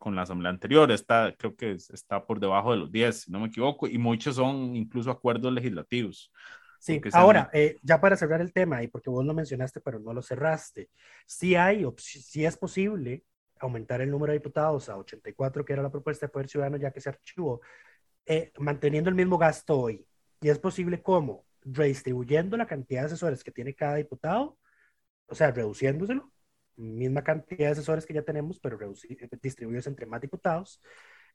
con 0.00 0.16
la 0.16 0.22
asamblea 0.22 0.50
anterior. 0.50 0.90
Está, 0.90 1.32
creo 1.38 1.54
que 1.54 1.72
está 1.72 2.26
por 2.26 2.40
debajo 2.40 2.72
de 2.72 2.78
los 2.78 2.90
10, 2.90 3.20
si 3.20 3.30
no 3.30 3.38
me 3.38 3.46
equivoco, 3.46 3.86
y 3.86 3.98
muchos 3.98 4.34
son 4.34 4.74
incluso 4.74 5.10
acuerdos 5.10 5.52
legislativos. 5.52 6.32
Sí, 6.80 7.00
ahora, 7.12 7.50
eh, 7.52 7.76
ya 7.82 8.00
para 8.00 8.16
cerrar 8.16 8.40
el 8.40 8.54
tema, 8.54 8.82
y 8.82 8.88
porque 8.88 9.10
vos 9.10 9.24
lo 9.24 9.34
mencionaste, 9.34 9.80
pero 9.82 10.00
no 10.00 10.14
lo 10.14 10.22
cerraste, 10.22 10.88
sí 11.26 11.54
hay, 11.54 11.86
sí 11.98 12.44
es 12.44 12.56
posible 12.56 13.22
aumentar 13.60 14.00
el 14.00 14.10
número 14.10 14.32
de 14.32 14.38
diputados 14.38 14.88
a 14.88 14.96
84, 14.96 15.64
que 15.64 15.74
era 15.74 15.82
la 15.82 15.90
propuesta 15.90 16.26
de 16.26 16.32
Poder 16.32 16.48
Ciudadano, 16.48 16.78
ya 16.78 16.90
que 16.90 17.02
se 17.02 17.10
archivó, 17.10 17.60
eh, 18.24 18.50
manteniendo 18.58 19.10
el 19.10 19.16
mismo 19.16 19.36
gasto 19.36 19.78
hoy. 19.78 20.06
Y 20.40 20.48
es 20.48 20.58
posible 20.58 21.02
cómo, 21.02 21.44
redistribuyendo 21.60 22.56
la 22.56 22.66
cantidad 22.66 23.02
de 23.02 23.06
asesores 23.06 23.44
que 23.44 23.50
tiene 23.50 23.74
cada 23.74 23.96
diputado, 23.96 24.56
o 25.26 25.34
sea, 25.34 25.50
reduciéndoselo, 25.50 26.32
misma 26.76 27.22
cantidad 27.22 27.66
de 27.66 27.72
asesores 27.72 28.06
que 28.06 28.14
ya 28.14 28.22
tenemos, 28.22 28.58
pero 28.58 28.78
distribuidos 29.42 29.86
entre 29.86 30.06
más 30.06 30.20
diputados, 30.20 30.80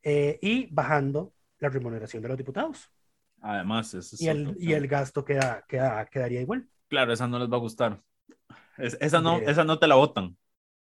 eh, 0.04 0.40
y 0.42 0.68
bajando 0.74 1.34
la 1.60 1.70
remuneración 1.70 2.22
de 2.22 2.30
los 2.30 2.38
diputados. 2.38 2.92
Además, 3.42 4.16
y, 4.20 4.28
el, 4.28 4.56
y 4.60 4.74
el 4.74 4.88
gasto 4.88 5.24
queda, 5.24 5.64
queda, 5.68 6.06
quedaría 6.06 6.42
igual. 6.42 6.68
Claro, 6.88 7.14
esa 7.14 7.28
no 7.28 7.40
les 7.40 7.52
va 7.52 7.58
a 7.58 7.60
gustar. 7.60 8.02
esa, 8.78 9.22
no, 9.22 9.38
esa 9.40 9.64
no 9.64 9.78
te 9.78 9.88
la 9.88 9.96
votan. 9.96 10.36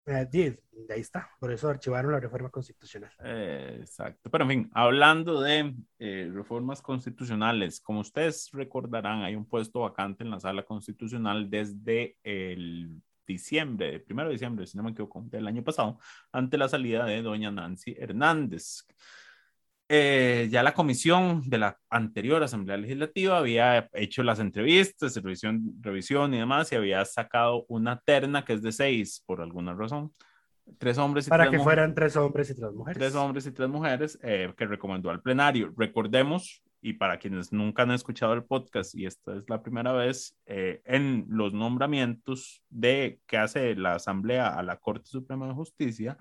Eh, 0.06 0.58
ahí 0.90 1.00
está, 1.00 1.30
por 1.40 1.52
eso 1.52 1.70
archivaron 1.70 2.12
la 2.12 2.20
reforma 2.20 2.50
constitucional. 2.50 3.12
Eh, 3.24 3.78
exacto, 3.80 4.30
pero 4.30 4.44
en 4.44 4.50
fin, 4.50 4.72
hablando 4.74 5.40
de 5.40 5.74
eh, 6.00 6.30
reformas 6.34 6.82
constitucionales, 6.82 7.80
como 7.80 8.02
ustedes 8.02 8.50
recordarán, 8.52 9.24
hay 9.24 9.36
un 9.36 9.46
puesto 9.46 9.80
vacante 9.80 10.24
en 10.24 10.32
la 10.32 10.42
sala 10.42 10.64
constitucional 10.64 11.50
desde 11.50 12.18
el 12.24 13.02
diciembre, 13.26 14.00
primero 14.00 14.30
de 14.30 14.34
diciembre, 14.34 14.66
si 14.68 14.78
no 14.78 14.84
me 14.84 14.92
equivoco, 14.92 15.24
del 15.26 15.48
año 15.48 15.64
pasado, 15.64 16.00
ante 16.32 16.58
la 16.58 16.70
salida 16.70 17.06
de 17.06 17.22
doña 17.22 17.52
Nancy 17.52 17.96
Hernández. 17.98 18.86
Eh, 19.90 20.48
ya 20.50 20.64
la 20.64 20.74
comisión 20.74 21.42
de 21.46 21.58
la 21.58 21.78
anterior 21.90 22.42
Asamblea 22.42 22.78
Legislativa 22.78 23.38
había 23.38 23.90
hecho 23.94 24.24
las 24.24 24.40
entrevistas, 24.40 25.16
revisión, 25.18 25.76
revisión 25.82 26.34
y 26.34 26.40
demás, 26.40 26.72
y 26.72 26.76
había 26.76 27.04
sacado 27.06 27.66
una 27.68 28.00
terna 28.00 28.46
que 28.46 28.54
es 28.54 28.62
de 28.62 28.72
seis, 28.72 29.22
por 29.26 29.42
alguna 29.42 29.74
razón. 29.76 30.14
Tres 30.78 30.98
hombres 30.98 31.28
y 31.28 31.30
Para 31.30 31.50
que 31.52 31.60
fueran 31.60 31.94
tres 31.94 32.16
hombres 32.16 32.50
y 32.50 32.56
tres 32.56 32.72
mujeres. 32.72 32.98
Tres 32.98 33.16
hombres 33.16 33.46
y 33.46 33.52
tres 33.52 33.70
mujeres 33.70 34.18
eh, 34.24 34.54
que 34.58 34.66
recomendó 34.66 35.10
al 35.10 35.22
plenario. 35.22 35.74
Recordemos, 35.78 36.63
y 36.86 36.94
para 36.94 37.18
quienes 37.18 37.54
nunca 37.54 37.84
han 37.84 37.92
escuchado 37.92 38.34
el 38.34 38.44
podcast, 38.44 38.94
y 38.94 39.06
esta 39.06 39.38
es 39.38 39.50
la 39.50 39.64
primera 39.64 39.94
vez, 39.94 40.38
eh, 40.46 40.82
en 40.84 41.26
los 41.30 41.54
nombramientos 41.54 42.62
de 42.70 43.22
que 43.26 43.38
hace 43.38 43.74
la 43.76 43.96
Asamblea 43.96 44.50
a 44.50 44.62
la 44.64 44.76
Corte 44.76 45.10
Suprema 45.10 45.48
de 45.48 45.54
Justicia, 45.54 46.18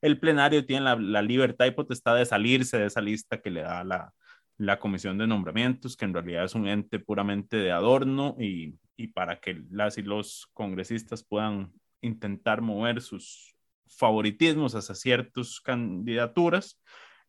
el 0.00 0.18
plenario 0.18 0.66
tiene 0.66 0.96
la, 0.96 1.22
libertad 1.22 1.66
y 1.66 1.70
potestad 1.70 2.16
de 2.16 2.26
salirse 2.26 2.76
de 2.76 2.86
esa 2.86 3.00
lista 3.00 3.40
que 3.40 3.50
le 3.50 3.60
da 3.62 3.84
la, 3.84 4.12
la 4.58 4.80
comisión 4.80 5.16
de 5.16 5.28
nombramientos, 5.28 5.96
que 5.96 6.06
en 6.06 6.14
realidad 6.14 6.44
es 6.44 6.56
un 6.56 6.66
ente 6.66 6.98
puramente 6.98 7.58
de 7.58 7.70
adorno 7.70 8.34
y, 8.36 8.74
y, 8.96 9.08
para 9.08 9.38
que 9.38 9.62
las 9.70 9.96
y 9.96 10.02
los 10.02 10.48
congresistas 10.54 11.22
puedan 11.22 11.72
intentar 12.00 12.62
mover 12.62 13.00
sus 13.00 13.54
favoritismos 13.86 14.74
hacia 14.74 14.96
ciertas 14.96 15.60
candidaturas. 15.60 16.80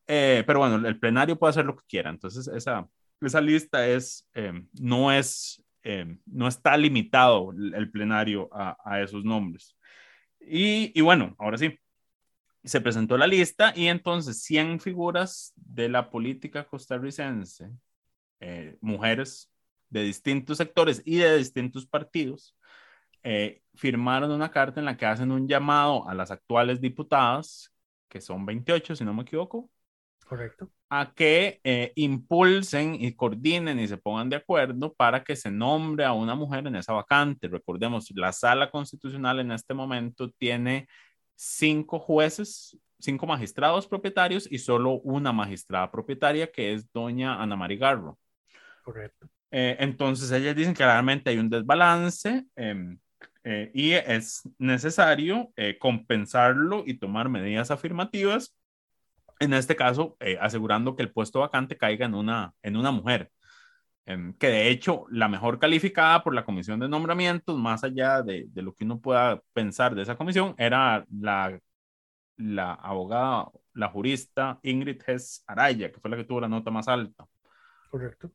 Eh, 0.08 0.44
pero 0.46 0.60
bueno, 0.60 0.88
el 0.88 1.00
plenario 1.00 1.38
puede 1.38 1.52
hacer 1.52 1.66
lo 1.66 1.76
que 1.76 1.86
quiera. 1.88 2.10
Entonces, 2.10 2.48
esa, 2.48 2.88
esa 3.22 3.42
lista 3.42 3.88
es, 3.88 4.28
eh, 4.34 4.54
no, 4.80 5.12
es, 5.12 5.64
eh, 5.84 6.18
no 6.26 6.48
está 6.48 6.76
limitado 6.78 7.52
el 7.52 7.92
plenario 7.92 8.50
a, 8.52 8.78
a 8.84 9.02
esos 9.02 9.24
nombres. 9.24 9.76
Y, 10.40 10.92
y, 10.98 11.02
bueno, 11.02 11.36
ahora 11.38 11.58
sí, 11.58 11.78
se 12.64 12.82
presentó 12.82 13.18
la 13.18 13.28
lista 13.28 13.74
y 13.76 13.88
entonces 13.88 14.44
100 14.44 14.80
figuras 14.80 15.54
de 15.56 15.90
la 15.90 16.10
política 16.10 16.66
costarricense, 16.66 17.70
eh, 18.40 18.78
mujeres 18.82 19.52
de 19.90 20.04
distintos 20.04 20.58
sectores 20.58 21.02
y 21.06 21.18
de 21.18 21.38
distintos 21.38 21.86
partidos, 21.88 22.56
eh, 23.24 23.62
firmaron 23.76 24.32
una 24.32 24.52
carta 24.52 24.80
en 24.80 24.86
la 24.86 24.98
que 24.98 25.06
hacen 25.06 25.32
un 25.32 25.48
llamado 25.48 26.08
a 26.08 26.14
las 26.14 26.32
actuales 26.32 26.82
diputadas, 26.82 27.72
que 28.10 28.22
son 28.22 28.46
28, 28.46 28.96
si 28.96 29.04
no 29.06 29.14
me 29.14 29.24
equivoco. 29.24 29.70
Correcto. 30.32 30.72
A 30.90 31.12
que 31.14 31.60
eh, 31.62 31.92
impulsen 31.96 32.96
y 32.96 33.14
coordinen 33.14 33.78
y 33.82 33.88
se 33.90 33.98
pongan 33.98 34.30
de 34.30 34.38
acuerdo 34.38 34.94
para 34.94 35.26
que 35.26 35.36
se 35.36 35.52
nombre 35.52 36.06
a 36.06 36.14
una 36.14 36.36
mujer 36.36 36.66
en 36.66 36.78
esa 36.78 36.94
vacante. 36.94 37.50
Recordemos, 37.50 38.10
la 38.16 38.32
sala 38.32 38.72
constitucional 38.72 39.42
en 39.42 39.52
este 39.52 39.74
momento 39.74 40.30
tiene 40.32 40.88
cinco 41.36 42.00
jueces, 42.00 42.78
cinco 42.98 43.28
magistrados 43.28 43.88
propietarios 43.88 44.50
y 44.50 44.60
solo 44.60 45.02
una 45.02 45.34
magistrada 45.34 45.92
propietaria 45.92 46.50
que 46.50 46.76
es 46.76 46.90
doña 46.94 47.42
Ana 47.44 47.58
María 47.58 47.80
Garro. 47.80 48.18
Correcto. 48.86 49.28
Eh, 49.52 49.76
entonces 49.80 50.32
ellas 50.32 50.56
dicen 50.56 50.74
que 50.74 50.86
realmente 50.86 51.30
hay 51.30 51.40
un 51.40 51.50
desbalance 51.50 52.46
em, 52.56 52.98
eh, 53.44 53.70
y 53.74 53.92
es 53.92 54.44
necesario 54.58 55.52
eh, 55.58 55.78
compensarlo 55.78 56.84
y 56.88 56.94
tomar 56.94 57.28
medidas 57.28 57.70
afirmativas, 57.70 58.56
en 59.42 59.54
este 59.54 59.76
caso 59.76 60.18
asegurando 60.40 60.96
que 60.96 61.04
el 61.04 61.12
puesto 61.12 61.40
vacante 61.40 61.78
caiga 61.78 62.06
en 62.06 62.16
una, 62.16 62.54
en 62.62 62.78
una 62.78 62.92
mujer. 62.92 63.32
Em, 64.06 64.34
que 64.34 64.48
de 64.48 64.70
hecho 64.70 65.06
la 65.12 65.28
mejor 65.28 65.60
calificada 65.60 66.24
por 66.24 66.34
la 66.34 66.44
comisión 66.44 66.80
de 66.80 66.90
nombramientos, 66.90 67.58
más 67.58 67.84
allá 67.84 68.24
de, 68.24 68.46
de 68.50 68.62
lo 68.62 68.74
que 68.74 68.84
uno 68.84 69.00
pueda 69.00 69.42
pensar 69.54 69.94
de 69.96 70.02
esa 70.02 70.18
comisión, 70.18 70.56
era 70.58 71.06
la, 71.12 71.60
la 72.38 72.74
abogada, 72.74 73.50
la 73.74 73.90
jurista 73.90 74.60
Ingrid 74.64 75.02
Hess 75.06 75.44
Araya, 75.48 75.92
que 75.92 76.00
fue 76.00 76.10
la 76.10 76.18
que 76.18 76.24
tuvo 76.24 76.42
la 76.42 76.50
nota 76.50 76.72
más 76.72 76.88
alta. 76.88 77.26
Correcto. 77.90 78.32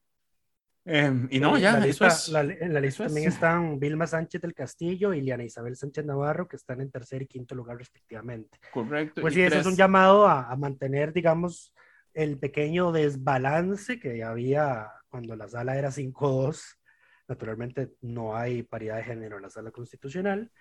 Em, 0.88 1.26
y 1.32 1.40
no, 1.40 1.58
ya, 1.58 1.80
lista, 1.80 2.06
eso 2.06 2.16
es, 2.16 2.28
la, 2.28 2.42
en 2.42 2.72
la 2.72 2.80
lista 2.80 3.06
también 3.06 3.26
están 3.26 3.80
Vilma 3.80 4.06
Sánchez 4.06 4.40
del 4.40 4.54
Castillo 4.54 5.12
y 5.12 5.20
Liana 5.20 5.42
Isabel 5.42 5.76
Sánchez 5.76 6.04
Navarro, 6.04 6.46
que 6.46 6.54
están 6.54 6.80
en 6.80 6.92
tercer 6.92 7.22
y 7.22 7.26
quinto 7.26 7.56
lugar 7.56 7.76
respectivamente. 7.76 8.56
Correcto. 8.72 9.20
Pues 9.20 9.34
sí, 9.34 9.42
eso 9.42 9.58
es 9.58 9.66
un 9.66 9.74
llamado 9.74 10.28
a, 10.28 10.48
a 10.48 10.54
mantener, 10.54 11.12
digamos, 11.12 11.74
el 12.14 12.38
pequeño 12.38 12.92
desbalance 12.92 13.98
que 13.98 14.22
había 14.22 14.92
cuando 15.08 15.34
la 15.34 15.48
sala 15.48 15.76
era 15.76 15.90
5-2. 15.90 16.78
Naturalmente 17.26 17.94
no 18.00 18.36
hay 18.36 18.62
paridad 18.62 18.96
de 18.96 19.02
género 19.02 19.36
en 19.36 19.42
la 19.42 19.50
sala 19.50 19.72
constitucional, 19.72 20.52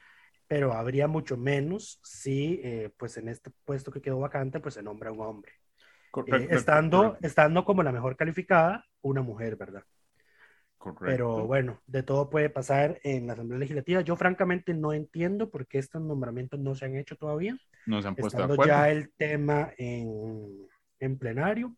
pero 0.48 0.74
habría 0.74 1.08
mucho 1.08 1.38
menos 1.38 2.00
si, 2.04 2.60
eh, 2.64 2.90
pues 2.98 3.18
en 3.18 3.30
este 3.30 3.52
puesto 3.64 3.92
que 3.92 4.02
quedó 4.02 4.20
vacante, 4.20 4.60
pues 4.60 4.74
se 4.74 4.82
nombra 4.82 5.12
un 5.12 5.22
hombre. 5.22 5.54
Eh, 6.28 6.48
estando, 6.50 7.18
estando 7.22 7.64
como 7.64 7.84
la 7.84 7.92
mejor 7.92 8.16
calificada, 8.16 8.86
una 9.02 9.22
mujer, 9.22 9.56
¿verdad? 9.56 9.84
Correcto. 10.86 11.06
Pero 11.08 11.48
bueno, 11.48 11.82
de 11.88 12.04
todo 12.04 12.30
puede 12.30 12.52
pasar 12.52 13.00
en 13.02 13.26
la 13.26 13.34
Asamblea 13.34 13.58
Legislativa. 13.58 14.02
Yo 14.02 14.16
francamente 14.16 14.76
no 14.76 14.94
entiendo 14.94 15.50
por 15.50 15.66
qué 15.66 15.80
estos 15.80 16.00
nombramientos 16.00 16.60
no 16.60 16.76
se 16.76 16.86
han 16.86 16.96
hecho 16.96 17.16
todavía. 17.16 17.58
No 17.88 18.04
se 18.04 18.08
han 18.08 18.16
puesto 18.16 18.38
de 18.38 18.44
acuerdo. 18.44 18.68
ya 18.68 18.92
el 18.92 19.12
tema 19.18 19.74
en, 19.80 20.68
en 21.00 21.18
plenario. 21.18 21.76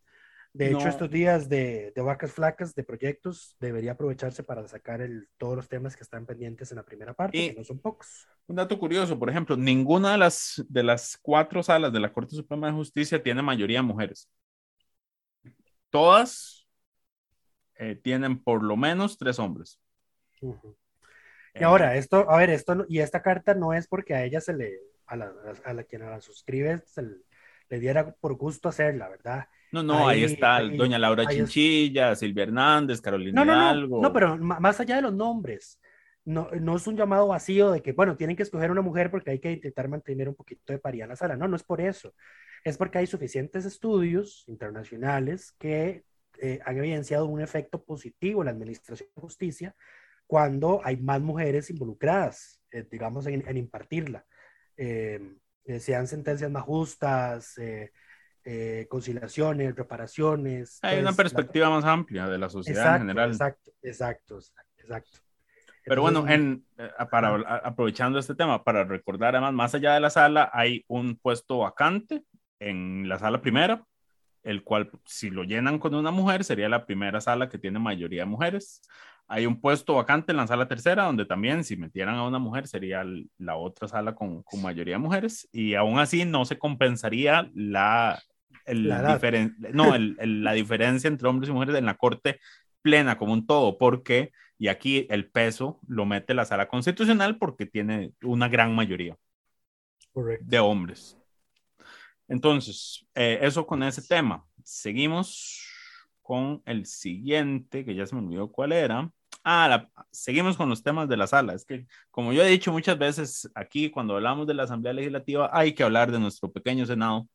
De 0.51 0.71
hecho, 0.71 0.89
estos 0.89 1.09
días 1.09 1.47
de, 1.47 1.93
de, 1.95 2.01
vacas 2.01 2.33
flacas, 2.33 2.75
de 2.75 2.83
proyectos, 2.83 3.55
debería 3.61 3.93
aprovecharse 3.93 4.43
para 4.43 4.67
sacar 4.67 4.99
el, 4.99 5.29
todos 5.37 5.55
los 5.55 5.69
temas 5.69 5.95
que 5.95 6.03
están 6.03 6.25
pendientes 6.25 6.69
en 6.71 6.75
la 6.75 6.83
primera 6.83 7.13
parte, 7.13 7.37
y 7.37 7.49
que 7.51 7.55
no 7.55 7.63
son 7.63 7.79
pocos. 7.79 8.27
Un 8.45 8.57
dato 8.57 8.77
curioso, 8.77 9.17
por 9.17 9.29
ejemplo, 9.29 9.55
ninguna 9.55 10.11
de 10.11 10.17
las, 10.17 10.65
de 10.67 10.83
las 10.83 11.17
cuatro 11.21 11.63
salas 11.63 11.93
de 11.93 11.99
la 12.01 12.11
Corte 12.11 12.35
Suprema 12.35 12.67
de 12.67 12.73
Justicia 12.73 13.23
tiene 13.23 13.41
mayoría 13.41 13.81
mujeres. 13.81 14.27
Todas 15.91 16.56
eh, 17.79 17.95
tienen 17.95 18.43
por 18.43 18.63
lo 18.63 18.77
menos 18.77 19.17
tres 19.17 19.39
hombres. 19.39 19.79
Y 21.59 21.63
ahora, 21.63 21.95
esto, 21.95 22.29
a 22.29 22.37
ver, 22.37 22.49
esto, 22.49 22.85
y 22.87 22.99
esta 22.99 23.21
carta 23.21 23.53
no 23.53 23.73
es 23.73 23.87
porque 23.87 24.13
a 24.13 24.23
ella 24.23 24.41
se 24.41 24.53
le, 24.53 24.79
a 25.07 25.15
la, 25.15 25.31
a 25.65 25.73
la 25.73 25.83
quien 25.83 26.03
la 26.03 26.21
suscribe, 26.21 26.81
se 26.85 27.01
le, 27.01 27.79
diera 27.79 28.13
por 28.13 28.35
gusto 28.35 28.69
hacerla, 28.69 29.09
¿verdad? 29.09 29.47
No, 29.71 29.83
no, 29.83 30.07
ahí, 30.07 30.23
está 30.23 30.61
doña 30.61 30.97
Laura 30.97 31.25
Chinchilla, 31.25 32.15
Silvia 32.15 32.43
Hernández, 32.43 33.01
Carolina 33.01 33.43
no, 33.43 33.51
Hidalgo. 33.51 34.01
No, 34.01 34.13
pero 34.13 34.37
más 34.37 34.79
allá 34.79 34.95
de 34.97 35.01
los 35.01 35.13
nombres, 35.13 35.79
no, 36.23 36.49
no 36.59 36.75
es 36.77 36.87
un 36.87 36.95
llamado 36.95 37.27
vacío 37.27 37.71
de 37.71 37.81
que, 37.81 37.91
bueno, 37.91 38.15
tienen 38.15 38.35
que 38.35 38.43
escoger 38.43 38.71
una 38.71 38.81
mujer 38.81 39.11
porque 39.11 39.31
hay 39.31 39.39
que 39.39 39.51
intentar 39.51 39.89
mantener 39.89 40.29
un 40.29 40.35
poquito 40.35 40.71
de 40.71 40.79
paridad 40.79 41.05
en 41.05 41.09
la 41.09 41.15
sala. 41.15 41.35
No, 41.35 41.47
no 41.47 41.55
es 41.55 41.63
por 41.63 41.81
eso. 41.81 42.13
Es 42.63 42.77
porque 42.77 42.97
hay 42.99 43.07
suficientes 43.07 43.65
estudios 43.65 44.45
internacionales 44.47 45.53
que 45.57 46.03
eh, 46.41 46.59
han 46.65 46.77
evidenciado 46.77 47.25
un 47.25 47.41
efecto 47.41 47.83
positivo 47.83 48.41
en 48.41 48.45
la 48.45 48.51
administración 48.51 49.09
de 49.15 49.21
justicia 49.21 49.75
cuando 50.25 50.81
hay 50.83 50.97
más 50.97 51.21
mujeres 51.21 51.69
involucradas, 51.69 52.61
eh, 52.71 52.85
digamos, 52.89 53.27
en, 53.27 53.57
impartirla. 53.57 54.25
Eh, 54.75 55.19
sean 55.79 56.07
sentencias 56.07 56.49
más 56.49 56.63
justas, 56.63 57.55
conciliaciones, 58.87 59.75
reparaciones. 59.75 60.79
Hay 60.81 60.99
una 60.99 61.07
pues, 61.07 61.17
perspectiva 61.17 61.69
más 61.69 61.83
amplia 61.83 62.27
de 62.27 62.37
la 62.37 62.49
sociedad 62.49 62.95
en 62.95 63.01
general. 63.01 63.31
Exacto, 63.31 63.71
exacto, 63.81 64.39
exacto. 64.77 65.19
Pero 65.83 66.01
bueno, 66.01 66.25
en, 66.27 66.65
para, 67.11 67.35
aprovechando 67.63 68.19
este 68.19 68.35
tema, 68.35 68.63
para 68.63 68.85
recordar 68.85 69.35
además, 69.35 69.53
más 69.53 69.75
allá 69.75 69.93
de 69.93 69.99
la 69.99 70.09
sala, 70.09 70.49
hay 70.53 70.85
un 70.87 71.17
puesto 71.17 71.59
vacante 71.59 72.23
en 72.59 73.09
la 73.09 73.19
sala 73.19 73.41
primera, 73.41 73.83
el 74.47 74.63
cual 74.63 74.89
si 75.05 75.29
lo 75.29 75.43
llenan 75.43 75.77
con 75.79 75.93
una 75.93 76.11
mujer 76.11 76.43
sería 76.43 76.69
la 76.69 76.85
primera 76.85 77.21
sala 77.21 77.49
que 77.49 77.57
tiene 77.57 77.79
mayoría 77.79 78.21
de 78.21 78.25
mujeres. 78.25 78.81
Hay 79.27 79.45
un 79.45 79.59
puesto 79.59 79.95
vacante 79.95 80.31
en 80.31 80.37
la 80.37 80.47
sala 80.47 80.67
tercera, 80.69 81.03
donde 81.03 81.25
también 81.25 81.65
si 81.65 81.75
metieran 81.75 82.15
a 82.15 82.25
una 82.25 82.39
mujer 82.39 82.65
sería 82.67 83.03
la 83.37 83.57
otra 83.57 83.87
sala 83.89 84.15
con, 84.15 84.41
con 84.43 84.61
mayoría 84.61 84.95
de 84.95 84.99
mujeres 84.99 85.49
y 85.51 85.75
aún 85.75 85.99
así 85.99 86.23
no 86.23 86.45
se 86.45 86.57
compensaría 86.57 87.51
la, 87.53 88.21
la, 88.65 89.19
no, 89.73 89.95
el, 89.95 90.43
la 90.43 90.53
diferencia 90.53 91.09
entre 91.09 91.27
hombres 91.27 91.49
y 91.49 91.53
mujeres 91.53 91.75
en 91.75 91.85
la 91.85 91.95
corte 91.95 92.39
plena 92.81 93.17
como 93.17 93.33
un 93.33 93.45
todo, 93.45 93.77
porque, 93.77 94.31
y 94.57 94.69
aquí 94.69 95.07
el 95.09 95.29
peso 95.29 95.79
lo 95.87 96.05
mete 96.05 96.33
la 96.33 96.45
sala 96.45 96.69
constitucional 96.69 97.37
porque 97.37 97.65
tiene 97.65 98.13
una 98.21 98.47
gran 98.47 98.73
mayoría 98.73 99.17
de 100.39 100.59
hombres. 100.59 101.17
Entonces, 102.27 103.05
eh, 103.15 103.39
eso 103.41 103.65
con 103.65 103.83
ese 103.83 104.01
tema. 104.01 104.45
Seguimos 104.63 105.65
con 106.21 106.61
el 106.65 106.85
siguiente, 106.85 107.85
que 107.85 107.95
ya 107.95 108.05
se 108.05 108.15
me 108.15 108.21
olvidó 108.21 108.51
cuál 108.51 108.73
era. 108.73 109.09
Ah, 109.43 109.87
seguimos 110.11 110.57
con 110.57 110.67
los 110.67 110.83
temas 110.83 111.07
de 111.07 111.15
la 111.15 111.25
sala. 111.25 111.53
Es 111.53 111.63
que, 111.63 111.87
como 112.11 112.33
yo 112.33 112.43
he 112.43 112.49
dicho 112.49 112.73
muchas 112.73 112.97
veces 112.97 113.49
aquí, 113.55 113.89
cuando 113.89 114.15
hablamos 114.15 114.45
de 114.45 114.53
la 114.53 114.63
Asamblea 114.63 114.91
Legislativa, 114.91 115.49
hay 115.53 115.73
que 115.73 115.83
hablar 115.83 116.11
de 116.11 116.19
nuestro 116.19 116.51
pequeño 116.51 116.85
Senado. 116.85 117.29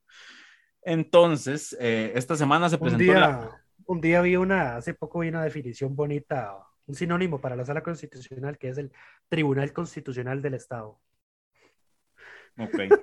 Entonces, 0.82 1.74
eh, 1.80 2.12
esta 2.14 2.36
semana 2.36 2.68
se 2.68 2.76
presentó 2.76 3.02
un 3.02 3.08
día, 3.08 3.20
la... 3.20 3.64
Un 3.86 4.00
día 4.00 4.20
vi 4.20 4.36
una, 4.36 4.76
hace 4.76 4.92
poco 4.92 5.20
vi 5.20 5.28
una 5.28 5.42
definición 5.42 5.96
bonita, 5.96 6.58
un 6.86 6.94
sinónimo 6.94 7.40
para 7.40 7.56
la 7.56 7.64
sala 7.64 7.82
constitucional, 7.82 8.58
que 8.58 8.68
es 8.68 8.76
el 8.76 8.92
Tribunal 9.28 9.72
Constitucional 9.72 10.42
del 10.42 10.54
Estado. 10.54 11.00
Ok. 12.58 12.74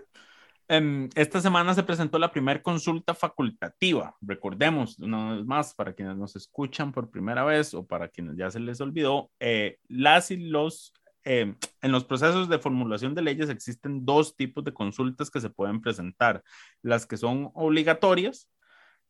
Em, 0.72 1.10
esta 1.16 1.42
semana 1.42 1.74
se 1.74 1.82
presentó 1.82 2.20
la 2.20 2.32
primera 2.32 2.62
consulta 2.62 3.16
facultativa. 3.16 4.16
Recordemos, 4.22 5.00
una 5.00 5.34
vez 5.36 5.44
más, 5.44 5.74
para 5.74 5.94
quienes 5.94 6.16
nos 6.16 6.36
escuchan 6.36 6.92
por 6.92 7.10
primera 7.10 7.44
vez 7.44 7.74
o 7.74 7.88
para 7.88 8.08
quienes 8.08 8.38
ya 8.38 8.52
se 8.52 8.60
les 8.60 8.80
olvidó, 8.80 9.32
eh, 9.40 9.80
las 9.88 10.30
y 10.30 10.38
los, 10.38 10.94
em, 11.24 11.56
en 11.82 11.92
los 11.92 12.06
procesos 12.06 12.48
de 12.50 12.60
formulación 12.60 13.16
de 13.16 13.24
leyes 13.24 13.50
existen 13.50 14.06
dos 14.06 14.36
tipos 14.36 14.64
de 14.64 14.72
consultas 14.72 15.32
que 15.32 15.42
se 15.42 15.50
pueden 15.50 15.82
presentar. 15.82 16.44
Las 16.84 17.08
que 17.08 17.18
son 17.18 17.50
obligatorias, 17.56 18.48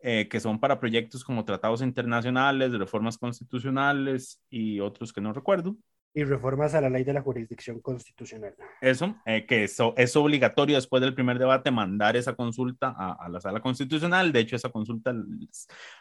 eh, 0.02 0.30
que 0.30 0.40
son 0.40 0.62
para 0.62 0.80
proyectos 0.80 1.26
como 1.26 1.44
tratados 1.44 1.82
internacionales, 1.82 2.72
reformas 2.72 3.18
constitucionales 3.18 4.42
y 4.50 4.80
otros 4.80 5.12
que 5.12 5.20
no 5.20 5.34
recuerdo 5.34 5.76
y 6.14 6.24
reformas 6.24 6.74
a 6.74 6.82
la 6.82 6.90
ley 6.90 7.04
de 7.04 7.14
la 7.14 7.22
jurisdicción 7.22 7.80
constitucional. 7.80 8.56
Eso, 8.82 9.16
eh, 9.26 9.46
que 9.46 9.64
eso 9.64 9.94
es 9.96 10.16
obligatorio 10.16 10.76
después 10.76 11.02
del 11.02 11.14
primer 11.14 11.38
debate 11.38 11.72
mandar 11.72 12.18
esa 12.18 12.36
consulta 12.36 12.96
a, 12.98 13.30
la 13.30 13.40
sala 13.40 13.62
constitucional. 13.62 14.32
De 14.32 14.40
hecho, 14.40 14.56
esa 14.56 14.70
consulta, 14.70 15.14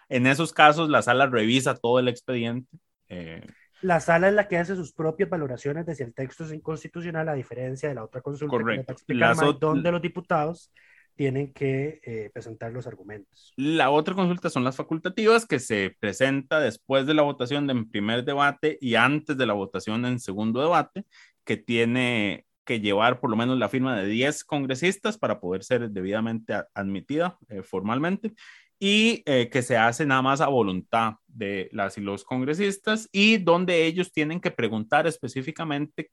en 0.09 0.27
esos 0.27 0.53
casos, 0.53 0.89
la 0.89 1.03
sala 1.03 1.27
revisa 1.27 1.75
todo 1.75 1.99
el 1.99 2.09
expediente. 2.09 2.69
Eh. 3.09 3.47
La 3.83 4.01
sala 4.01 4.29
es 4.29 4.35
la 4.35 4.49
que 4.49 4.59
hace 4.59 4.75
sus 4.75 4.93
propias 4.93 5.29
valoraciones 5.29 5.87
de 5.87 5.95
si 5.95 6.03
el 6.03 6.15
texto 6.15 6.45
es 6.45 6.53
inconstitucional, 6.53 7.29
a 7.29 7.35
diferencia 7.35 7.89
de 7.89 7.95
la 7.95 8.05
otra 8.05 8.21
consulta 8.21 8.51
Correcto. 8.51 8.97
que 9.07 9.15
más 9.15 9.39
donde 9.61 9.93
los 9.93 10.03
diputados 10.03 10.73
tienen 11.19 11.53
que 11.53 12.01
eh, 12.05 12.31
presentar 12.33 12.71
los 12.73 12.87
argumentos. 12.87 13.53
La 13.57 13.91
otra 13.91 14.15
consulta 14.15 14.51
son 14.51 14.63
las 14.63 14.77
facultativas 14.77 15.47
que 15.47 15.59
se 15.59 15.97
presenta 15.99 16.61
después 16.61 17.07
de 17.07 17.15
la 17.15 17.23
votación 17.23 17.69
en 17.71 17.91
primer 17.91 18.25
debate 18.25 18.79
y 18.81 18.95
antes 18.95 19.37
de 19.37 19.45
la 19.45 19.53
votación 19.53 20.07
en 20.07 20.21
segundo 20.21 20.61
debate, 20.61 21.07
que 21.45 21.57
tiene 21.57 22.47
que 22.65 22.79
llevar 22.79 23.19
por 23.19 23.31
lo 23.31 23.37
menos 23.37 23.59
la 23.59 23.69
firma 23.69 23.97
de 23.97 24.07
10 24.07 24.45
congresistas 24.45 25.19
para 25.19 25.41
poder 25.41 25.65
ser 25.65 25.91
debidamente 25.91 26.55
admitida 26.73 27.37
eh, 27.49 27.65
formalmente 27.65 28.35
y 28.79 29.25
eh, 29.27 29.49
que 29.51 29.63
se 29.63 29.77
hace 29.77 30.07
nada 30.07 30.23
más 30.23 30.41
a 30.41 30.47
voluntad 30.47 31.15
de 31.27 31.69
las 31.73 31.99
y 31.99 32.01
los 32.01 32.23
congresistas 32.23 33.09
y 33.11 33.39
donde 33.39 33.87
ellos 33.87 34.13
tienen 34.13 34.41
que 34.41 34.53
preguntar 34.53 35.09
específicamente 35.09 36.13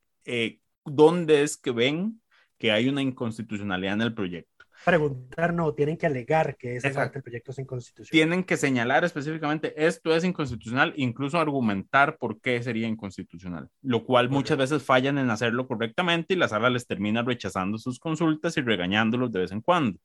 dónde 0.83 1.43
es 1.43 1.57
que 1.57 1.69
ven 1.69 2.19
que 2.57 2.71
hay 2.71 2.89
una 2.89 3.03
inconstitucionalidad 3.03 3.93
en 3.93 4.01
el 4.01 4.15
proyecto 4.15 4.54
preguntar, 4.86 5.53
no, 5.53 5.73
tienen 5.73 5.97
que 5.97 6.05
alegar 6.05 6.55
que 6.55 6.75
ese 6.77 6.91
proyecto 6.91 7.51
es 7.51 7.59
inconstitucional. 7.59 8.11
Tienen 8.11 8.43
que 8.43 8.55
señalar 8.55 9.03
específicamente 9.03 9.73
esto 9.86 10.15
es 10.15 10.23
inconstitucional, 10.23 10.93
incluso 10.95 11.39
argumentar 11.39 12.17
por 12.17 12.39
qué 12.39 12.61
sería 12.61 12.88
inconstitucional, 12.88 13.67
lo 13.81 14.05
cual 14.05 14.29
muchas 14.29 14.57
veces 14.57 14.83
fallan 14.83 15.17
en 15.17 15.31
hacerlo 15.31 15.67
correctamente 15.67 16.36
y 16.36 16.38
la 16.38 16.47
sala 16.47 16.69
les 16.69 16.86
termina 16.86 17.23
rechazando 17.23 17.79
sus 17.79 17.99
consultas 17.99 18.55
y 18.57 18.61
regañándolos 18.61 19.31
de 19.31 19.39
vez 19.39 19.51
en 19.51 19.61
cuando. 19.61 19.99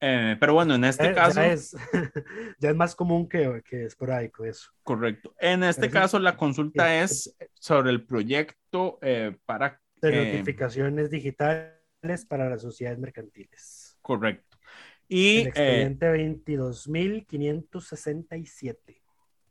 Eh, 0.00 0.36
pero 0.38 0.52
bueno, 0.52 0.74
en 0.74 0.84
este 0.84 1.14
caso... 1.14 1.40
Ya 1.40 1.46
es, 1.46 1.74
ya 2.58 2.70
es, 2.70 2.76
más 2.76 2.94
común 2.94 3.26
que, 3.26 3.62
que 3.64 3.86
esporádico 3.86 4.44
eso. 4.44 4.70
Correcto. 4.82 5.34
En 5.40 5.64
este 5.64 5.90
caso, 5.90 6.18
la 6.18 6.36
consulta 6.36 7.02
es 7.02 7.34
sobre 7.54 7.90
el 7.90 8.04
proyecto 8.04 8.98
eh, 9.00 9.34
para... 9.46 9.80
De 10.02 10.26
notificaciones 10.26 11.10
digitales 11.10 11.75
para 12.28 12.48
las 12.48 12.62
sociedades 12.62 12.98
mercantiles. 12.98 13.98
Correcto. 14.00 14.56
Y, 15.08 15.40
el 15.40 15.48
expediente 15.48 16.12
22.567. 16.12 18.76
Eh, 18.88 19.02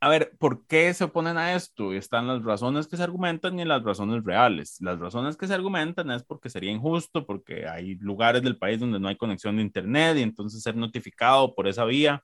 a 0.01 0.09
ver, 0.09 0.35
¿por 0.37 0.65
qué 0.67 0.93
se 0.93 1.05
oponen 1.05 1.37
a 1.37 1.55
esto? 1.55 1.93
Están 1.93 2.27
las 2.27 2.43
razones 2.43 2.87
que 2.87 2.97
se 2.97 3.03
argumentan 3.03 3.59
y 3.59 3.65
las 3.65 3.81
razones 3.81 4.23
reales. 4.23 4.77
Las 4.81 4.99
razones 4.99 5.37
que 5.37 5.47
se 5.47 5.53
argumentan 5.53 6.11
es 6.11 6.23
porque 6.23 6.49
sería 6.49 6.71
injusto, 6.71 7.25
porque 7.25 7.67
hay 7.67 7.95
lugares 7.95 8.43
del 8.43 8.57
país 8.57 8.79
donde 8.79 8.99
no 8.99 9.07
hay 9.07 9.15
conexión 9.15 9.55
de 9.55 9.63
Internet 9.63 10.17
y 10.17 10.21
entonces 10.21 10.61
ser 10.61 10.75
notificado 10.75 11.55
por 11.55 11.67
esa 11.67 11.85
vía 11.85 12.23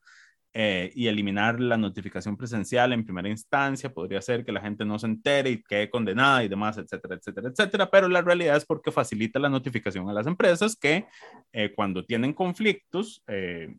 eh, 0.53 0.91
y 0.95 1.07
eliminar 1.07 1.61
la 1.61 1.77
notificación 1.77 2.35
presencial 2.35 2.91
en 2.91 3.05
primera 3.05 3.29
instancia 3.29 3.93
podría 3.93 4.21
ser 4.21 4.43
que 4.43 4.51
la 4.51 4.59
gente 4.59 4.83
no 4.83 4.99
se 4.99 5.07
entere 5.07 5.49
y 5.49 5.63
quede 5.63 5.89
condenada 5.89 6.43
y 6.43 6.49
demás, 6.49 6.77
etcétera, 6.77 7.15
etcétera, 7.15 7.49
etcétera. 7.49 7.89
Pero 7.89 8.09
la 8.09 8.21
realidad 8.21 8.57
es 8.57 8.65
porque 8.65 8.91
facilita 8.91 9.39
la 9.39 9.49
notificación 9.49 10.09
a 10.09 10.13
las 10.13 10.27
empresas 10.27 10.75
que 10.75 11.05
eh, 11.53 11.73
cuando 11.73 12.05
tienen 12.05 12.33
conflictos, 12.33 13.23
eh, 13.27 13.75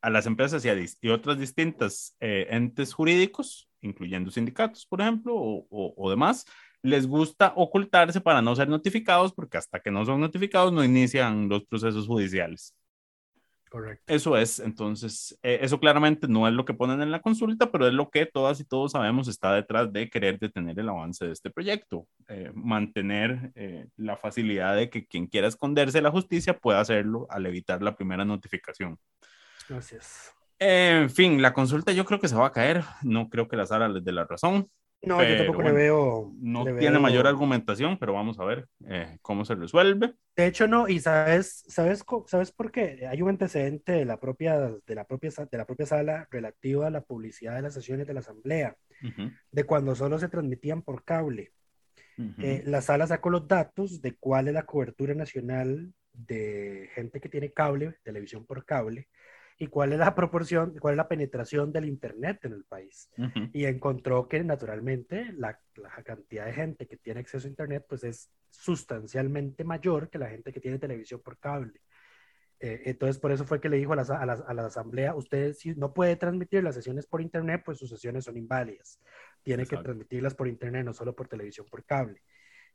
a 0.00 0.10
las 0.10 0.26
empresas 0.26 0.64
y, 0.64 0.68
a 0.68 1.12
otras 1.12 1.38
distintas 1.38 2.16
entes 2.20 2.94
jurídicos, 2.94 3.68
incluyendo 3.80 4.30
sindicatos, 4.30 4.86
por 4.86 5.00
ejemplo, 5.00 5.34
o 5.34 6.10
demás, 6.10 6.46
les 6.82 7.06
gusta 7.06 7.52
ocultarse 7.56 8.20
para 8.20 8.40
no 8.40 8.54
ser 8.54 8.68
notificados 8.68 9.32
porque 9.32 9.58
hasta 9.58 9.80
que 9.80 9.90
no 9.90 10.04
son 10.04 10.20
notificados 10.20 10.72
no 10.72 10.84
inician 10.84 11.48
los 11.48 11.64
procesos 11.64 12.06
judiciales. 12.06 12.74
Correcto. 13.68 14.04
Eso 14.06 14.36
es, 14.36 14.60
entonces, 14.60 15.38
eh, 15.42 15.58
eso 15.60 15.78
claramente 15.78 16.26
no 16.26 16.48
es 16.48 16.54
lo 16.54 16.64
que 16.64 16.72
ponen 16.72 17.02
en 17.02 17.10
la 17.10 17.20
consulta, 17.20 17.70
pero 17.70 17.86
es 17.86 17.92
lo 17.92 18.08
que 18.10 18.24
todas 18.24 18.60
y 18.60 18.64
todos 18.64 18.92
sabemos 18.92 19.28
está 19.28 19.52
detrás 19.52 19.92
de 19.92 20.08
querer 20.08 20.38
detener 20.38 20.78
el 20.78 20.88
avance 20.88 21.26
de 21.26 21.32
este 21.32 21.50
proyecto, 21.50 22.06
eh, 22.28 22.50
mantener 22.54 23.52
eh, 23.54 23.86
la 23.96 24.16
facilidad 24.16 24.74
de 24.74 24.88
que 24.88 25.06
quien 25.06 25.26
quiera 25.26 25.48
esconderse 25.48 25.98
de 25.98 26.02
la 26.02 26.10
justicia 26.10 26.58
pueda 26.58 26.80
hacerlo 26.80 27.26
al 27.28 27.44
evitar 27.44 27.82
la 27.82 27.94
primera 27.94 28.24
notificación. 28.24 28.98
Gracias. 29.68 30.32
En 30.58 31.10
fin, 31.10 31.40
la 31.40 31.52
consulta 31.52 31.92
yo 31.92 32.04
creo 32.04 32.18
que 32.18 32.28
se 32.28 32.34
va 32.34 32.46
a 32.46 32.52
caer, 32.52 32.82
no 33.02 33.28
creo 33.28 33.46
que 33.48 33.56
la 33.56 33.66
sala 33.66 33.88
les 33.88 34.02
dé 34.02 34.12
la 34.12 34.24
razón. 34.24 34.68
No, 35.02 35.22
yo 35.22 35.36
tampoco 35.36 35.62
le 35.62 35.72
veo. 35.72 36.32
No 36.40 36.64
le 36.64 36.72
tiene 36.74 36.92
veo- 36.94 37.00
mayor 37.00 37.26
argumentación, 37.26 37.98
pero 37.98 38.12
vamos 38.14 38.38
a 38.40 38.44
ver 38.44 38.66
eh, 38.88 39.18
cómo 39.22 39.44
se 39.44 39.54
resuelve. 39.54 40.14
De 40.36 40.46
hecho, 40.46 40.66
no, 40.66 40.88
y 40.88 40.98
sabes, 41.00 41.64
sabes, 41.68 42.04
sabes 42.26 42.52
por 42.52 42.70
qué? 42.72 43.06
Hay 43.06 43.22
un 43.22 43.28
antecedente 43.28 43.92
de 43.92 44.04
la 44.04 44.18
propia, 44.18 44.58
de 44.86 44.94
la 44.94 45.04
propia, 45.04 45.30
de 45.50 45.58
la 45.58 45.64
propia 45.66 45.86
sala 45.86 46.26
relativo 46.30 46.82
a 46.84 46.90
la 46.90 47.00
publicidad 47.02 47.54
de 47.54 47.62
las 47.62 47.74
sesiones 47.74 48.06
de 48.06 48.14
la 48.14 48.20
Asamblea, 48.20 48.76
de 49.52 49.64
cuando 49.64 49.94
solo 49.94 50.18
se 50.18 50.28
transmitían 50.28 50.82
por 50.82 51.04
cable. 51.04 51.52
Eh, 52.38 52.64
la 52.66 52.80
sala 52.80 53.06
sacó 53.06 53.30
los 53.30 53.46
datos 53.46 54.02
de 54.02 54.16
cuál 54.16 54.48
es 54.48 54.54
la 54.54 54.66
cobertura 54.66 55.14
nacional 55.14 55.92
de 56.12 56.88
gente 56.94 57.20
que 57.20 57.28
tiene 57.28 57.52
cable, 57.52 57.94
televisión 58.02 58.44
por 58.44 58.64
cable, 58.64 59.08
y 59.58 59.66
cuál 59.66 59.92
es 59.92 59.98
la 59.98 60.14
proporción, 60.14 60.78
cuál 60.78 60.94
es 60.94 60.96
la 60.98 61.08
penetración 61.08 61.72
del 61.72 61.86
Internet 61.86 62.44
en 62.44 62.52
el 62.52 62.64
país. 62.64 63.10
Ujú. 63.18 63.50
Y 63.52 63.64
encontró 63.64 64.28
que 64.28 64.42
naturalmente 64.44 65.32
la, 65.32 65.60
la 65.74 65.90
cantidad 66.04 66.46
de 66.46 66.52
gente 66.52 66.86
que 66.86 66.96
tiene 66.96 67.20
acceso 67.20 67.46
a 67.46 67.50
Internet 67.50 67.84
pues 67.88 68.04
es 68.04 68.30
sustancialmente 68.50 69.64
mayor 69.64 70.08
que 70.10 70.18
la 70.18 70.28
gente 70.30 70.52
que 70.52 70.60
tiene 70.60 70.78
televisión 70.78 71.20
por 71.20 71.38
cable. 71.38 71.80
Eh, 72.60 72.82
entonces, 72.86 73.18
por 73.18 73.30
eso 73.30 73.44
fue 73.44 73.60
que 73.60 73.68
le 73.68 73.76
dijo 73.76 73.92
a 73.92 73.96
la, 73.96 74.02
a 74.02 74.26
la- 74.26 74.44
a 74.46 74.54
la 74.54 74.66
asamblea, 74.66 75.14
usted 75.14 75.52
si 75.54 75.74
no 75.76 75.92
puede 75.94 76.16
transmitir 76.16 76.62
las 76.64 76.74
sesiones 76.74 77.06
por 77.06 77.20
Internet, 77.20 77.62
pues 77.64 77.78
sus 77.78 77.88
sesiones 77.88 78.24
son 78.24 78.36
inválidas. 78.36 79.00
Tiene 79.44 79.62
que 79.62 79.74
Exacto. 79.74 79.84
transmitirlas 79.84 80.34
por 80.34 80.48
Internet, 80.48 80.84
no 80.84 80.92
solo 80.92 81.14
por 81.14 81.28
televisión 81.28 81.66
por 81.70 81.84
cable. 81.84 82.20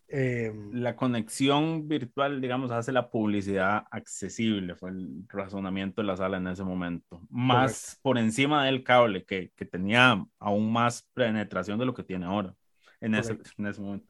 Eh, 0.08 0.52
La 0.72 0.96
conexión 0.96 1.88
virtual, 1.88 2.42
digamos, 2.42 2.72
hace 2.72 2.92
la 2.92 3.10
publicidad 3.10 3.86
accesible, 3.92 4.76
fue 4.76 4.92
el 4.92 5.26
razonamiento 5.28 6.02
de 6.02 6.08
la 6.08 6.18
sala 6.18 6.38
en 6.38 6.48
ese 6.48 6.64
momento. 6.64 7.22
Más 7.30 8.00
por 8.02 8.18
encima 8.18 8.66
del 8.66 8.84
cable, 8.84 9.26
que, 9.26 9.52
que 9.56 9.66
tenía 9.66 10.24
aún 10.40 10.72
más 10.72 11.10
penetración 11.14 11.80
de 11.80 11.86
lo 11.86 11.94
que 11.94 12.04
tiene 12.04 12.26
ahora, 12.26 12.54
en 13.02 13.16
ese, 13.16 13.38
en 13.58 13.68
ese 13.68 13.82
momento. 13.82 14.08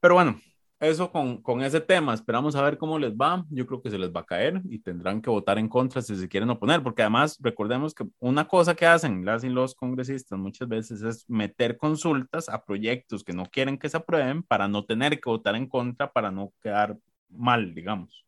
Pero 0.00 0.14
bueno, 0.14 0.40
eso 0.84 1.10
con, 1.10 1.42
con 1.42 1.62
ese 1.62 1.80
tema, 1.80 2.14
esperamos 2.14 2.54
a 2.56 2.62
ver 2.62 2.78
cómo 2.78 2.98
les 2.98 3.12
va. 3.12 3.44
Yo 3.50 3.66
creo 3.66 3.82
que 3.82 3.90
se 3.90 3.98
les 3.98 4.10
va 4.10 4.20
a 4.20 4.26
caer 4.26 4.60
y 4.64 4.78
tendrán 4.78 5.20
que 5.22 5.30
votar 5.30 5.58
en 5.58 5.68
contra 5.68 6.02
si 6.02 6.16
se 6.16 6.28
quieren 6.28 6.50
oponer, 6.50 6.82
porque 6.82 7.02
además 7.02 7.38
recordemos 7.40 7.94
que 7.94 8.04
una 8.18 8.46
cosa 8.48 8.74
que 8.74 8.86
hacen 8.86 9.24
las 9.24 9.44
y 9.44 9.48
los 9.48 9.74
congresistas 9.74 10.38
muchas 10.38 10.68
veces 10.68 11.02
es 11.02 11.28
meter 11.28 11.76
consultas 11.76 12.48
a 12.48 12.64
proyectos 12.64 13.24
que 13.24 13.32
no 13.32 13.46
quieren 13.46 13.78
que 13.78 13.88
se 13.88 13.96
aprueben 13.96 14.42
para 14.42 14.68
no 14.68 14.84
tener 14.84 15.20
que 15.20 15.30
votar 15.30 15.56
en 15.56 15.68
contra, 15.68 16.12
para 16.12 16.30
no 16.30 16.52
quedar 16.62 16.98
mal, 17.28 17.74
digamos. 17.74 18.24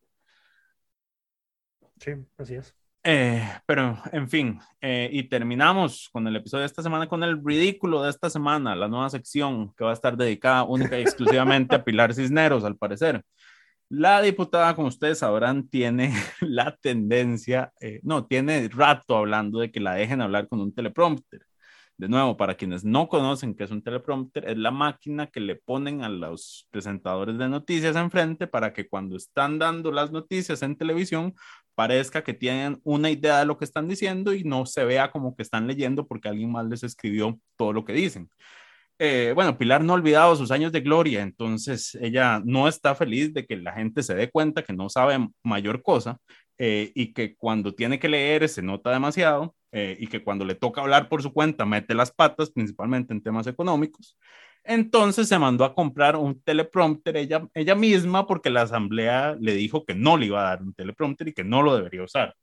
sí, 2.00 2.12
así 2.38 2.54
es. 2.54 2.85
Eh, 3.08 3.40
pero, 3.66 3.96
en 4.10 4.28
fin, 4.28 4.58
eh, 4.80 5.08
y 5.12 5.28
terminamos 5.28 6.08
con 6.12 6.26
el 6.26 6.34
episodio 6.34 6.62
de 6.62 6.66
esta 6.66 6.82
semana 6.82 7.06
con 7.06 7.22
el 7.22 7.40
ridículo 7.44 8.02
de 8.02 8.10
esta 8.10 8.28
semana, 8.28 8.74
la 8.74 8.88
nueva 8.88 9.08
sección 9.10 9.72
que 9.76 9.84
va 9.84 9.90
a 9.90 9.94
estar 9.94 10.16
dedicada 10.16 10.64
única 10.64 10.98
y 10.98 11.02
exclusivamente 11.02 11.76
a 11.76 11.84
Pilar 11.84 12.12
Cisneros, 12.14 12.64
al 12.64 12.76
parecer. 12.76 13.22
La 13.88 14.20
diputada, 14.22 14.74
como 14.74 14.88
ustedes 14.88 15.20
sabrán, 15.20 15.68
tiene 15.68 16.12
la 16.40 16.76
tendencia, 16.76 17.72
eh, 17.80 18.00
no, 18.02 18.26
tiene 18.26 18.68
rato 18.72 19.16
hablando 19.16 19.60
de 19.60 19.70
que 19.70 19.78
la 19.78 19.94
dejen 19.94 20.20
hablar 20.20 20.48
con 20.48 20.60
un 20.60 20.74
teleprompter. 20.74 21.42
De 21.98 22.08
nuevo, 22.08 22.36
para 22.36 22.56
quienes 22.56 22.84
no 22.84 23.08
conocen 23.08 23.54
qué 23.54 23.64
es 23.64 23.70
un 23.70 23.82
teleprompter, 23.82 24.50
es 24.50 24.58
la 24.58 24.72
máquina 24.72 25.28
que 25.28 25.40
le 25.40 25.56
ponen 25.56 26.02
a 26.02 26.08
los 26.08 26.66
presentadores 26.70 27.38
de 27.38 27.48
noticias 27.48 27.94
enfrente 27.96 28.48
para 28.48 28.72
que 28.72 28.88
cuando 28.88 29.16
están 29.16 29.60
dando 29.60 29.92
las 29.92 30.10
noticias 30.10 30.62
en 30.62 30.76
televisión 30.76 31.34
parezca 31.76 32.24
que 32.24 32.34
tienen 32.34 32.80
una 32.84 33.10
idea 33.10 33.38
de 33.38 33.46
lo 33.46 33.58
que 33.58 33.66
están 33.66 33.86
diciendo 33.88 34.34
y 34.34 34.42
no 34.44 34.66
se 34.66 34.84
vea 34.84 35.12
como 35.12 35.36
que 35.36 35.42
están 35.44 35.68
leyendo 35.68 36.06
porque 36.08 36.28
alguien 36.28 36.50
más 36.50 36.66
les 36.66 36.82
escribió 36.82 37.38
todo 37.56 37.72
lo 37.72 37.84
que 37.84 37.92
dicen. 37.92 38.30
Eh, 38.98 39.32
bueno, 39.34 39.58
Pilar 39.58 39.84
no 39.84 39.92
ha 39.92 39.96
olvidado 39.96 40.34
sus 40.36 40.50
años 40.50 40.72
de 40.72 40.80
gloria, 40.80 41.20
entonces 41.22 41.94
ella 42.00 42.40
no 42.44 42.66
está 42.66 42.94
feliz 42.94 43.34
de 43.34 43.46
que 43.46 43.56
la 43.56 43.72
gente 43.74 44.02
se 44.02 44.14
dé 44.14 44.30
cuenta 44.30 44.64
que 44.64 44.72
no 44.72 44.88
sabe 44.88 45.18
mayor 45.44 45.82
cosa 45.82 46.18
eh, 46.58 46.92
y 46.94 47.12
que 47.12 47.36
cuando 47.36 47.74
tiene 47.74 47.98
que 47.98 48.08
leer 48.08 48.48
se 48.48 48.62
nota 48.62 48.90
demasiado 48.90 49.54
eh, 49.72 49.96
y 50.00 50.06
que 50.06 50.24
cuando 50.24 50.46
le 50.46 50.54
toca 50.54 50.80
hablar 50.80 51.10
por 51.10 51.22
su 51.22 51.32
cuenta 51.34 51.66
mete 51.66 51.94
las 51.94 52.10
patas, 52.10 52.50
principalmente 52.50 53.12
en 53.12 53.22
temas 53.22 53.46
económicos. 53.46 54.16
Entonces 54.66 55.28
se 55.28 55.38
mandó 55.38 55.64
a 55.64 55.74
comprar 55.74 56.16
un 56.16 56.40
teleprompter 56.42 57.16
ella, 57.16 57.46
ella 57.54 57.74
misma 57.74 58.26
porque 58.26 58.50
la 58.50 58.62
asamblea 58.62 59.36
le 59.40 59.54
dijo 59.54 59.84
que 59.84 59.94
no 59.94 60.16
le 60.16 60.26
iba 60.26 60.40
a 60.40 60.50
dar 60.50 60.62
un 60.62 60.74
teleprompter 60.74 61.28
y 61.28 61.32
que 61.32 61.44
no 61.44 61.62
lo 61.62 61.76
debería 61.76 62.02
usar. 62.02 62.34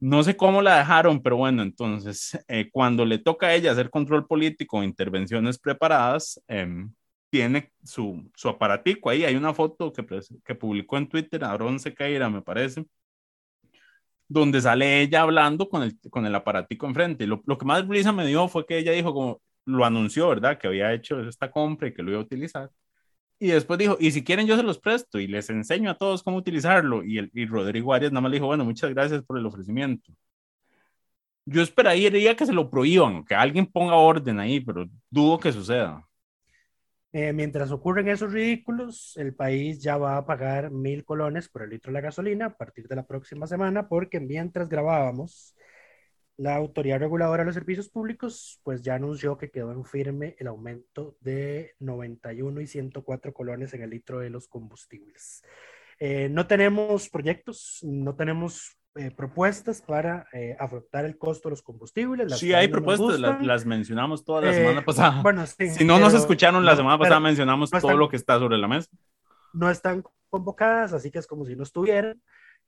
No 0.00 0.22
sé 0.22 0.36
cómo 0.36 0.60
la 0.60 0.78
dejaron, 0.78 1.22
pero 1.22 1.36
bueno, 1.36 1.62
entonces 1.62 2.38
eh, 2.48 2.68
cuando 2.70 3.04
le 3.06 3.18
toca 3.18 3.46
a 3.46 3.54
ella 3.54 3.72
hacer 3.72 3.90
control 3.90 4.26
político 4.26 4.78
o 4.78 4.82
intervenciones 4.82 5.58
preparadas, 5.58 6.40
em, 6.46 6.92
tiene 7.30 7.72
su, 7.82 8.30
su 8.34 8.48
aparatico 8.48 9.10
ahí. 9.10 9.24
Hay 9.24 9.34
una 9.36 9.54
foto 9.54 9.92
que, 9.92 10.04
que 10.44 10.54
publicó 10.54 10.98
en 10.98 11.08
Twitter, 11.08 11.42
Aaron 11.44 11.80
Sequeira, 11.80 12.28
me 12.30 12.42
parece, 12.42 12.84
donde 14.28 14.60
sale 14.60 15.02
ella 15.02 15.22
hablando 15.22 15.68
con 15.68 15.82
el, 15.82 15.98
con 16.10 16.26
el 16.26 16.34
aparatico 16.34 16.86
enfrente. 16.86 17.26
Lo, 17.26 17.42
lo 17.46 17.58
que 17.58 17.64
más 17.66 17.86
risa 17.88 18.12
me 18.12 18.26
dio 18.26 18.48
fue 18.48 18.66
que 18.66 18.78
ella 18.78 18.92
dijo 18.92 19.12
como, 19.14 19.40
lo 19.66 19.84
anunció, 19.84 20.28
¿verdad? 20.28 20.58
Que 20.58 20.66
había 20.68 20.92
hecho 20.92 21.20
esta 21.20 21.50
compra 21.50 21.88
y 21.88 21.94
que 21.94 22.02
lo 22.02 22.10
iba 22.10 22.20
a 22.20 22.24
utilizar. 22.24 22.70
Y 23.38 23.48
después 23.48 23.78
dijo, 23.78 23.96
y 24.00 24.10
si 24.12 24.24
quieren 24.24 24.46
yo 24.46 24.56
se 24.56 24.62
los 24.62 24.78
presto 24.78 25.18
y 25.18 25.26
les 25.26 25.50
enseño 25.50 25.90
a 25.90 25.98
todos 25.98 26.22
cómo 26.22 26.36
utilizarlo. 26.38 27.02
Y, 27.04 27.18
el, 27.18 27.30
y 27.34 27.46
Rodrigo 27.46 27.92
Arias 27.92 28.12
nada 28.12 28.22
más 28.22 28.32
dijo, 28.32 28.46
bueno, 28.46 28.64
muchas 28.64 28.90
gracias 28.90 29.22
por 29.22 29.38
el 29.38 29.46
ofrecimiento. 29.46 30.12
Yo 31.46 31.60
esperaría 31.62 32.36
que 32.36 32.46
se 32.46 32.52
lo 32.52 32.70
prohíban, 32.70 33.24
que 33.24 33.34
alguien 33.34 33.66
ponga 33.66 33.96
orden 33.96 34.40
ahí, 34.40 34.60
pero 34.60 34.86
dudo 35.10 35.38
que 35.38 35.52
suceda. 35.52 36.06
Eh, 37.12 37.32
mientras 37.32 37.70
ocurren 37.70 38.08
esos 38.08 38.32
ridículos, 38.32 39.16
el 39.16 39.34
país 39.34 39.80
ya 39.80 39.96
va 39.98 40.16
a 40.16 40.26
pagar 40.26 40.70
mil 40.70 41.04
colones 41.04 41.48
por 41.48 41.62
el 41.62 41.70
litro 41.70 41.90
de 41.90 41.94
la 41.94 42.00
gasolina 42.00 42.46
a 42.46 42.56
partir 42.56 42.88
de 42.88 42.96
la 42.96 43.06
próxima 43.06 43.46
semana, 43.46 43.88
porque 43.88 44.18
mientras 44.18 44.68
grabábamos, 44.68 45.54
la 46.36 46.56
Autoridad 46.56 46.98
Reguladora 46.98 47.42
de 47.42 47.46
los 47.46 47.54
Servicios 47.54 47.88
Públicos 47.88 48.60
pues 48.64 48.82
ya 48.82 48.94
anunció 48.96 49.38
que 49.38 49.50
quedó 49.50 49.70
en 49.72 49.84
firme 49.84 50.34
el 50.38 50.48
aumento 50.48 51.16
de 51.20 51.74
91 51.78 52.60
y 52.60 52.66
104 52.66 53.32
colones 53.32 53.72
en 53.74 53.82
el 53.82 53.90
litro 53.90 54.18
de 54.18 54.30
los 54.30 54.48
combustibles. 54.48 55.42
Eh, 56.00 56.28
no 56.30 56.46
tenemos 56.48 57.08
proyectos, 57.08 57.78
no 57.82 58.16
tenemos 58.16 58.76
eh, 58.96 59.10
propuestas 59.10 59.80
para 59.82 60.26
eh, 60.32 60.56
afrontar 60.58 61.04
el 61.04 61.18
costo 61.18 61.48
de 61.48 61.52
los 61.52 61.62
combustibles. 61.62 62.28
Las 62.30 62.38
Sí, 62.40 62.52
hay 62.52 62.66
nos 62.68 62.72
propuestas, 62.72 63.20
la- 63.20 63.28
gustan. 63.30 63.46
las 63.46 63.64
mencionamos 63.66 64.24
toda 64.24 64.42
la 64.42 64.50
Eh, 64.50 64.54
semana 64.54 64.84
pasada. 64.84 65.22
Bueno, 65.22 65.46
sí, 65.46 65.68
si 65.70 65.84
no 65.84 65.98
nos 65.98 66.10
pero- 66.12 66.20
escucharon 66.22 66.64
la 66.64 66.72
no, 66.72 66.76
semana 66.78 66.98
pasada, 66.98 67.20
mencionamos 67.20 67.72
no 67.72 67.78
todo 67.80 67.90
están- 67.90 67.98
lo 68.00 68.08
que 68.08 68.16
está 68.16 68.38
sobre 68.38 68.58
la 68.58 68.66
mesa. 68.68 68.88
no 69.52 69.70
están 69.70 70.02
convocadas, 70.30 70.92
así 70.92 71.12
que 71.12 71.20
es 71.20 71.26
como 71.28 71.44
si 71.44 71.54
no 71.54 71.62
estuvieran. 71.62 72.20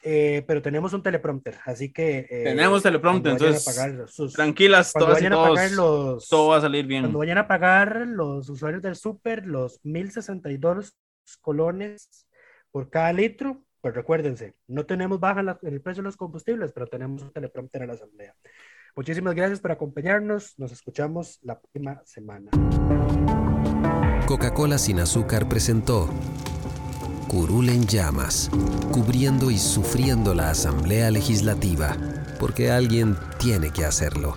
Eh, 0.03 0.45
pero 0.47 0.63
tenemos 0.63 0.93
un 0.93 1.03
teleprompter, 1.03 1.57
así 1.65 1.93
que... 1.93 2.19
eh, 2.31 2.45
Tenemos 2.45 2.83
teleprompter, 2.83 3.33
a 3.33 3.35
entonces, 3.37 3.65
pagar 3.65 4.09
sus- 4.09 4.33
Tranquilas, 4.35 4.93
cuando 4.93 5.07
todas 5.07 5.21
y 5.21 5.25
vayan 5.25 5.33
a 5.33 5.43
pagar 5.49 5.71
todos, 5.75 6.13
los, 6.15 6.29
todo 6.29 6.49
va 6.49 6.57
a 6.59 6.61
salir 6.61 6.87
bien. 6.87 7.03
cuando 7.05 7.19
vayan 7.19 7.39
a 7.39 7.49
pagar 7.49 8.07
los 8.07 8.49
usuarios 8.49 8.83
del 8.83 8.95
súper 8.95 9.47
los 9.47 9.81
1062 9.85 10.97
colones 11.41 12.27
por 12.71 12.89
cada 12.91 13.13
litro, 13.13 13.63
pues 13.81 13.95
recuérdense, 13.95 14.55
no 14.69 14.85
tenemos 14.87 15.19
baja 15.19 15.41
en, 15.41 15.47
la- 15.47 15.59
en 15.63 15.73
el 15.75 15.81
precio 15.81 16.03
de 16.03 16.09
los 16.09 16.17
combustibles, 16.17 16.73
pero 16.73 16.87
tenemos 16.87 17.23
un 17.23 17.33
teleprompter 17.33 17.83
en 17.83 17.89
la 17.89 17.95
asamblea. 17.95 18.35
Muchísimas 18.95 19.35
gracias 19.35 19.61
por 19.61 19.73
acompañarnos, 19.73 20.55
nos 20.59 20.73
escuchamos 20.73 21.39
la 21.43 21.59
próxima 21.59 22.01
semana. 22.05 22.51
Coca-Cola 24.27 24.79
sin 24.79 25.01
azúcar 25.01 25.49
presentó 25.49 26.09
Curul 27.37 27.69
en 27.69 27.87
llamas, 27.87 28.51
cubriendo 28.91 29.51
y 29.51 29.59
sufriendo 29.59 30.33
la 30.33 30.49
Asamblea 30.49 31.11
Legislativa, 31.11 31.95
porque 32.41 32.71
alguien 32.71 33.15
tiene 33.39 33.71
que 33.73 33.85
hacerlo. 33.85 34.37